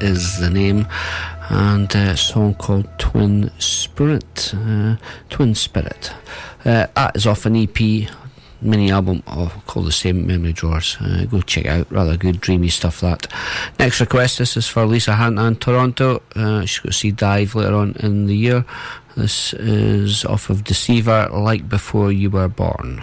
Is 0.00 0.38
the 0.38 0.50
name, 0.50 0.86
and 1.48 1.94
a 1.94 2.16
song 2.16 2.54
called 2.54 2.88
Twin 2.98 3.50
Spirit. 3.58 4.54
Uh, 4.54 4.96
Twin 5.28 5.54
Spirit. 5.54 6.12
Uh, 6.64 6.86
that 6.94 7.16
is 7.16 7.26
off 7.26 7.46
an 7.46 7.56
EP 7.56 8.08
mini 8.62 8.90
album 8.90 9.22
called 9.66 9.86
the 9.86 9.92
same 9.92 10.26
Memory 10.26 10.52
Drawers. 10.52 10.96
Uh, 11.00 11.24
go 11.24 11.40
check 11.42 11.66
out. 11.66 11.90
Rather 11.90 12.16
good, 12.16 12.40
dreamy 12.40 12.68
stuff. 12.68 13.00
That. 13.00 13.26
Next 13.78 14.00
request. 14.00 14.38
This 14.38 14.56
is 14.56 14.66
for 14.66 14.86
Lisa 14.86 15.14
Hanton, 15.14 15.56
Toronto. 15.56 16.22
Uh, 16.34 16.64
she's 16.64 16.78
going 16.80 16.92
to 16.92 16.96
see 16.96 17.10
Dive 17.10 17.54
later 17.54 17.74
on 17.74 17.94
in 18.00 18.26
the 18.26 18.36
year. 18.36 18.64
This 19.16 19.52
is 19.54 20.24
off 20.24 20.50
of 20.50 20.64
Deceiver, 20.64 21.28
like 21.32 21.68
before 21.68 22.12
you 22.12 22.30
were 22.30 22.48
born. 22.48 23.02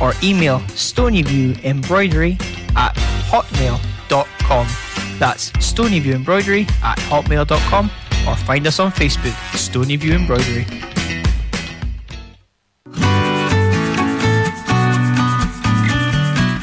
or 0.00 0.12
email 0.22 0.60
stonyviewembroidery 0.70 2.40
at 2.76 2.94
hotmail.com. 3.30 4.66
That's 5.18 5.50
stonyviewembroidery 5.52 6.70
at 6.82 6.98
hotmail.com 6.98 7.90
or 8.26 8.36
find 8.36 8.66
us 8.66 8.78
on 8.78 8.90
Facebook, 8.92 9.32
Stonyview 9.52 10.12
Embroidery. 10.12 10.66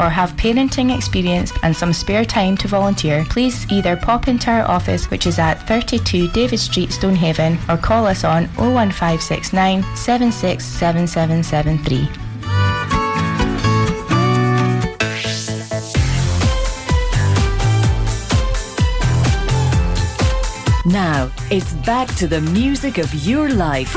or 0.00 0.08
have 0.08 0.34
parenting 0.36 0.96
experience 0.96 1.52
and 1.62 1.76
some 1.76 1.92
spare 1.92 2.24
time 2.24 2.56
to 2.58 2.68
volunteer, 2.68 3.26
please 3.28 3.66
either 3.70 3.96
pop 3.96 4.28
into 4.28 4.50
our 4.50 4.62
office, 4.62 5.10
which 5.10 5.26
is 5.26 5.38
at 5.38 5.66
32 5.66 6.30
David 6.32 6.58
Street, 6.58 6.92
Stonehaven, 6.92 7.58
or 7.68 7.76
call 7.76 8.06
us 8.06 8.24
on 8.24 8.44
01569 8.56 9.82
767773. 9.82 12.28
Now, 20.88 21.30
it's 21.50 21.74
back 21.84 22.08
to 22.14 22.26
the 22.26 22.40
music 22.40 22.96
of 22.96 23.12
your 23.26 23.50
life. 23.50 23.94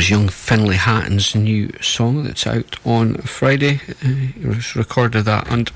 Was 0.00 0.08
young 0.08 0.28
Finlay 0.30 0.76
Hatton's 0.76 1.34
new 1.34 1.70
song 1.82 2.24
that's 2.24 2.46
out 2.46 2.76
on 2.86 3.16
Friday. 3.16 3.82
Uh, 4.02 4.06
he 4.08 4.78
recorded 4.78 5.26
that 5.26 5.46
under, 5.50 5.72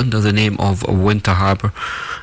under 0.00 0.18
the 0.18 0.32
name 0.32 0.56
of 0.58 0.82
Winter 0.88 1.34
Harbour. 1.34 1.72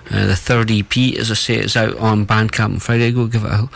Uh, 0.09 0.25
the 0.25 0.35
third 0.35 0.69
EP, 0.69 0.97
as 1.17 1.31
I 1.31 1.35
say, 1.35 1.55
is 1.55 1.77
out 1.77 1.95
on 1.99 2.27
Bandcamp 2.27 2.65
on 2.65 2.79
Friday. 2.79 3.13
Go 3.13 3.27
give 3.27 3.45
it 3.45 3.51
a 3.53 3.69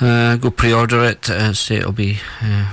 uh, 0.00 0.36
go 0.38 0.50
pre-order 0.50 1.04
it. 1.04 1.30
Uh, 1.30 1.52
say 1.54 1.76
it'll 1.76 1.92
be 1.92 2.18
uh, 2.42 2.72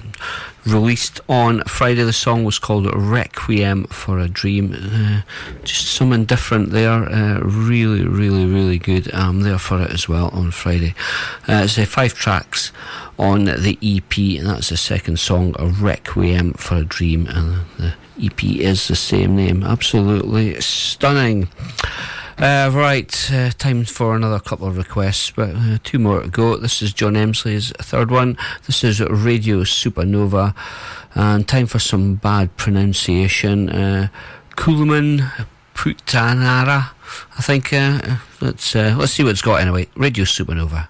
released 0.65 1.19
on 1.29 1.61
Friday. 1.63 2.03
The 2.03 2.13
song 2.13 2.43
was 2.43 2.59
called 2.59 2.85
Requiem 2.93 3.85
for 3.85 4.19
a 4.19 4.27
Dream. 4.27 4.73
Uh, 4.73 5.21
just 5.63 5.87
something 5.87 6.25
different 6.25 6.71
there. 6.71 6.91
Uh, 6.91 7.39
really, 7.39 8.05
really, 8.05 8.45
really 8.45 8.77
good. 8.77 9.13
I'm 9.13 9.41
there 9.41 9.59
for 9.59 9.81
it 9.81 9.91
as 9.91 10.09
well 10.09 10.29
on 10.29 10.51
Friday. 10.51 10.95
Uh, 11.47 11.61
it's 11.65 11.77
uh, 11.77 11.85
five 11.85 12.13
tracks 12.13 12.71
on 13.17 13.45
the 13.45 13.77
EP, 13.81 14.39
and 14.39 14.47
that's 14.47 14.69
the 14.69 14.77
second 14.77 15.19
song, 15.19 15.55
a 15.57 15.67
Requiem 15.67 16.53
for 16.53 16.77
a 16.77 16.85
Dream, 16.85 17.27
and 17.27 17.65
the 17.77 17.93
EP 18.21 18.43
is 18.43 18.87
the 18.87 18.95
same 18.95 19.35
name. 19.35 19.63
Absolutely 19.63 20.59
stunning. 20.61 21.47
Uh, 22.37 22.69
right, 22.73 23.31
uh, 23.31 23.49
time 23.51 23.85
for 23.85 24.13
another 24.13 24.41
couple 24.41 24.67
of 24.67 24.75
requests, 24.75 25.31
but 25.31 25.55
uh, 25.55 25.77
two 25.85 25.97
more 25.97 26.21
to 26.21 26.27
go. 26.27 26.57
This 26.57 26.81
is 26.81 26.91
John 26.91 27.13
Emsley's 27.13 27.71
third 27.79 28.11
one. 28.11 28.37
This 28.65 28.83
is 28.83 28.99
Radio 28.99 29.61
Supernova, 29.61 30.53
and 31.13 31.47
time 31.47 31.65
for 31.65 31.79
some 31.79 32.15
bad 32.15 32.55
pronunciation. 32.57 33.69
Uh, 33.69 34.09
Kulman 34.57 35.31
Putanara, 35.75 36.89
I 37.37 37.41
think. 37.41 37.71
Uh, 37.71 38.17
let's 38.41 38.75
uh, 38.75 38.93
let's 38.97 39.13
see 39.13 39.23
what 39.23 39.29
it's 39.29 39.41
got 39.41 39.61
anyway. 39.61 39.87
Radio 39.95 40.25
Supernova. 40.25 40.89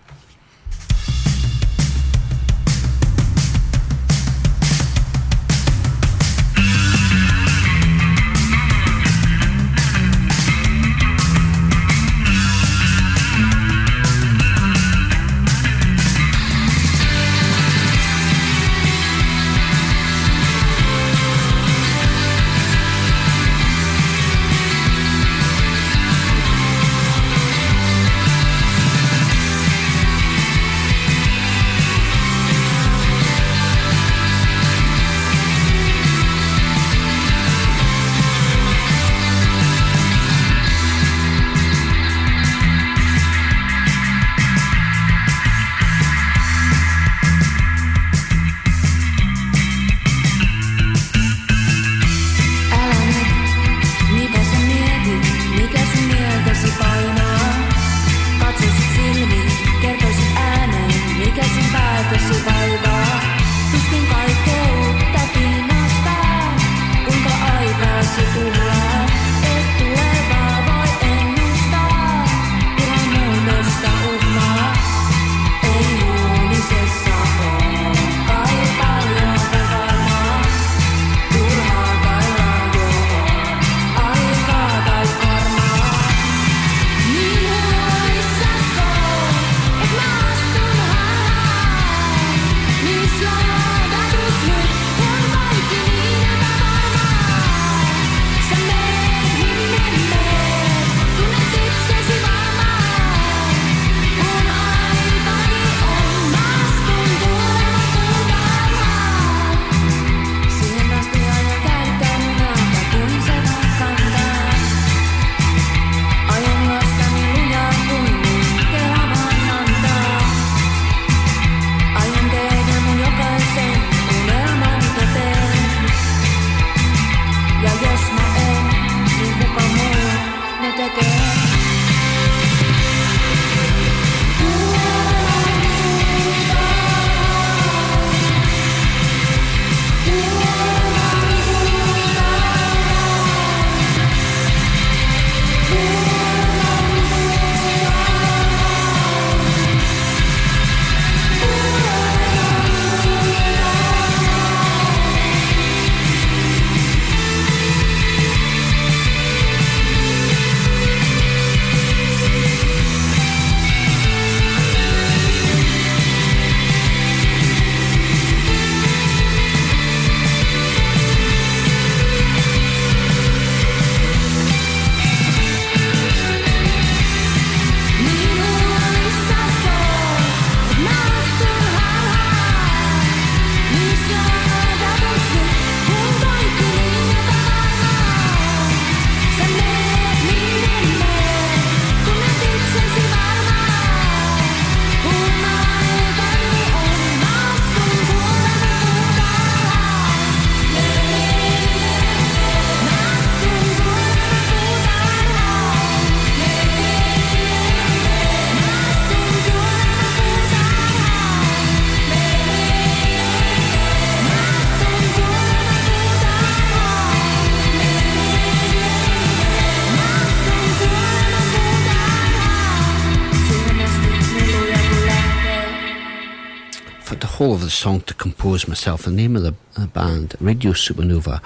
The 227.65 227.71
song 227.71 228.01
to 228.01 228.13
compose 228.13 228.67
myself. 228.67 229.01
The 229.01 229.11
name 229.11 229.35
of 229.35 229.41
the 229.41 229.55
band 229.87 230.35
Radio 230.39 230.71
Supernova. 230.73 231.41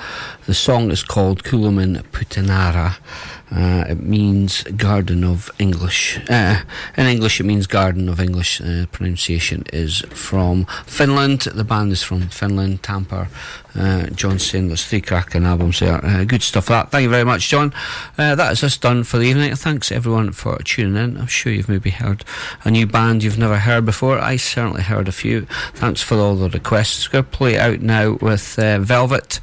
The 0.48 0.54
song 0.54 0.92
is 0.92 1.02
called 1.02 1.46
Kulumin 1.46 2.04
Putanara. 2.12 2.98
Uh, 3.52 3.84
it 3.90 4.02
means 4.02 4.64
Garden 4.64 5.24
of 5.24 5.50
English. 5.58 6.20
Uh, 6.30 6.62
in 6.96 7.08
English, 7.08 7.40
it 7.40 7.46
means 7.46 7.66
Garden 7.68 8.08
of 8.08 8.20
English. 8.20 8.62
Uh, 8.62 8.86
pronunciation 8.92 9.64
is 9.74 10.02
from 10.10 10.66
Finland. 10.86 11.42
The 11.42 11.64
band 11.64 11.92
is 11.92 12.04
from 12.04 12.30
Finland, 12.30 12.84
Tampere. 12.84 13.28
Uh, 13.76 14.08
John 14.08 14.40
saying 14.40 14.68
there's 14.68 14.86
three 14.86 15.02
cracking 15.02 15.46
albums 15.46 15.80
there. 15.80 16.04
Uh, 16.04 16.24
good 16.24 16.44
stuff. 16.44 16.68
That. 16.68 16.92
Thank 16.92 17.04
you 17.04 17.10
very 17.10 17.24
much, 17.24 17.50
John. 17.50 17.74
Uh, 18.18 18.36
that 18.36 18.52
is 18.52 18.64
us 18.64 18.78
done 18.78 19.04
for 19.04 19.18
the 19.18 19.26
evening. 19.26 19.56
Thanks 19.56 19.92
everyone 19.92 20.32
for 20.32 20.58
tuning 20.60 21.02
in. 21.02 21.18
I'm 21.18 21.28
sure 21.28 21.52
you've 21.52 21.70
maybe 21.70 21.92
heard 21.92 22.24
a 22.64 22.72
new 22.72 22.86
band 22.86 23.24
you've 23.24 23.38
never 23.38 23.58
heard 23.58 23.86
before. 23.86 24.20
I 24.20 24.36
certainly 24.38 24.82
heard 24.82 25.08
a 25.08 25.12
few. 25.12 25.48
Thanks 25.74 26.02
for 26.02 26.18
all 26.18 26.36
the 26.36 26.50
requests. 26.50 27.08
We're 27.08 27.22
Going 27.22 27.32
to 27.32 27.38
play 27.38 27.58
out 27.60 27.82
now 27.82 28.18
with 28.22 28.56
Velvet. 28.56 29.40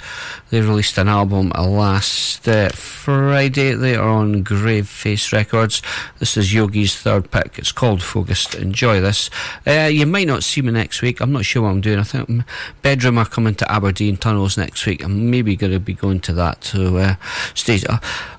They 0.51 0.61
released 0.61 0.97
an 0.97 1.09
album 1.09 1.49
last 1.49 2.47
uh, 2.47 2.69
Friday. 2.69 3.73
They 3.73 3.97
are 3.97 4.09
on 4.09 4.45
Graveface 4.45 5.33
Records. 5.33 5.83
This 6.21 6.37
is 6.37 6.55
Yogi's 6.55 6.95
third 6.95 7.33
pick. 7.33 7.59
It's 7.59 7.73
called 7.73 8.01
Focused. 8.01 8.55
Enjoy 8.55 9.01
this. 9.01 9.29
Uh, 9.67 9.89
you 9.91 10.07
might 10.07 10.29
not 10.29 10.45
see 10.45 10.63
me 10.63 10.71
next 10.71 11.03
week. 11.03 11.21
I'm 11.21 11.33
not 11.33 11.45
sure 11.45 11.63
what 11.63 11.71
I'm 11.71 11.81
doing. 11.81 11.99
I 11.99 12.05
think 12.05 12.45
Bedroom 12.81 13.19
are 13.19 13.25
coming 13.25 13.57
to 13.57 13.71
Aberdeen 13.71 14.17
Tunnels 14.17 14.57
next 14.57 14.87
week. 14.87 15.03
I'm 15.03 15.33
maybe 15.33 15.57
going 15.57 15.73
to 15.73 15.81
be 15.81 15.95
going 15.95 16.21
to 16.21 16.33
that. 16.35 16.63
So 16.63 16.97
uh, 16.97 17.17
stay. 17.55 17.81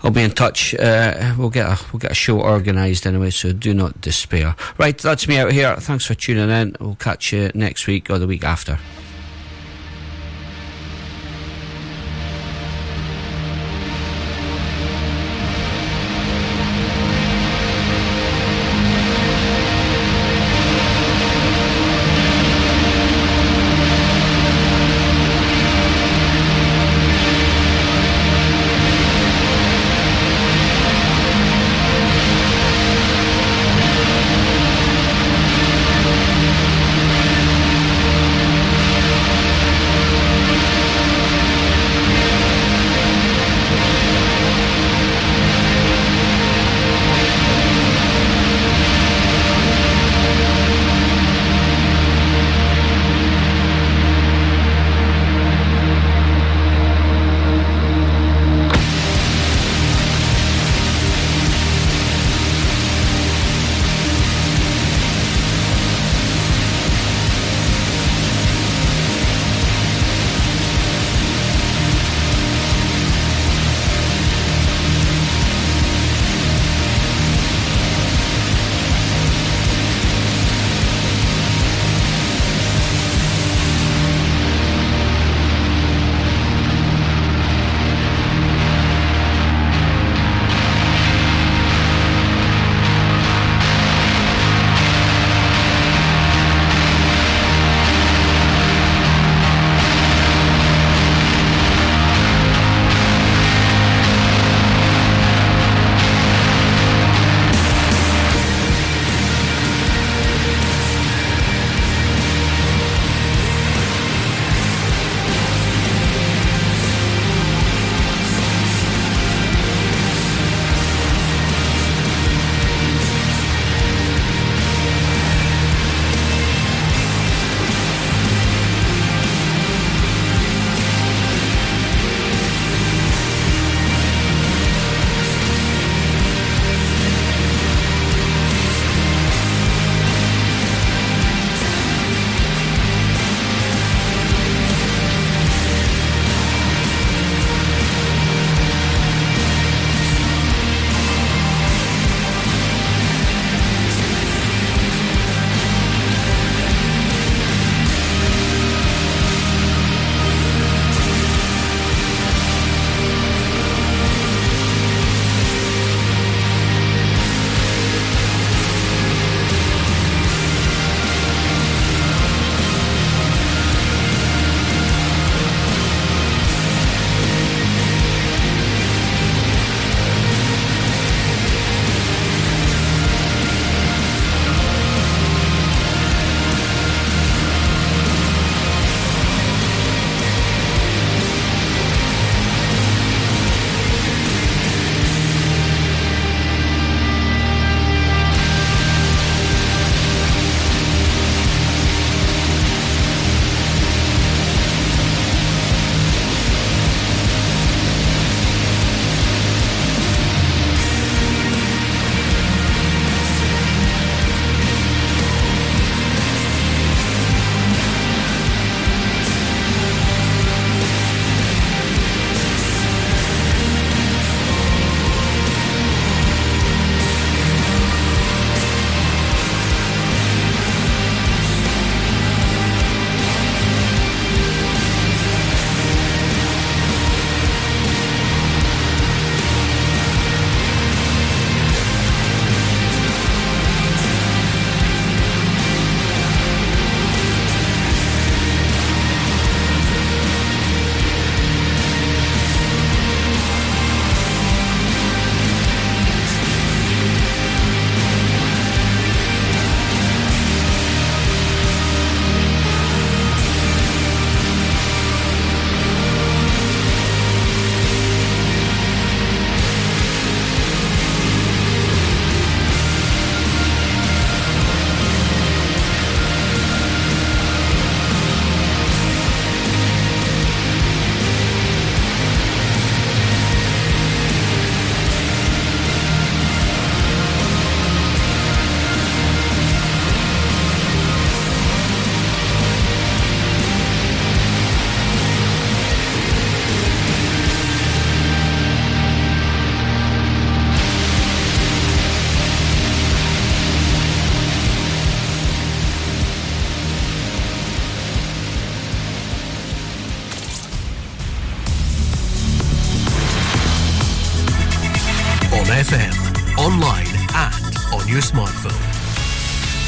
I'll, 0.01 0.11
be 0.11 0.23
in 0.23 0.31
touch. 0.31 0.75
Uh, 0.75 1.35
we'll 1.37 1.49
get 1.49 1.67
a 1.67 1.77
we'll 1.91 1.99
get 1.99 2.11
a 2.11 2.15
show 2.15 2.39
organised 2.39 3.05
anyway. 3.05 3.31
So 3.31 3.51
do 3.51 3.73
not 3.73 3.99
despair. 3.99 4.55
Right, 4.77 4.97
that's 4.97 5.27
me 5.27 5.39
out 5.39 5.51
here. 5.51 5.75
Thanks 5.75 6.05
for 6.05 6.15
tuning 6.15 6.49
in. 6.49 6.77
We'll 6.79 6.95
catch 6.95 7.33
you 7.33 7.51
next 7.53 7.85
week 7.85 8.09
or 8.09 8.17
the 8.17 8.27
week 8.27 8.45
after. 8.45 8.79